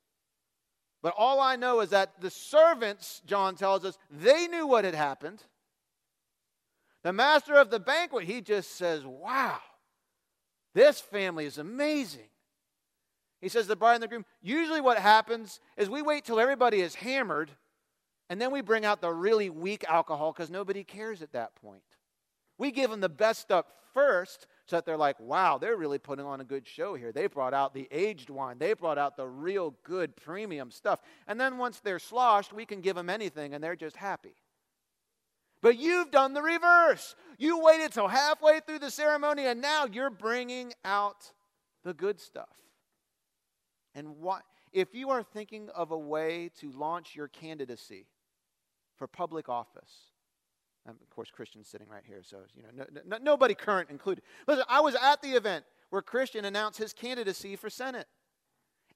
But 1.02 1.14
all 1.18 1.40
I 1.40 1.56
know 1.56 1.80
is 1.80 1.90
that 1.90 2.20
the 2.20 2.30
servants, 2.30 3.20
John 3.26 3.56
tells 3.56 3.84
us, 3.84 3.98
they 4.10 4.46
knew 4.46 4.66
what 4.66 4.84
had 4.84 4.94
happened. 4.94 5.42
The 7.02 7.12
master 7.12 7.54
of 7.54 7.70
the 7.70 7.80
banquet, 7.80 8.24
he 8.24 8.40
just 8.40 8.76
says, 8.76 9.04
Wow, 9.04 9.58
this 10.74 11.00
family 11.00 11.44
is 11.44 11.58
amazing. 11.58 12.28
He 13.40 13.48
says 13.48 13.66
the 13.66 13.74
bride 13.74 13.94
and 13.94 14.04
the 14.04 14.08
groom. 14.08 14.24
Usually, 14.40 14.80
what 14.80 14.98
happens 14.98 15.58
is 15.76 15.90
we 15.90 16.00
wait 16.00 16.24
till 16.24 16.38
everybody 16.38 16.80
is 16.80 16.94
hammered, 16.94 17.50
and 18.30 18.40
then 18.40 18.52
we 18.52 18.60
bring 18.60 18.84
out 18.84 19.00
the 19.00 19.12
really 19.12 19.50
weak 19.50 19.84
alcohol 19.88 20.32
because 20.32 20.48
nobody 20.48 20.84
cares 20.84 21.22
at 21.22 21.32
that 21.32 21.56
point. 21.56 21.82
We 22.56 22.70
give 22.70 22.90
them 22.90 23.00
the 23.00 23.08
best 23.08 23.40
stuff 23.40 23.66
first 23.92 24.46
so 24.66 24.76
that 24.76 24.86
they're 24.86 24.96
like, 24.96 25.18
wow, 25.18 25.58
they're 25.58 25.76
really 25.76 25.98
putting 25.98 26.24
on 26.24 26.40
a 26.40 26.44
good 26.44 26.66
show 26.66 26.94
here. 26.94 27.12
They 27.12 27.26
brought 27.26 27.54
out 27.54 27.74
the 27.74 27.88
aged 27.90 28.30
wine, 28.30 28.58
they 28.58 28.74
brought 28.74 28.98
out 28.98 29.16
the 29.16 29.26
real 29.26 29.74
good 29.82 30.16
premium 30.16 30.70
stuff. 30.70 31.00
And 31.26 31.40
then 31.40 31.58
once 31.58 31.80
they're 31.80 31.98
sloshed, 31.98 32.52
we 32.52 32.64
can 32.64 32.80
give 32.80 32.96
them 32.96 33.10
anything 33.10 33.54
and 33.54 33.62
they're 33.62 33.76
just 33.76 33.96
happy. 33.96 34.34
But 35.60 35.78
you've 35.78 36.10
done 36.10 36.34
the 36.34 36.42
reverse. 36.42 37.14
You 37.38 37.60
waited 37.60 37.92
till 37.92 38.08
halfway 38.08 38.60
through 38.60 38.80
the 38.80 38.90
ceremony 38.90 39.46
and 39.46 39.60
now 39.60 39.86
you're 39.90 40.10
bringing 40.10 40.72
out 40.84 41.32
the 41.84 41.94
good 41.94 42.20
stuff. 42.20 42.56
And 43.94 44.18
what, 44.18 44.42
if 44.72 44.94
you 44.94 45.10
are 45.10 45.22
thinking 45.22 45.68
of 45.74 45.90
a 45.90 45.98
way 45.98 46.50
to 46.60 46.70
launch 46.72 47.14
your 47.14 47.28
candidacy 47.28 48.06
for 48.96 49.06
public 49.06 49.48
office, 49.48 50.11
of 50.88 51.10
course, 51.10 51.30
Christian's 51.30 51.68
sitting 51.68 51.88
right 51.88 52.02
here, 52.06 52.22
so 52.22 52.38
you 52.54 52.62
know, 52.62 52.68
no, 52.74 53.00
no, 53.06 53.18
nobody 53.22 53.54
current 53.54 53.90
included. 53.90 54.24
Listen, 54.46 54.64
I 54.68 54.80
was 54.80 54.96
at 54.96 55.22
the 55.22 55.30
event 55.30 55.64
where 55.90 56.02
Christian 56.02 56.44
announced 56.44 56.78
his 56.78 56.92
candidacy 56.92 57.56
for 57.56 57.70
Senate. 57.70 58.06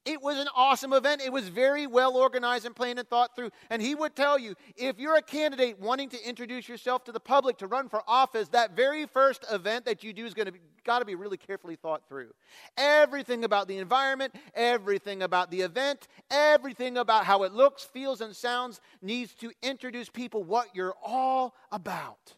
It 0.06 0.22
was 0.22 0.38
an 0.38 0.46
awesome 0.54 0.92
event. 0.92 1.20
It 1.20 1.32
was 1.32 1.48
very 1.48 1.88
well 1.88 2.16
organized 2.16 2.64
and 2.64 2.76
planned 2.76 3.00
and 3.00 3.08
thought 3.08 3.34
through. 3.34 3.50
And 3.70 3.82
he 3.82 3.96
would 3.96 4.14
tell 4.14 4.38
you 4.38 4.54
if 4.76 5.00
you're 5.00 5.16
a 5.16 5.22
candidate 5.22 5.80
wanting 5.80 6.08
to 6.10 6.28
introduce 6.28 6.68
yourself 6.68 7.02
to 7.04 7.12
the 7.12 7.20
public 7.20 7.58
to 7.58 7.66
run 7.66 7.88
for 7.88 8.02
office, 8.06 8.48
that 8.48 8.76
very 8.76 9.06
first 9.06 9.44
event 9.50 9.84
that 9.84 10.04
you 10.04 10.12
do 10.12 10.24
is 10.24 10.32
going 10.32 10.46
to 10.46 10.52
be 10.52 10.60
got 10.84 11.00
to 11.00 11.04
be 11.04 11.16
really 11.16 11.36
carefully 11.36 11.74
thought 11.74 12.08
through. 12.08 12.32
Everything 12.78 13.42
about 13.42 13.66
the 13.66 13.78
environment, 13.78 14.32
everything 14.54 15.22
about 15.24 15.50
the 15.50 15.60
event, 15.60 16.06
everything 16.30 16.96
about 16.96 17.24
how 17.24 17.42
it 17.42 17.52
looks, 17.52 17.82
feels, 17.82 18.20
and 18.20 18.34
sounds 18.34 18.80
needs 19.02 19.34
to 19.34 19.50
introduce 19.62 20.08
people 20.08 20.44
what 20.44 20.68
you're 20.74 20.94
all 21.04 21.56
about. 21.72 22.36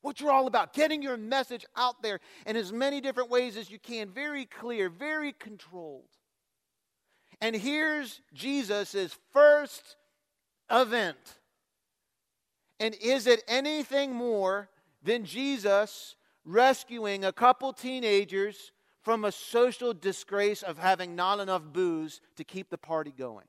What 0.00 0.20
you're 0.20 0.32
all 0.32 0.48
about, 0.48 0.72
getting 0.72 1.02
your 1.02 1.16
message 1.16 1.64
out 1.76 2.02
there 2.02 2.18
in 2.46 2.56
as 2.56 2.72
many 2.72 3.00
different 3.00 3.30
ways 3.30 3.56
as 3.56 3.70
you 3.70 3.78
can, 3.78 4.08
very 4.08 4.46
clear, 4.46 4.88
very 4.88 5.32
controlled. 5.32 6.08
And 7.42 7.56
here's 7.56 8.20
Jesus' 8.32 9.18
first 9.32 9.96
event. 10.70 11.18
And 12.78 12.94
is 13.02 13.26
it 13.26 13.42
anything 13.48 14.14
more 14.14 14.68
than 15.02 15.24
Jesus 15.24 16.14
rescuing 16.44 17.24
a 17.24 17.32
couple 17.32 17.72
teenagers 17.72 18.70
from 19.02 19.24
a 19.24 19.32
social 19.32 19.92
disgrace 19.92 20.62
of 20.62 20.78
having 20.78 21.16
not 21.16 21.40
enough 21.40 21.64
booze 21.72 22.20
to 22.36 22.44
keep 22.44 22.70
the 22.70 22.78
party 22.78 23.10
going? 23.10 23.46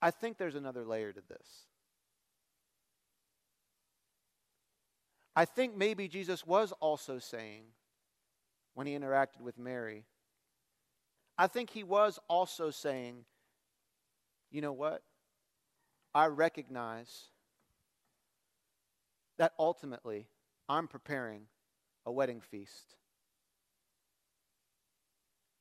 I 0.00 0.12
think 0.12 0.38
there's 0.38 0.54
another 0.54 0.84
layer 0.84 1.12
to 1.12 1.20
this. 1.28 1.66
I 5.34 5.46
think 5.46 5.76
maybe 5.76 6.06
Jesus 6.06 6.46
was 6.46 6.72
also 6.78 7.18
saying, 7.18 7.64
when 8.74 8.86
he 8.86 8.98
interacted 8.98 9.40
with 9.40 9.58
Mary. 9.58 10.04
I 11.36 11.46
think 11.46 11.70
he 11.70 11.82
was 11.82 12.18
also 12.28 12.70
saying, 12.70 13.24
you 14.50 14.60
know 14.60 14.72
what? 14.72 15.02
I 16.14 16.26
recognize 16.26 17.26
that 19.38 19.52
ultimately 19.58 20.26
I'm 20.68 20.86
preparing 20.86 21.42
a 22.04 22.12
wedding 22.12 22.40
feast. 22.40 22.96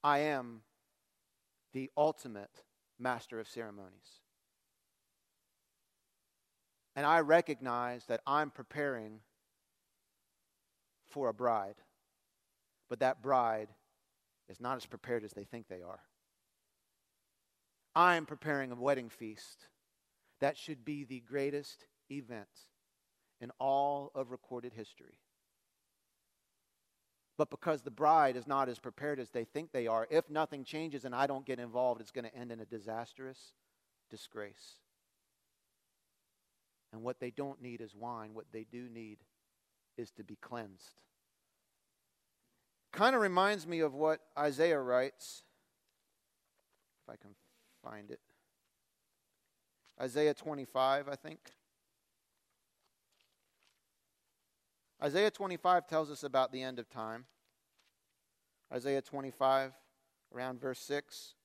I 0.04 0.20
am 0.20 0.62
the 1.74 1.90
ultimate 1.96 2.64
master 3.00 3.40
of 3.40 3.48
ceremonies. 3.48 4.22
And 6.96 7.06
I 7.06 7.22
recognize 7.22 8.06
that 8.06 8.22
I'm 8.28 8.50
preparing 8.50 9.22
for 11.10 11.30
a 11.30 11.34
bride 11.34 11.76
but 12.90 13.00
that 13.00 13.22
bride 13.22 13.70
is 14.50 14.60
not 14.60 14.78
as 14.78 14.86
prepared 14.86 15.24
as 15.24 15.32
they 15.32 15.44
think 15.44 15.68
they 15.68 15.82
are. 15.82 16.02
I 17.96 18.16
am 18.16 18.26
preparing 18.26 18.72
a 18.72 18.76
wedding 18.76 19.10
feast 19.10 19.68
that 20.40 20.58
should 20.58 20.86
be 20.86 21.04
the 21.04 21.22
greatest 21.22 21.86
event 22.10 22.48
in 23.42 23.52
all 23.60 24.12
of 24.16 24.32
recorded 24.32 24.74
history. 24.74 25.20
But 27.38 27.50
because 27.50 27.82
the 27.82 27.92
bride 27.92 28.36
is 28.36 28.48
not 28.48 28.68
as 28.68 28.80
prepared 28.80 29.20
as 29.20 29.30
they 29.30 29.46
think 29.46 29.72
they 29.72 29.88
are, 29.88 30.08
if 30.10 30.30
nothing 30.30 30.66
changes 30.66 31.06
and 31.06 31.16
I 31.16 31.26
don't 31.26 31.46
get 31.46 31.60
involved, 31.60 32.02
it's 32.02 32.12
going 32.12 32.26
to 32.26 32.36
end 32.36 32.52
in 32.52 32.60
a 32.60 32.66
disastrous 32.66 33.54
disgrace. 34.10 34.80
And 36.92 37.02
what 37.02 37.20
they 37.20 37.32
don't 37.32 37.62
need 37.62 37.82
is 37.82 37.96
wine. 37.96 38.34
What 38.34 38.48
they 38.52 38.66
do 38.70 38.90
need 38.90 39.20
is 39.98 40.12
to 40.12 40.24
be 40.24 40.36
cleansed. 40.36 41.00
Kind 42.92 43.16
of 43.16 43.22
reminds 43.22 43.68
me 43.68 43.80
of 43.80 43.94
what 43.94 44.20
Isaiah 44.38 44.80
writes. 44.80 45.44
If 47.04 47.14
I 47.14 47.16
can 47.18 47.36
find 47.84 48.12
it. 48.12 48.20
Isaiah 50.02 50.34
25, 50.34 51.08
I 51.08 51.16
think. 51.16 51.40
Isaiah 55.02 55.32
25 55.32 55.88
tells 55.88 56.12
us 56.12 56.24
about 56.24 56.52
the 56.52 56.62
end 56.62 56.80
of 56.80 56.90
time. 56.90 57.26
Isaiah 58.74 59.02
25, 59.02 59.74
around 60.34 60.60
verse 60.60 60.80
6. 60.80 61.36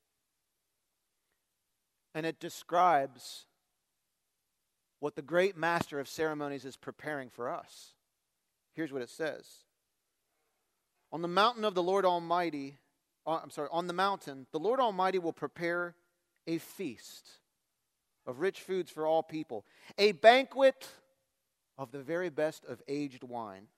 And 2.14 2.26
it 2.26 2.40
describes 2.40 3.46
what 5.00 5.16
the 5.16 5.22
great 5.22 5.56
master 5.56 6.00
of 6.00 6.08
ceremonies 6.08 6.64
is 6.64 6.76
preparing 6.76 7.28
for 7.28 7.50
us. 7.50 7.94
Here's 8.72 8.92
what 8.92 9.02
it 9.02 9.10
says 9.10 9.64
On 11.14 11.22
the 11.22 11.28
mountain 11.28 11.64
of 11.64 11.76
the 11.76 11.82
Lord 11.82 12.04
Almighty, 12.04 12.76
uh, 13.24 13.38
I'm 13.40 13.50
sorry, 13.50 13.68
on 13.70 13.86
the 13.86 13.92
mountain, 13.92 14.48
the 14.50 14.58
Lord 14.58 14.80
Almighty 14.80 15.20
will 15.20 15.32
prepare 15.32 15.94
a 16.48 16.58
feast 16.58 17.28
of 18.26 18.40
rich 18.40 18.58
foods 18.62 18.90
for 18.90 19.06
all 19.06 19.22
people, 19.22 19.64
a 19.96 20.10
banquet 20.10 20.88
of 21.78 21.92
the 21.92 22.00
very 22.00 22.30
best 22.30 22.64
of 22.64 22.82
aged 22.88 23.22
wine, 23.22 23.68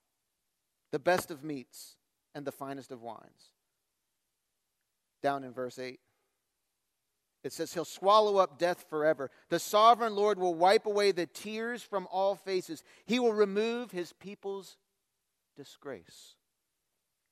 the 0.93 0.99
best 0.99 1.31
of 1.31 1.45
meats, 1.45 1.97
and 2.35 2.47
the 2.47 2.53
finest 2.53 2.91
of 2.91 3.03
wines. 3.03 3.51
Down 5.23 5.45
in 5.45 5.53
verse 5.53 5.79
8. 5.79 6.01
It 7.45 7.53
says, 7.53 7.75
He'll 7.75 7.85
swallow 7.85 8.39
up 8.39 8.59
death 8.59 8.87
forever. 8.89 9.31
The 9.51 9.59
sovereign 9.59 10.17
Lord 10.17 10.39
will 10.39 10.55
wipe 10.55 10.87
away 10.87 11.13
the 11.13 11.27
tears 11.27 11.83
from 11.83 12.09
all 12.11 12.35
faces. 12.35 12.83
He 13.05 13.19
will 13.19 13.35
remove 13.35 13.91
his 13.91 14.15
people's 14.15 14.79
disgrace 15.55 16.37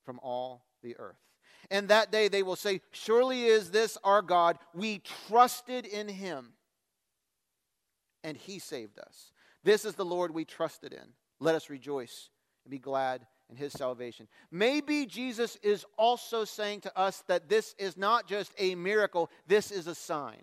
from 0.04 0.20
all 0.22 0.66
the 0.82 0.96
earth. 0.98 1.18
And 1.70 1.88
that 1.88 2.12
day 2.12 2.28
they 2.28 2.42
will 2.42 2.56
say, 2.56 2.80
Surely 2.92 3.44
is 3.44 3.70
this 3.70 3.96
our 4.04 4.22
God. 4.22 4.58
We 4.74 5.00
trusted 5.28 5.86
in 5.86 6.08
him, 6.08 6.52
and 8.22 8.36
he 8.36 8.58
saved 8.58 8.98
us. 8.98 9.32
This 9.62 9.84
is 9.84 9.94
the 9.94 10.04
Lord 10.04 10.32
we 10.32 10.44
trusted 10.44 10.92
in. 10.92 11.14
Let 11.40 11.54
us 11.54 11.70
rejoice 11.70 12.28
and 12.64 12.70
be 12.70 12.78
glad 12.78 13.26
in 13.50 13.56
his 13.56 13.72
salvation. 13.72 14.28
Maybe 14.50 15.06
Jesus 15.06 15.56
is 15.62 15.84
also 15.96 16.44
saying 16.44 16.82
to 16.82 16.98
us 16.98 17.22
that 17.28 17.48
this 17.48 17.74
is 17.78 17.96
not 17.96 18.26
just 18.26 18.52
a 18.58 18.74
miracle, 18.74 19.30
this 19.46 19.70
is 19.70 19.86
a 19.86 19.94
sign. 19.94 20.42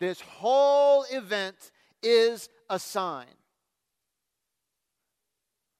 This 0.00 0.20
whole 0.20 1.04
event 1.10 1.70
is 2.02 2.48
a 2.68 2.78
sign 2.78 3.26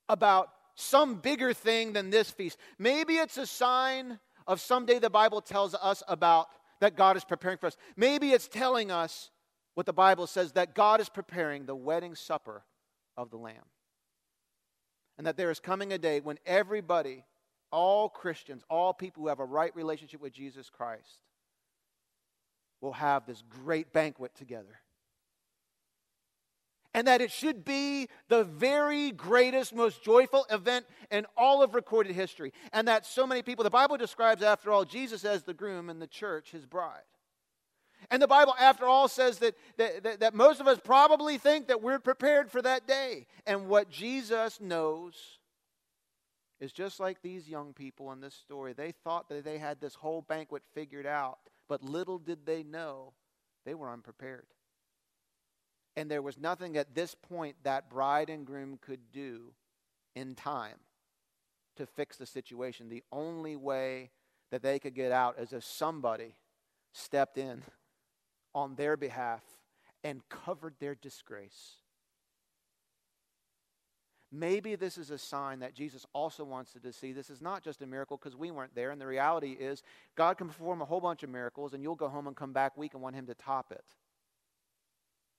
about 0.08 0.50
some 0.74 1.16
bigger 1.16 1.52
thing 1.52 1.92
than 1.92 2.10
this 2.10 2.30
feast. 2.30 2.58
Maybe 2.78 3.14
it's 3.14 3.38
a 3.38 3.46
sign 3.46 4.18
of 4.46 4.60
someday 4.60 4.98
the 4.98 5.10
Bible 5.10 5.40
tells 5.40 5.74
us 5.74 6.02
about 6.08 6.48
that 6.80 6.96
God 6.96 7.16
is 7.16 7.24
preparing 7.24 7.58
for 7.58 7.66
us. 7.66 7.76
Maybe 7.96 8.32
it's 8.32 8.48
telling 8.48 8.90
us 8.90 9.30
what 9.74 9.86
the 9.86 9.92
Bible 9.92 10.26
says 10.26 10.52
that 10.52 10.74
God 10.74 11.00
is 11.00 11.08
preparing 11.08 11.66
the 11.66 11.74
wedding 11.74 12.14
supper 12.14 12.64
of 13.16 13.30
the 13.30 13.36
Lamb. 13.36 13.64
And 15.16 15.26
that 15.26 15.36
there 15.36 15.50
is 15.50 15.60
coming 15.60 15.92
a 15.92 15.98
day 15.98 16.20
when 16.20 16.38
everybody, 16.44 17.24
all 17.70 18.08
Christians, 18.08 18.64
all 18.68 18.92
people 18.92 19.22
who 19.22 19.28
have 19.28 19.40
a 19.40 19.44
right 19.44 19.74
relationship 19.76 20.20
with 20.20 20.32
Jesus 20.32 20.68
Christ, 20.68 21.20
will 22.80 22.92
have 22.92 23.24
this 23.24 23.42
great 23.48 23.92
banquet 23.92 24.34
together 24.34 24.80
and 26.94 27.08
that 27.08 27.20
it 27.20 27.32
should 27.32 27.64
be 27.64 28.08
the 28.28 28.44
very 28.44 29.10
greatest, 29.10 29.74
most 29.74 30.02
joyful 30.02 30.46
event 30.48 30.86
in 31.10 31.26
all 31.36 31.62
of 31.62 31.74
recorded 31.74 32.14
history. 32.14 32.52
And 32.72 32.86
that 32.86 33.04
so 33.04 33.26
many 33.26 33.42
people, 33.42 33.64
the 33.64 33.70
Bible 33.70 33.96
describes, 33.96 34.42
after 34.42 34.70
all, 34.70 34.84
Jesus 34.84 35.24
as 35.24 35.42
the 35.42 35.52
groom 35.52 35.90
and 35.90 36.00
the 36.00 36.06
church 36.06 36.52
his 36.52 36.64
bride. 36.64 37.02
And 38.10 38.22
the 38.22 38.28
Bible, 38.28 38.54
after 38.60 38.84
all, 38.84 39.08
says 39.08 39.38
that, 39.38 39.54
that, 39.76 40.20
that, 40.20 40.34
most 40.34 40.60
of 40.60 40.68
us 40.68 40.78
probably 40.82 41.38
think 41.38 41.68
that 41.68 41.82
we're 41.82 41.98
prepared 41.98 42.50
for 42.50 42.62
that 42.62 42.86
day. 42.86 43.26
And 43.46 43.66
what 43.66 43.90
Jesus 43.90 44.60
knows 44.60 45.14
is 46.60 46.70
just 46.70 47.00
like 47.00 47.22
these 47.22 47.48
young 47.48 47.72
people 47.72 48.12
in 48.12 48.20
this 48.20 48.34
story. 48.34 48.72
They 48.72 48.92
thought 48.92 49.28
that 49.30 49.44
they 49.44 49.58
had 49.58 49.80
this 49.80 49.94
whole 49.94 50.22
banquet 50.22 50.62
figured 50.74 51.06
out, 51.06 51.38
but 51.68 51.82
little 51.82 52.18
did 52.18 52.46
they 52.46 52.62
know 52.62 53.14
they 53.64 53.74
were 53.74 53.90
unprepared. 53.90 54.46
And 55.96 56.10
there 56.10 56.22
was 56.22 56.38
nothing 56.38 56.76
at 56.76 56.94
this 56.94 57.14
point 57.14 57.56
that 57.62 57.88
bride 57.88 58.28
and 58.28 58.46
groom 58.46 58.78
could 58.80 59.12
do 59.12 59.52
in 60.14 60.34
time 60.34 60.78
to 61.76 61.86
fix 61.86 62.16
the 62.16 62.26
situation. 62.26 62.88
The 62.88 63.04
only 63.12 63.56
way 63.56 64.10
that 64.50 64.62
they 64.62 64.78
could 64.78 64.94
get 64.94 65.12
out 65.12 65.38
is 65.38 65.52
if 65.52 65.64
somebody 65.64 66.36
stepped 66.92 67.38
in 67.38 67.62
on 68.54 68.76
their 68.76 68.96
behalf 68.96 69.42
and 70.02 70.20
covered 70.28 70.74
their 70.78 70.94
disgrace. 70.94 71.76
Maybe 74.30 74.74
this 74.74 74.98
is 74.98 75.10
a 75.10 75.18
sign 75.18 75.60
that 75.60 75.74
Jesus 75.74 76.06
also 76.12 76.44
wants 76.44 76.72
to 76.72 76.92
see. 76.92 77.12
This 77.12 77.30
is 77.30 77.40
not 77.40 77.62
just 77.62 77.82
a 77.82 77.86
miracle 77.86 78.16
because 78.16 78.36
we 78.36 78.50
weren't 78.50 78.74
there. 78.74 78.90
And 78.90 79.00
the 79.00 79.06
reality 79.06 79.52
is, 79.52 79.82
God 80.16 80.38
can 80.38 80.48
perform 80.48 80.82
a 80.82 80.84
whole 80.84 81.00
bunch 81.00 81.22
of 81.22 81.30
miracles, 81.30 81.72
and 81.72 81.82
you'll 81.82 81.94
go 81.94 82.08
home 82.08 82.26
and 82.26 82.34
come 82.34 82.52
back 82.52 82.76
weak 82.76 82.94
and 82.94 83.02
want 83.02 83.14
Him 83.14 83.26
to 83.26 83.34
top 83.34 83.70
it. 83.70 83.84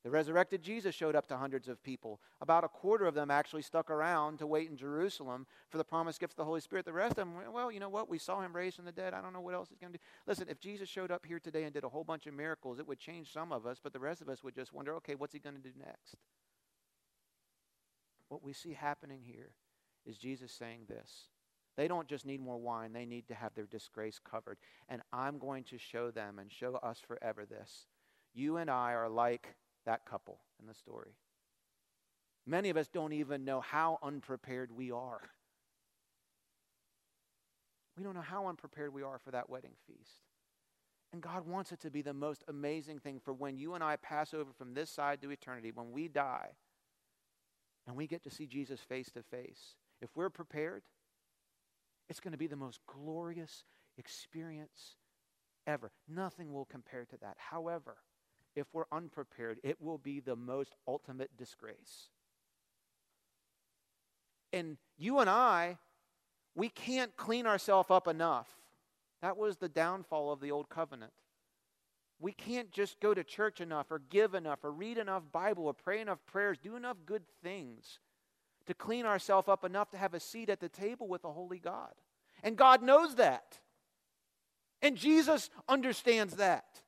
The 0.06 0.12
resurrected 0.12 0.62
Jesus 0.62 0.94
showed 0.94 1.16
up 1.16 1.26
to 1.30 1.38
hundreds 1.38 1.68
of 1.68 1.82
people. 1.82 2.22
About 2.40 2.64
a 2.64 2.68
quarter 2.68 3.08
of 3.08 3.16
them 3.16 3.32
actually 3.32 3.64
stuck 3.64 3.90
around 3.90 4.38
to 4.38 4.46
wait 4.46 4.70
in 4.70 4.78
Jerusalem 4.78 5.48
for 5.72 5.80
the 5.80 5.84
promised 5.84 6.20
gift 6.20 6.34
of 6.34 6.38
the 6.38 6.46
Holy 6.46 6.62
Spirit. 6.62 6.86
The 6.86 6.94
rest 6.94 7.14
of 7.14 7.16
them, 7.16 7.34
well, 7.52 7.72
you 7.72 7.80
know 7.80 7.90
what? 7.90 8.08
We 8.08 8.20
saw 8.20 8.40
him 8.40 8.56
raised 8.56 8.76
from 8.76 8.86
the 8.86 8.92
dead. 8.92 9.16
I 9.16 9.22
don't 9.22 9.34
know 9.34 9.42
what 9.42 9.56
else 9.56 9.70
he's 9.70 9.80
going 9.80 9.94
to 9.94 9.98
do. 9.98 10.04
Listen, 10.28 10.46
if 10.48 10.60
Jesus 10.60 10.88
showed 10.88 11.10
up 11.10 11.26
here 11.26 11.40
today 11.40 11.64
and 11.64 11.74
did 11.74 11.84
a 11.84 11.90
whole 11.90 12.04
bunch 12.04 12.28
of 12.28 12.36
miracles, 12.36 12.78
it 12.78 12.88
would 12.88 13.00
change 13.00 13.34
some 13.34 13.52
of 13.52 13.66
us, 13.66 13.80
but 13.82 13.94
the 13.94 14.00
rest 14.00 14.22
of 14.22 14.30
us 14.30 14.44
would 14.44 14.54
just 14.54 14.74
wonder, 14.74 14.94
okay, 14.98 15.16
what's 15.16 15.34
he 15.34 15.40
going 15.40 15.56
to 15.56 15.62
do 15.62 15.72
next? 15.76 16.18
What 18.30 18.44
we 18.44 18.54
see 18.54 18.74
happening 18.74 19.22
here 19.24 19.54
is 20.06 20.20
Jesus 20.20 20.52
saying 20.52 20.82
this. 20.88 21.30
They 21.78 21.88
don't 21.88 22.08
just 22.08 22.28
need 22.28 22.42
more 22.42 22.60
wine, 22.60 22.94
they 22.94 23.08
need 23.08 23.28
to 23.30 23.34
have 23.34 23.56
their 23.56 23.66
disgrace 23.66 24.20
covered. 24.24 24.60
And 24.88 25.02
I'm 25.12 25.40
going 25.40 25.64
to 25.64 25.80
show 25.80 26.12
them 26.12 26.38
and 26.38 26.52
show 26.52 26.76
us 26.76 27.00
forever 27.00 27.44
this. 27.44 27.88
You 28.36 28.58
and 28.58 28.70
I 28.70 28.94
are 28.94 29.10
like 29.10 29.56
that 29.86 30.06
couple 30.06 30.40
in 30.60 30.68
the 30.68 30.74
story. 30.74 31.16
Many 32.48 32.70
of 32.70 32.78
us 32.78 32.88
don't 32.88 33.14
even 33.14 33.44
know 33.44 33.62
how 33.62 33.98
unprepared 34.04 34.72
we 34.72 34.92
are. 34.92 35.22
We 37.98 38.04
don't 38.04 38.14
know 38.14 38.22
how 38.22 38.48
unprepared 38.48 38.94
we 38.94 39.04
are 39.04 39.20
for 39.20 39.32
that 39.32 39.50
wedding 39.50 39.74
feast. 39.88 40.22
And 41.14 41.22
God 41.22 41.48
wants 41.48 41.72
it 41.72 41.80
to 41.82 41.90
be 41.90 42.02
the 42.02 42.14
most 42.14 42.44
amazing 42.48 43.00
thing 43.00 43.22
for 43.24 43.34
when 43.34 43.58
you 43.58 43.74
and 43.74 43.84
I 43.84 43.96
pass 43.96 44.34
over 44.34 44.52
from 44.52 44.74
this 44.74 44.90
side 44.90 45.22
to 45.22 45.32
eternity, 45.32 45.72
when 45.72 45.92
we 45.92 46.08
die, 46.08 46.50
and 47.88 47.96
we 47.96 48.06
get 48.06 48.24
to 48.24 48.30
see 48.30 48.48
Jesus 48.48 48.82
face 48.82 49.10
to 49.12 49.24
face. 49.24 49.76
If 50.02 50.10
we're 50.16 50.30
prepared, 50.30 50.84
it's 52.10 52.20
going 52.20 52.34
to 52.34 52.38
be 52.38 52.48
the 52.48 52.56
most 52.56 52.80
glorious 52.86 53.64
experience 53.98 54.98
ever. 55.66 55.92
Nothing 56.08 56.54
will 56.54 56.66
compare 56.66 57.06
to 57.06 57.18
that. 57.22 57.38
However, 57.38 57.96
if 58.56 58.68
we're 58.74 58.86
unprepared, 58.92 59.60
it 59.64 59.82
will 59.82 59.98
be 59.98 60.20
the 60.20 60.36
most 60.36 60.76
ultimate 60.88 61.36
disgrace. 61.38 62.10
And 64.54 64.78
you 64.98 65.20
and 65.20 65.30
I, 65.30 65.78
we 66.56 66.70
can't 66.70 67.16
clean 67.18 67.46
ourselves 67.46 67.92
up 67.92 68.08
enough. 68.08 68.48
That 69.22 69.38
was 69.38 69.58
the 69.58 69.70
downfall 69.70 70.32
of 70.32 70.40
the 70.40 70.52
old 70.52 70.70
covenant. 70.70 71.12
We 72.20 72.32
can't 72.32 72.72
just 72.72 73.00
go 73.02 73.14
to 73.14 73.24
church 73.24 73.60
enough 73.60 73.92
or 73.92 74.00
give 74.00 74.36
enough 74.36 74.64
or 74.64 74.72
read 74.72 74.98
enough 74.98 75.24
Bible 75.32 75.66
or 75.66 75.74
pray 75.74 76.00
enough 76.00 76.20
prayers, 76.26 76.58
do 76.58 76.76
enough 76.78 76.98
good 77.06 77.24
things 77.44 78.00
to 78.68 78.74
clean 78.74 79.06
ourselves 79.06 79.48
up 79.48 79.64
enough 79.66 79.92
to 79.92 79.98
have 79.98 80.14
a 80.14 80.20
seat 80.20 80.50
at 80.50 80.60
the 80.60 80.70
table 80.70 81.08
with 81.08 81.22
the 81.24 81.32
holy 81.32 81.60
God. 81.60 81.92
And 82.42 82.56
God 82.56 82.82
knows 82.82 83.16
that. 83.16 83.60
And 84.82 84.96
Jesus 84.96 85.50
understands 85.68 86.36
that. 86.36 86.82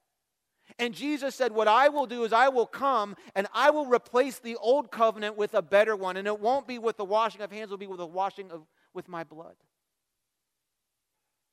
And 0.79 0.93
Jesus 0.93 1.33
said, 1.33 1.51
What 1.51 1.67
I 1.67 1.89
will 1.89 2.05
do 2.05 2.23
is 2.23 2.31
I 2.31 2.49
will 2.49 2.67
come 2.67 3.15
and 3.35 3.47
I 3.53 3.71
will 3.71 3.87
replace 3.87 4.39
the 4.39 4.55
old 4.57 4.91
covenant 4.91 5.35
with 5.35 5.53
a 5.53 5.61
better 5.61 5.95
one. 5.95 6.17
And 6.17 6.27
it 6.27 6.39
won't 6.39 6.67
be 6.67 6.77
with 6.77 6.97
the 6.97 7.05
washing 7.05 7.41
of 7.41 7.51
hands, 7.51 7.69
it 7.69 7.71
will 7.71 7.77
be 7.77 7.87
with 7.87 7.97
the 7.97 8.05
washing 8.05 8.51
of 8.51 8.63
with 8.93 9.07
my 9.07 9.23
blood. 9.23 9.55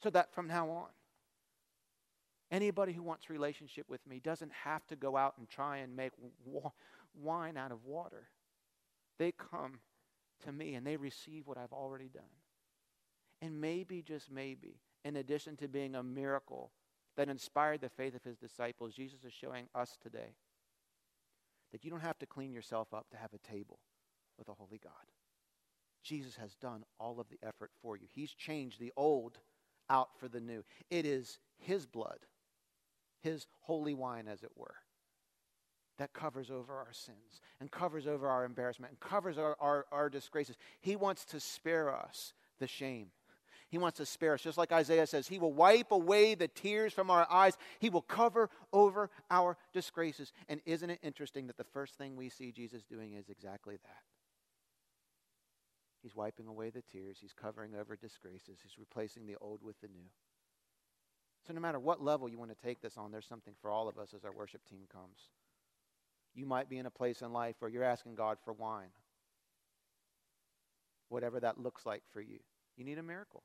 So 0.02 0.10
that 0.10 0.34
from 0.34 0.46
now 0.46 0.70
on. 0.70 0.88
Anybody 2.50 2.92
who 2.92 3.02
wants 3.02 3.30
relationship 3.30 3.88
with 3.88 4.06
me 4.06 4.20
doesn't 4.20 4.52
have 4.52 4.86
to 4.88 4.96
go 4.96 5.16
out 5.16 5.34
and 5.38 5.48
try 5.48 5.78
and 5.78 5.96
make 5.96 6.12
wa- 6.44 6.70
wine 7.14 7.56
out 7.56 7.72
of 7.72 7.84
water. 7.84 8.28
They 9.18 9.32
come 9.32 9.80
to 10.44 10.52
me 10.52 10.74
and 10.74 10.86
they 10.86 10.96
receive 10.96 11.46
what 11.46 11.56
I've 11.56 11.72
already 11.72 12.08
done. 12.08 12.22
And 13.40 13.60
maybe, 13.60 14.02
just 14.02 14.30
maybe, 14.30 14.76
in 15.04 15.16
addition 15.16 15.56
to 15.56 15.68
being 15.68 15.94
a 15.94 16.02
miracle 16.02 16.70
that 17.16 17.28
inspired 17.28 17.80
the 17.80 17.88
faith 17.88 18.14
of 18.14 18.24
his 18.24 18.36
disciples, 18.36 18.94
Jesus 18.94 19.24
is 19.24 19.32
showing 19.32 19.66
us 19.74 19.96
today 20.02 20.34
that 21.72 21.84
you 21.84 21.90
don't 21.90 22.00
have 22.00 22.18
to 22.18 22.26
clean 22.26 22.52
yourself 22.52 22.92
up 22.92 23.10
to 23.10 23.16
have 23.16 23.32
a 23.34 23.52
table 23.52 23.78
with 24.38 24.48
a 24.48 24.54
holy 24.54 24.78
God. 24.82 24.92
Jesus 26.02 26.36
has 26.36 26.54
done 26.54 26.84
all 27.00 27.18
of 27.18 27.28
the 27.28 27.38
effort 27.42 27.70
for 27.80 27.96
you. 27.96 28.06
He's 28.12 28.32
changed 28.32 28.78
the 28.78 28.92
old 28.96 29.38
out 29.88 30.10
for 30.18 30.28
the 30.28 30.40
new. 30.40 30.64
It 30.90 31.06
is 31.06 31.38
his 31.58 31.86
blood, 31.86 32.18
his 33.22 33.46
holy 33.60 33.94
wine, 33.94 34.28
as 34.28 34.42
it 34.42 34.50
were, 34.54 34.74
that 35.98 36.12
covers 36.12 36.50
over 36.50 36.74
our 36.74 36.92
sins 36.92 37.40
and 37.60 37.70
covers 37.70 38.06
over 38.06 38.28
our 38.28 38.44
embarrassment 38.44 38.92
and 38.92 39.00
covers 39.00 39.38
our, 39.38 39.56
our, 39.60 39.86
our 39.90 40.10
disgraces. 40.10 40.56
He 40.80 40.96
wants 40.96 41.24
to 41.26 41.40
spare 41.40 41.94
us 41.94 42.34
the 42.58 42.66
shame. 42.66 43.08
He 43.74 43.78
wants 43.78 43.98
to 43.98 44.06
spare 44.06 44.34
us. 44.34 44.40
Just 44.40 44.56
like 44.56 44.70
Isaiah 44.70 45.04
says, 45.04 45.26
He 45.26 45.40
will 45.40 45.52
wipe 45.52 45.90
away 45.90 46.36
the 46.36 46.46
tears 46.46 46.92
from 46.92 47.10
our 47.10 47.26
eyes. 47.28 47.58
He 47.80 47.90
will 47.90 48.02
cover 48.02 48.48
over 48.72 49.10
our 49.32 49.56
disgraces. 49.72 50.32
And 50.48 50.60
isn't 50.64 50.90
it 50.90 51.00
interesting 51.02 51.48
that 51.48 51.56
the 51.56 51.64
first 51.64 51.98
thing 51.98 52.14
we 52.14 52.28
see 52.28 52.52
Jesus 52.52 52.84
doing 52.84 53.14
is 53.14 53.28
exactly 53.28 53.74
that? 53.82 54.02
He's 56.04 56.14
wiping 56.14 56.46
away 56.46 56.70
the 56.70 56.82
tears. 56.82 57.18
He's 57.20 57.32
covering 57.32 57.74
over 57.74 57.96
disgraces. 57.96 58.60
He's 58.62 58.78
replacing 58.78 59.26
the 59.26 59.34
old 59.40 59.58
with 59.60 59.80
the 59.80 59.88
new. 59.88 60.06
So, 61.44 61.52
no 61.52 61.60
matter 61.60 61.80
what 61.80 62.00
level 62.00 62.28
you 62.28 62.38
want 62.38 62.52
to 62.52 62.64
take 62.64 62.80
this 62.80 62.96
on, 62.96 63.10
there's 63.10 63.26
something 63.26 63.54
for 63.60 63.72
all 63.72 63.88
of 63.88 63.98
us 63.98 64.14
as 64.14 64.24
our 64.24 64.32
worship 64.32 64.60
team 64.70 64.82
comes. 64.88 65.30
You 66.32 66.46
might 66.46 66.70
be 66.70 66.78
in 66.78 66.86
a 66.86 66.90
place 66.90 67.22
in 67.22 67.32
life 67.32 67.56
where 67.58 67.72
you're 67.72 67.82
asking 67.82 68.14
God 68.14 68.38
for 68.44 68.52
wine, 68.52 68.92
whatever 71.08 71.40
that 71.40 71.60
looks 71.60 71.84
like 71.84 72.04
for 72.12 72.20
you. 72.20 72.38
You 72.76 72.84
need 72.84 72.98
a 72.98 73.02
miracle. 73.02 73.42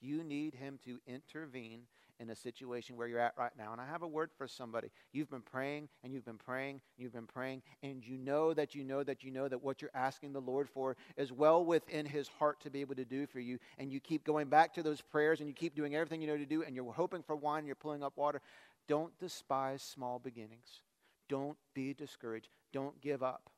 You 0.00 0.22
need 0.22 0.54
Him 0.54 0.78
to 0.84 0.98
intervene 1.06 1.82
in 2.20 2.30
a 2.30 2.36
situation 2.36 2.96
where 2.96 3.08
you're 3.08 3.18
at 3.18 3.34
right 3.36 3.50
now. 3.58 3.72
And 3.72 3.80
I 3.80 3.86
have 3.86 4.02
a 4.02 4.08
word 4.08 4.30
for 4.36 4.46
somebody. 4.46 4.90
You've 5.12 5.30
been 5.30 5.42
praying 5.42 5.88
and 6.02 6.12
you've 6.12 6.24
been 6.24 6.38
praying 6.38 6.80
and 6.96 7.02
you've 7.02 7.12
been 7.12 7.26
praying, 7.26 7.62
and 7.82 8.04
you 8.06 8.16
know 8.16 8.54
that 8.54 8.74
you 8.74 8.84
know 8.84 9.02
that 9.02 9.24
you 9.24 9.30
know 9.30 9.48
that 9.48 9.62
what 9.62 9.82
you're 9.82 9.90
asking 9.94 10.32
the 10.32 10.40
Lord 10.40 10.68
for 10.68 10.96
is 11.16 11.32
well 11.32 11.64
within 11.64 12.06
His 12.06 12.28
heart 12.28 12.60
to 12.60 12.70
be 12.70 12.80
able 12.80 12.94
to 12.96 13.04
do 13.04 13.26
for 13.26 13.40
you. 13.40 13.58
And 13.78 13.90
you 13.90 14.00
keep 14.00 14.24
going 14.24 14.48
back 14.48 14.74
to 14.74 14.82
those 14.82 15.00
prayers 15.00 15.40
and 15.40 15.48
you 15.48 15.54
keep 15.54 15.74
doing 15.74 15.94
everything 15.94 16.20
you 16.20 16.28
know 16.28 16.36
to 16.36 16.46
do, 16.46 16.62
and 16.62 16.74
you're 16.74 16.92
hoping 16.92 17.22
for 17.22 17.36
wine, 17.36 17.58
and 17.58 17.66
you're 17.66 17.76
pulling 17.76 18.02
up 18.02 18.16
water. 18.16 18.40
Don't 18.86 19.16
despise 19.18 19.82
small 19.82 20.18
beginnings. 20.18 20.82
Don't 21.28 21.56
be 21.74 21.94
discouraged. 21.94 22.48
Don't 22.72 23.00
give 23.00 23.22
up. 23.22 23.50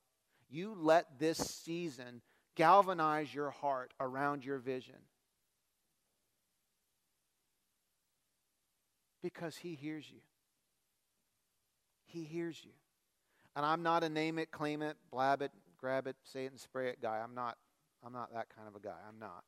You 0.49 0.77
let 0.79 1.19
this 1.19 1.39
season 1.39 2.23
galvanize 2.55 3.35
your 3.35 3.51
heart 3.51 3.93
around 4.01 4.45
your 4.45 4.59
vision. 4.59 4.95
Because 9.23 9.57
He 9.57 9.75
hears 9.75 10.11
you. 10.11 10.21
He 12.07 12.25
hears 12.25 12.61
you. 12.65 12.73
And 13.55 13.65
I'm 13.65 13.83
not 13.83 14.05
a 14.05 14.09
name 14.09 14.39
it, 14.39 14.51
claim 14.51 14.83
it, 14.83 14.97
blab 15.11 15.43
it, 15.43 15.51
grab 15.79 16.07
it, 16.07 16.17
say 16.25 16.45
it, 16.45 16.53
and 16.53 16.61
spray 16.61 16.89
it 16.89 17.01
guy. 17.01 17.21
I'm 17.23 17.35
not, 17.35 17.57
I'm 18.05 18.13
not 18.13 18.33
that 18.35 18.49
kind 18.55 18.69
of 18.69 18.75
a 18.75 18.81
guy. 18.81 18.97
I'm 19.09 19.19
not. 19.19 19.45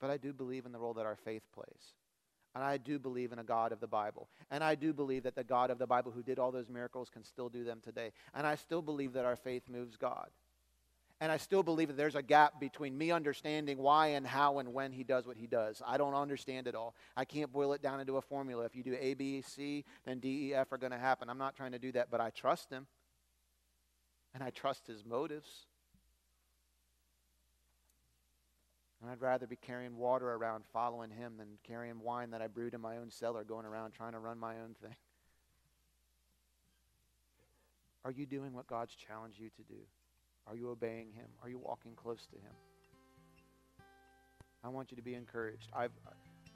But 0.00 0.10
I 0.10 0.16
do 0.16 0.32
believe 0.32 0.66
in 0.66 0.72
the 0.72 0.78
role 0.78 0.94
that 0.94 1.06
our 1.06 1.16
faith 1.16 1.42
plays. 1.52 1.94
And 2.54 2.62
I 2.62 2.76
do 2.76 2.98
believe 2.98 3.32
in 3.32 3.38
a 3.38 3.44
God 3.44 3.72
of 3.72 3.80
the 3.80 3.86
Bible. 3.86 4.28
And 4.50 4.62
I 4.62 4.76
do 4.76 4.92
believe 4.92 5.24
that 5.24 5.34
the 5.34 5.44
God 5.44 5.70
of 5.70 5.78
the 5.78 5.86
Bible 5.86 6.12
who 6.12 6.22
did 6.22 6.38
all 6.38 6.52
those 6.52 6.68
miracles 6.68 7.10
can 7.10 7.24
still 7.24 7.48
do 7.48 7.64
them 7.64 7.80
today. 7.82 8.12
And 8.32 8.46
I 8.46 8.54
still 8.54 8.80
believe 8.80 9.12
that 9.14 9.24
our 9.24 9.36
faith 9.36 9.64
moves 9.68 9.96
God. 9.96 10.28
And 11.24 11.32
I 11.32 11.38
still 11.38 11.62
believe 11.62 11.88
that 11.88 11.96
there's 11.96 12.16
a 12.16 12.22
gap 12.22 12.60
between 12.60 12.98
me 12.98 13.10
understanding 13.10 13.78
why 13.78 14.08
and 14.08 14.26
how 14.26 14.58
and 14.58 14.74
when 14.74 14.92
he 14.92 15.04
does 15.04 15.26
what 15.26 15.38
he 15.38 15.46
does. 15.46 15.80
I 15.86 15.96
don't 15.96 16.12
understand 16.12 16.66
it 16.66 16.74
all. 16.74 16.94
I 17.16 17.24
can't 17.24 17.50
boil 17.50 17.72
it 17.72 17.80
down 17.80 17.98
into 17.98 18.18
a 18.18 18.20
formula. 18.20 18.66
If 18.66 18.76
you 18.76 18.82
do 18.82 18.94
A, 19.00 19.14
B, 19.14 19.40
C, 19.40 19.86
then 20.04 20.18
D, 20.18 20.50
E, 20.50 20.54
F 20.54 20.70
are 20.70 20.76
going 20.76 20.92
to 20.92 20.98
happen. 20.98 21.30
I'm 21.30 21.38
not 21.38 21.56
trying 21.56 21.72
to 21.72 21.78
do 21.78 21.92
that, 21.92 22.10
but 22.10 22.20
I 22.20 22.28
trust 22.28 22.68
him. 22.68 22.86
And 24.34 24.42
I 24.42 24.50
trust 24.50 24.86
his 24.86 25.02
motives. 25.02 25.48
And 29.00 29.10
I'd 29.10 29.22
rather 29.22 29.46
be 29.46 29.56
carrying 29.56 29.96
water 29.96 30.30
around 30.30 30.64
following 30.74 31.08
him 31.08 31.38
than 31.38 31.56
carrying 31.66 32.00
wine 32.00 32.32
that 32.32 32.42
I 32.42 32.48
brewed 32.48 32.74
in 32.74 32.82
my 32.82 32.98
own 32.98 33.10
cellar 33.10 33.44
going 33.44 33.64
around 33.64 33.92
trying 33.92 34.12
to 34.12 34.18
run 34.18 34.38
my 34.38 34.56
own 34.56 34.76
thing. 34.82 34.96
Are 38.04 38.10
you 38.10 38.26
doing 38.26 38.52
what 38.52 38.66
God's 38.66 38.94
challenged 38.94 39.40
you 39.40 39.48
to 39.48 39.62
do? 39.62 39.80
Are 40.46 40.56
you 40.56 40.70
obeying 40.70 41.12
him? 41.12 41.26
Are 41.42 41.48
you 41.48 41.58
walking 41.58 41.92
close 41.94 42.26
to 42.26 42.36
him? 42.36 42.52
I 44.62 44.68
want 44.68 44.90
you 44.90 44.96
to 44.96 45.02
be 45.02 45.14
encouraged. 45.14 45.68
I've, 45.74 45.92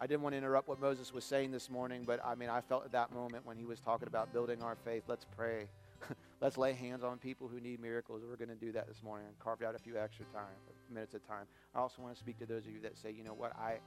I 0.00 0.06
didn't 0.06 0.22
want 0.22 0.32
to 0.32 0.38
interrupt 0.38 0.68
what 0.68 0.80
Moses 0.80 1.12
was 1.12 1.24
saying 1.24 1.50
this 1.50 1.68
morning, 1.68 2.04
but 2.06 2.24
I 2.24 2.34
mean, 2.34 2.48
I 2.48 2.60
felt 2.60 2.84
at 2.84 2.92
that 2.92 3.12
moment 3.12 3.44
when 3.44 3.56
he 3.56 3.64
was 3.64 3.80
talking 3.80 4.08
about 4.08 4.32
building 4.32 4.62
our 4.62 4.76
faith. 4.76 5.02
Let's 5.08 5.26
pray. 5.36 5.66
Let's 6.40 6.56
lay 6.56 6.72
hands 6.72 7.02
on 7.02 7.18
people 7.18 7.48
who 7.48 7.60
need 7.60 7.80
miracles. 7.80 8.22
We're 8.26 8.36
going 8.36 8.48
to 8.48 8.54
do 8.54 8.72
that 8.72 8.86
this 8.88 9.02
morning 9.02 9.26
and 9.26 9.38
carve 9.38 9.62
out 9.62 9.74
a 9.74 9.78
few 9.78 9.98
extra 9.98 10.24
time, 10.26 10.54
minutes 10.90 11.14
of 11.14 11.26
time. 11.26 11.46
I 11.74 11.80
also 11.80 12.00
want 12.00 12.14
to 12.14 12.18
speak 12.18 12.38
to 12.38 12.46
those 12.46 12.64
of 12.64 12.72
you 12.72 12.80
that 12.82 12.96
say, 12.96 13.10
you 13.10 13.24
know 13.24 13.34
what, 13.34 13.54
I, 13.56 13.78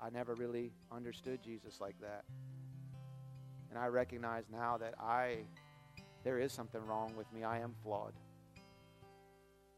I 0.00 0.10
never 0.10 0.34
really 0.34 0.72
understood 0.92 1.42
Jesus 1.42 1.80
like 1.80 1.98
that. 2.00 2.24
And 3.70 3.78
I 3.78 3.86
recognize 3.86 4.44
now 4.50 4.76
that 4.78 4.94
I, 5.00 5.38
there 6.24 6.38
is 6.38 6.52
something 6.52 6.84
wrong 6.84 7.14
with 7.16 7.32
me. 7.32 7.44
I 7.44 7.60
am 7.60 7.74
flawed. 7.82 8.12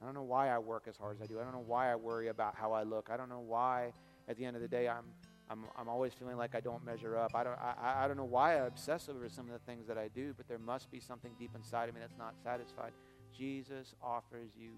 I 0.01 0.05
don't 0.05 0.15
know 0.15 0.23
why 0.23 0.49
I 0.49 0.59
work 0.59 0.87
as 0.89 0.97
hard 0.97 1.17
as 1.17 1.23
I 1.23 1.27
do. 1.27 1.39
I 1.39 1.43
don't 1.43 1.53
know 1.53 1.65
why 1.67 1.93
I 1.93 1.97
worry 1.97 2.29
about 2.29 2.55
how 2.57 2.73
I 2.73 2.85
look. 2.85 3.09
I 3.11 3.17
don't 3.17 3.29
know 3.29 3.41
why, 3.41 3.93
at 4.29 4.37
the 4.37 4.45
end 4.45 4.57
of 4.57 4.63
the 4.63 4.69
day, 4.69 4.89
I'm 4.89 5.05
I'm, 5.51 5.65
I'm 5.77 5.89
always 5.89 6.13
feeling 6.13 6.37
like 6.37 6.55
I 6.55 6.61
don't 6.61 6.85
measure 6.85 7.19
up. 7.19 7.33
I 7.35 7.43
don't, 7.43 7.59
I, 7.59 8.05
I 8.05 8.09
don't 8.09 8.17
know 8.17 8.25
why 8.25 8.53
I 8.53 8.67
obsess 8.67 9.09
over 9.09 9.29
some 9.29 9.47
of 9.47 9.53
the 9.53 9.59
things 9.67 9.85
that 9.89 9.99
I 9.99 10.07
do, 10.07 10.33
but 10.37 10.47
there 10.47 10.61
must 10.61 10.93
be 10.93 11.01
something 11.01 11.33
deep 11.41 11.51
inside 11.57 11.89
of 11.89 11.95
me 11.97 12.01
that's 12.01 12.17
not 12.17 12.35
satisfied. 12.41 12.93
Jesus 13.37 13.97
offers 14.01 14.53
you 14.57 14.71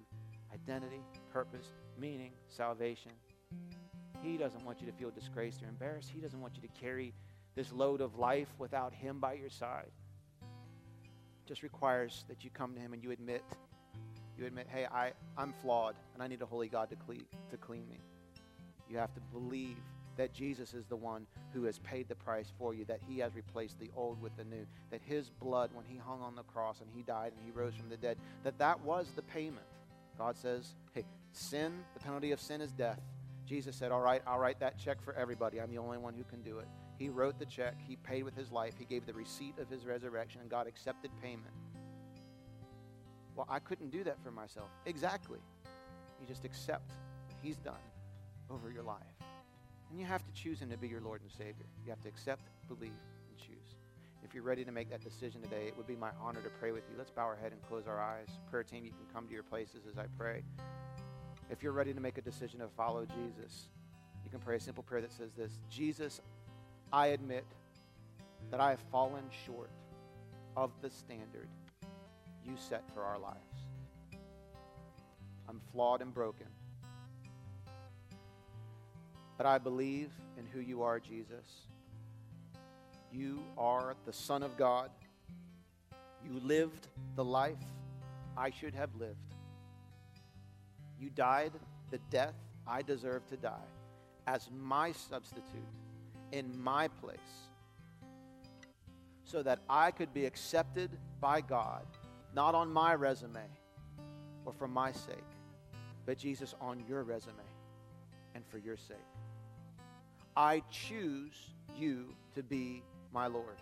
identity, 0.52 1.02
purpose, 1.30 1.66
meaning, 1.98 2.32
salvation. 2.48 3.12
He 4.22 4.38
doesn't 4.38 4.64
want 4.64 4.80
you 4.80 4.86
to 4.86 4.92
feel 4.92 5.10
disgraced 5.10 5.62
or 5.62 5.68
embarrassed. 5.68 6.10
He 6.14 6.20
doesn't 6.20 6.40
want 6.40 6.56
you 6.56 6.62
to 6.62 6.80
carry 6.80 7.12
this 7.54 7.70
load 7.70 8.00
of 8.00 8.16
life 8.16 8.48
without 8.58 8.94
Him 8.94 9.18
by 9.18 9.34
your 9.34 9.50
side. 9.50 9.90
It 10.42 11.48
just 11.48 11.62
requires 11.62 12.24
that 12.28 12.44
you 12.44 12.50
come 12.50 12.74
to 12.74 12.80
Him 12.80 12.94
and 12.94 13.02
you 13.02 13.10
admit, 13.10 13.42
you 14.38 14.46
admit, 14.46 14.66
hey, 14.70 14.86
I, 14.86 15.12
I'm 15.36 15.52
flawed 15.62 15.94
and 16.14 16.22
I 16.22 16.26
need 16.26 16.42
a 16.42 16.46
holy 16.46 16.68
God 16.68 16.90
to 16.90 16.96
clean, 16.96 17.24
to 17.50 17.56
clean 17.56 17.88
me. 17.88 17.98
You 18.88 18.98
have 18.98 19.14
to 19.14 19.20
believe 19.32 19.76
that 20.16 20.32
Jesus 20.32 20.74
is 20.74 20.84
the 20.86 20.96
one 20.96 21.26
who 21.54 21.64
has 21.64 21.78
paid 21.78 22.08
the 22.08 22.14
price 22.14 22.52
for 22.58 22.74
you, 22.74 22.84
that 22.84 23.00
he 23.08 23.18
has 23.18 23.34
replaced 23.34 23.78
the 23.78 23.90
old 23.96 24.20
with 24.20 24.36
the 24.36 24.44
new, 24.44 24.66
that 24.90 25.00
his 25.02 25.30
blood, 25.30 25.70
when 25.72 25.84
he 25.86 25.96
hung 25.96 26.20
on 26.20 26.36
the 26.36 26.42
cross 26.42 26.80
and 26.80 26.90
he 26.94 27.02
died 27.02 27.32
and 27.36 27.44
he 27.44 27.50
rose 27.50 27.74
from 27.74 27.88
the 27.88 27.96
dead, 27.96 28.18
that 28.44 28.58
that 28.58 28.80
was 28.82 29.08
the 29.16 29.22
payment. 29.22 29.66
God 30.18 30.36
says, 30.36 30.74
hey, 30.92 31.04
sin, 31.32 31.72
the 31.94 32.00
penalty 32.00 32.32
of 32.32 32.40
sin 32.40 32.60
is 32.60 32.72
death. 32.72 33.00
Jesus 33.46 33.74
said, 33.74 33.90
all 33.90 34.00
right, 34.00 34.22
I'll 34.26 34.38
write 34.38 34.60
that 34.60 34.78
check 34.78 35.02
for 35.02 35.14
everybody. 35.14 35.60
I'm 35.60 35.70
the 35.70 35.78
only 35.78 35.98
one 35.98 36.14
who 36.14 36.24
can 36.24 36.42
do 36.42 36.58
it. 36.58 36.68
He 36.98 37.08
wrote 37.08 37.38
the 37.38 37.46
check. 37.46 37.74
He 37.86 37.96
paid 37.96 38.22
with 38.22 38.36
his 38.36 38.52
life. 38.52 38.74
He 38.78 38.84
gave 38.84 39.06
the 39.06 39.14
receipt 39.14 39.58
of 39.58 39.68
his 39.68 39.84
resurrection, 39.86 40.40
and 40.40 40.50
God 40.50 40.66
accepted 40.66 41.10
payment. 41.20 41.50
Well, 43.36 43.46
I 43.48 43.58
couldn't 43.58 43.90
do 43.90 44.04
that 44.04 44.22
for 44.22 44.30
myself. 44.30 44.68
Exactly. 44.86 45.38
You 46.20 46.26
just 46.26 46.44
accept 46.44 46.90
what 47.26 47.36
he's 47.42 47.56
done 47.56 47.74
over 48.50 48.70
your 48.70 48.82
life. 48.82 48.98
And 49.90 50.00
you 50.00 50.06
have 50.06 50.24
to 50.24 50.32
choose 50.32 50.60
Him 50.60 50.70
to 50.70 50.76
be 50.76 50.88
your 50.88 51.00
Lord 51.00 51.20
and 51.20 51.30
Savior. 51.30 51.66
You 51.84 51.90
have 51.90 52.00
to 52.02 52.08
accept, 52.08 52.42
believe, 52.68 52.92
and 53.28 53.38
choose. 53.38 53.76
If 54.24 54.34
you're 54.34 54.42
ready 54.42 54.64
to 54.64 54.72
make 54.72 54.88
that 54.90 55.02
decision 55.02 55.42
today, 55.42 55.66
it 55.66 55.76
would 55.76 55.86
be 55.86 55.96
my 55.96 56.10
honor 56.20 56.40
to 56.40 56.48
pray 56.60 56.72
with 56.72 56.84
you. 56.90 56.96
Let's 56.96 57.10
bow 57.10 57.26
our 57.26 57.36
head 57.36 57.52
and 57.52 57.60
close 57.62 57.86
our 57.86 58.00
eyes. 58.00 58.28
Prayer 58.50 58.62
team, 58.62 58.84
you 58.84 58.90
can 58.90 59.06
come 59.12 59.26
to 59.26 59.34
your 59.34 59.42
places 59.42 59.82
as 59.90 59.98
I 59.98 60.06
pray. 60.18 60.42
If 61.50 61.62
you're 61.62 61.72
ready 61.72 61.92
to 61.92 62.00
make 62.00 62.16
a 62.16 62.22
decision 62.22 62.60
to 62.60 62.68
follow 62.68 63.04
Jesus, 63.04 63.68
you 64.24 64.30
can 64.30 64.40
pray 64.40 64.56
a 64.56 64.60
simple 64.60 64.82
prayer 64.82 65.02
that 65.02 65.12
says 65.12 65.32
this 65.36 65.58
Jesus, 65.68 66.22
I 66.92 67.08
admit 67.08 67.44
that 68.50 68.60
I 68.60 68.70
have 68.70 68.80
fallen 68.90 69.24
short 69.44 69.70
of 70.56 70.70
the 70.80 70.88
standard 70.88 71.48
you 72.44 72.54
set 72.56 72.82
for 72.94 73.02
our 73.02 73.18
lives. 73.18 73.38
I'm 75.48 75.60
flawed 75.72 76.02
and 76.02 76.12
broken. 76.14 76.46
But 79.36 79.46
I 79.46 79.58
believe 79.58 80.10
in 80.38 80.46
who 80.46 80.60
you 80.60 80.82
are, 80.82 81.00
Jesus. 81.00 81.66
You 83.12 83.40
are 83.58 83.94
the 84.06 84.12
Son 84.12 84.42
of 84.42 84.56
God. 84.56 84.90
You 86.24 86.40
lived 86.40 86.88
the 87.16 87.24
life 87.24 87.58
I 88.36 88.50
should 88.50 88.74
have 88.74 88.94
lived. 88.94 89.34
You 90.98 91.10
died 91.10 91.52
the 91.90 91.98
death 92.10 92.34
I 92.66 92.82
deserve 92.82 93.26
to 93.26 93.36
die 93.36 93.68
as 94.26 94.48
my 94.56 94.92
substitute 94.92 95.66
in 96.30 96.62
my 96.62 96.88
place. 96.88 97.18
so 99.24 99.42
that 99.42 99.60
I 99.68 99.90
could 99.90 100.12
be 100.12 100.26
accepted 100.26 100.90
by 101.20 101.40
God, 101.40 101.86
not 102.34 102.54
on 102.54 102.72
my 102.72 102.94
resume 102.94 103.40
or 104.44 104.52
for 104.52 104.68
my 104.68 104.92
sake, 104.92 105.16
but 106.06 106.18
Jesus 106.18 106.54
on 106.60 106.82
your 106.88 107.02
resume 107.02 107.34
and 108.34 108.44
for 108.46 108.58
your 108.58 108.76
sake. 108.76 108.96
I 110.36 110.62
choose 110.70 111.50
you 111.78 112.14
to 112.34 112.42
be 112.42 112.82
my 113.12 113.26
Lord. 113.26 113.60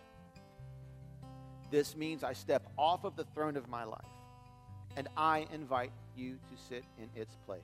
This 1.70 1.96
means 1.96 2.24
I 2.24 2.32
step 2.32 2.66
off 2.76 3.04
of 3.04 3.16
the 3.16 3.24
throne 3.34 3.56
of 3.56 3.68
my 3.68 3.84
life 3.84 4.04
and 4.96 5.08
I 5.16 5.46
invite 5.52 5.92
you 6.16 6.34
to 6.34 6.62
sit 6.68 6.84
in 6.98 7.08
its 7.20 7.36
place. 7.46 7.60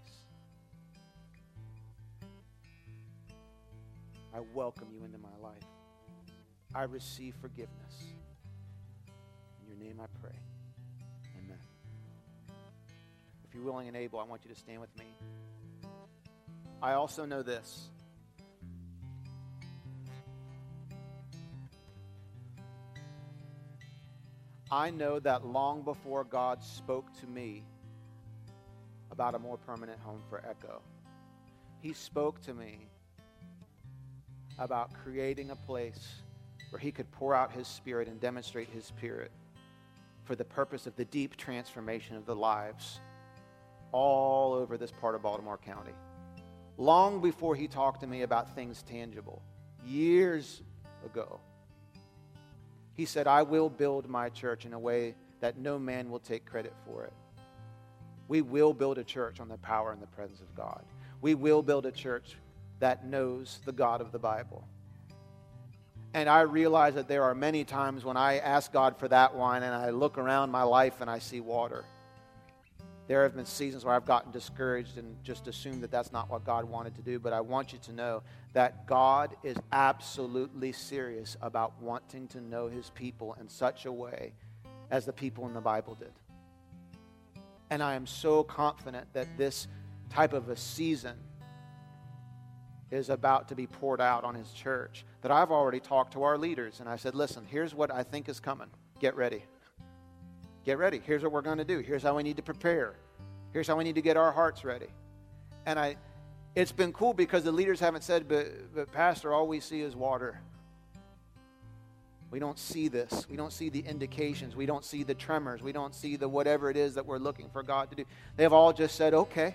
I 4.34 4.40
welcome 4.54 4.88
you 4.92 5.04
into 5.04 5.18
my 5.18 5.28
life. 5.42 5.62
I 6.74 6.82
receive 6.82 7.34
forgiveness. 7.40 8.12
In 9.62 9.68
your 9.68 9.78
name 9.78 10.00
I 10.00 10.06
pray. 10.20 10.36
You're 13.56 13.64
willing 13.64 13.88
and 13.88 13.96
able, 13.96 14.20
I 14.20 14.24
want 14.24 14.44
you 14.44 14.52
to 14.52 14.60
stand 14.60 14.80
with 14.80 14.94
me. 14.98 15.06
I 16.82 16.92
also 16.92 17.24
know 17.24 17.42
this. 17.42 17.88
I 24.70 24.90
know 24.90 25.18
that 25.20 25.46
long 25.46 25.82
before 25.82 26.24
God 26.24 26.62
spoke 26.62 27.06
to 27.20 27.26
me 27.26 27.62
about 29.10 29.34
a 29.34 29.38
more 29.38 29.56
permanent 29.56 29.98
home 30.00 30.20
for 30.28 30.42
Echo, 30.46 30.82
He 31.80 31.94
spoke 31.94 32.42
to 32.42 32.52
me 32.52 32.88
about 34.58 34.92
creating 34.92 35.50
a 35.50 35.56
place 35.56 36.22
where 36.70 36.80
He 36.80 36.90
could 36.92 37.10
pour 37.10 37.34
out 37.34 37.52
His 37.52 37.66
Spirit 37.66 38.08
and 38.08 38.20
demonstrate 38.20 38.68
His 38.68 38.84
Spirit 38.84 39.30
for 40.24 40.34
the 40.34 40.44
purpose 40.44 40.86
of 40.86 40.96
the 40.96 41.04
deep 41.06 41.36
transformation 41.36 42.16
of 42.16 42.26
the 42.26 42.36
lives 42.36 43.00
all 43.96 44.52
over 44.52 44.76
this 44.76 44.92
part 44.92 45.14
of 45.14 45.22
Baltimore 45.22 45.56
County. 45.56 45.92
Long 46.76 47.22
before 47.22 47.54
He 47.54 47.66
talked 47.66 48.00
to 48.02 48.06
me 48.06 48.22
about 48.22 48.54
things 48.54 48.82
tangible, 48.82 49.42
years 49.86 50.60
ago, 51.04 51.40
He 52.92 53.06
said, 53.06 53.26
I 53.26 53.42
will 53.42 53.70
build 53.70 54.08
my 54.08 54.28
church 54.28 54.66
in 54.66 54.74
a 54.74 54.78
way 54.78 55.14
that 55.40 55.56
no 55.56 55.78
man 55.78 56.10
will 56.10 56.20
take 56.20 56.44
credit 56.44 56.74
for 56.84 57.04
it. 57.04 57.12
We 58.28 58.42
will 58.42 58.74
build 58.74 58.98
a 58.98 59.04
church 59.04 59.40
on 59.40 59.48
the 59.48 59.58
power 59.58 59.92
and 59.92 60.02
the 60.02 60.06
presence 60.08 60.40
of 60.40 60.54
God. 60.54 60.82
We 61.22 61.34
will 61.34 61.62
build 61.62 61.86
a 61.86 61.92
church 61.92 62.36
that 62.80 63.06
knows 63.06 63.60
the 63.64 63.72
God 63.72 64.00
of 64.02 64.12
the 64.12 64.18
Bible. 64.18 64.66
And 66.12 66.28
I 66.28 66.42
realize 66.42 66.94
that 66.94 67.08
there 67.08 67.24
are 67.24 67.34
many 67.34 67.64
times 67.64 68.04
when 68.04 68.16
I 68.16 68.38
ask 68.38 68.72
God 68.72 68.98
for 68.98 69.08
that 69.08 69.34
wine 69.34 69.62
and 69.62 69.74
I 69.74 69.90
look 69.90 70.18
around 70.18 70.50
my 70.50 70.64
life 70.64 71.00
and 71.00 71.10
I 71.10 71.18
see 71.18 71.40
water. 71.40 71.84
There 73.08 73.22
have 73.22 73.36
been 73.36 73.46
seasons 73.46 73.84
where 73.84 73.94
I've 73.94 74.04
gotten 74.04 74.32
discouraged 74.32 74.98
and 74.98 75.16
just 75.22 75.46
assumed 75.46 75.82
that 75.82 75.90
that's 75.92 76.12
not 76.12 76.28
what 76.28 76.44
God 76.44 76.64
wanted 76.64 76.96
to 76.96 77.02
do. 77.02 77.18
But 77.18 77.32
I 77.32 77.40
want 77.40 77.72
you 77.72 77.78
to 77.80 77.92
know 77.92 78.22
that 78.52 78.86
God 78.86 79.36
is 79.44 79.56
absolutely 79.70 80.72
serious 80.72 81.36
about 81.40 81.80
wanting 81.80 82.26
to 82.28 82.40
know 82.40 82.66
his 82.66 82.90
people 82.90 83.36
in 83.40 83.48
such 83.48 83.86
a 83.86 83.92
way 83.92 84.32
as 84.90 85.04
the 85.04 85.12
people 85.12 85.46
in 85.46 85.54
the 85.54 85.60
Bible 85.60 85.94
did. 85.94 86.12
And 87.70 87.82
I 87.82 87.94
am 87.94 88.06
so 88.06 88.42
confident 88.42 89.12
that 89.12 89.36
this 89.36 89.68
type 90.10 90.32
of 90.32 90.48
a 90.48 90.56
season 90.56 91.16
is 92.90 93.10
about 93.10 93.48
to 93.48 93.54
be 93.54 93.66
poured 93.66 94.00
out 94.00 94.24
on 94.24 94.34
his 94.34 94.52
church 94.52 95.04
that 95.22 95.32
I've 95.32 95.50
already 95.50 95.80
talked 95.80 96.12
to 96.12 96.22
our 96.22 96.38
leaders 96.38 96.78
and 96.78 96.88
I 96.88 96.96
said, 96.96 97.14
listen, 97.14 97.44
here's 97.44 97.74
what 97.74 97.92
I 97.92 98.04
think 98.04 98.28
is 98.28 98.38
coming. 98.38 98.68
Get 99.00 99.16
ready. 99.16 99.44
Get 100.66 100.78
ready. 100.78 101.00
Here's 101.02 101.22
what 101.22 101.30
we're 101.32 101.42
going 101.42 101.58
to 101.58 101.64
do. 101.64 101.78
Here's 101.78 102.02
how 102.02 102.16
we 102.16 102.24
need 102.24 102.36
to 102.36 102.42
prepare. 102.42 102.96
Here's 103.52 103.68
how 103.68 103.76
we 103.76 103.84
need 103.84 103.94
to 103.94 104.02
get 104.02 104.16
our 104.16 104.32
hearts 104.32 104.64
ready. 104.64 104.88
And 105.64 105.78
I 105.78 105.96
it's 106.56 106.72
been 106.72 106.92
cool 106.92 107.12
because 107.12 107.44
the 107.44 107.52
leaders 107.52 107.78
haven't 107.78 108.02
said, 108.02 108.26
but, 108.26 108.74
but 108.74 108.90
Pastor, 108.90 109.32
all 109.32 109.46
we 109.46 109.60
see 109.60 109.82
is 109.82 109.94
water. 109.94 110.40
We 112.30 112.38
don't 112.38 112.58
see 112.58 112.88
this. 112.88 113.26
We 113.30 113.36
don't 113.36 113.52
see 113.52 113.68
the 113.68 113.80
indications. 113.80 114.56
We 114.56 114.64
don't 114.64 114.84
see 114.84 115.02
the 115.02 115.14
tremors. 115.14 115.62
We 115.62 115.72
don't 115.72 115.94
see 115.94 116.16
the 116.16 116.28
whatever 116.28 116.70
it 116.70 116.78
is 116.78 116.94
that 116.94 117.04
we're 117.04 117.18
looking 117.18 117.50
for 117.50 117.62
God 117.62 117.90
to 117.90 117.96
do. 117.96 118.04
They've 118.36 118.52
all 118.52 118.72
just 118.72 118.96
said, 118.96 119.12
okay. 119.12 119.54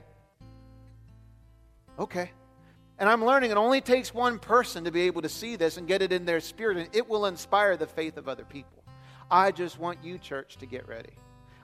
Okay. 1.98 2.30
And 3.00 3.10
I'm 3.10 3.26
learning 3.26 3.50
it 3.50 3.58
only 3.58 3.82
takes 3.82 4.14
one 4.14 4.38
person 4.38 4.84
to 4.84 4.92
be 4.92 5.02
able 5.02 5.24
to 5.24 5.30
see 5.30 5.56
this 5.56 5.78
and 5.78 5.88
get 5.88 6.04
it 6.04 6.12
in 6.12 6.26
their 6.26 6.40
spirit, 6.40 6.78
and 6.78 6.88
it 6.94 7.10
will 7.10 7.26
inspire 7.26 7.78
the 7.78 7.88
faith 7.88 8.16
of 8.18 8.30
other 8.30 8.46
people. 8.46 8.81
I 9.32 9.52
just 9.52 9.80
want 9.80 10.04
you, 10.04 10.18
church, 10.18 10.58
to 10.58 10.66
get 10.66 10.88
ready. 10.90 11.14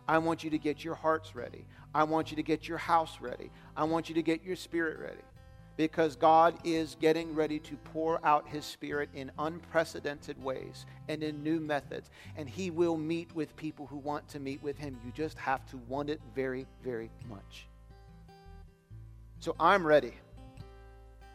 I 0.08 0.20
want 0.20 0.42
you 0.42 0.50
to 0.52 0.58
get 0.58 0.86
your 0.86 0.96
hearts 0.96 1.36
ready. 1.36 1.66
I 1.94 2.06
want 2.06 2.32
you 2.32 2.38
to 2.38 2.44
get 2.44 2.66
your 2.66 2.78
house 2.78 3.18
ready. 3.20 3.52
I 3.76 3.84
want 3.84 4.08
you 4.08 4.16
to 4.16 4.22
get 4.22 4.42
your 4.42 4.56
spirit 4.56 5.00
ready. 5.00 5.22
Because 5.76 6.16
God 6.16 6.56
is 6.64 6.96
getting 7.00 7.36
ready 7.36 7.60
to 7.60 7.76
pour 7.94 8.26
out 8.26 8.48
His 8.48 8.66
Spirit 8.66 9.10
in 9.14 9.30
unprecedented 9.38 10.42
ways 10.42 10.86
and 11.10 11.22
in 11.22 11.44
new 11.44 11.60
methods. 11.60 12.10
And 12.38 12.50
He 12.50 12.72
will 12.72 12.98
meet 12.98 13.36
with 13.36 13.54
people 13.58 13.86
who 13.86 13.98
want 13.98 14.28
to 14.30 14.40
meet 14.40 14.64
with 14.64 14.78
Him. 14.78 14.98
You 15.06 15.12
just 15.12 15.38
have 15.38 15.66
to 15.72 15.78
want 15.90 16.10
it 16.10 16.22
very, 16.34 16.66
very 16.84 17.12
much. 17.30 17.68
So 19.40 19.56
I'm 19.60 19.86
ready. 19.86 20.14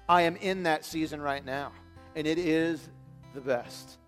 I 0.09 0.23
am 0.23 0.37
in 0.37 0.65
that 0.65 0.85
season 0.85 1.21
right 1.21 1.45
now, 1.45 1.73
and 2.17 2.27
it 2.27 2.39
is 2.39 2.89
the 3.35 3.41
best. 3.41 3.99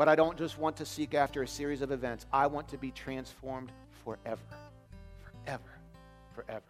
But 0.00 0.08
I 0.08 0.16
don't 0.16 0.38
just 0.38 0.58
want 0.58 0.76
to 0.76 0.86
seek 0.86 1.12
after 1.12 1.42
a 1.42 1.46
series 1.46 1.82
of 1.82 1.92
events. 1.92 2.24
I 2.32 2.46
want 2.46 2.68
to 2.68 2.78
be 2.78 2.90
transformed 2.90 3.70
forever. 4.02 4.40
Forever. 5.44 5.78
Forever. 6.34 6.69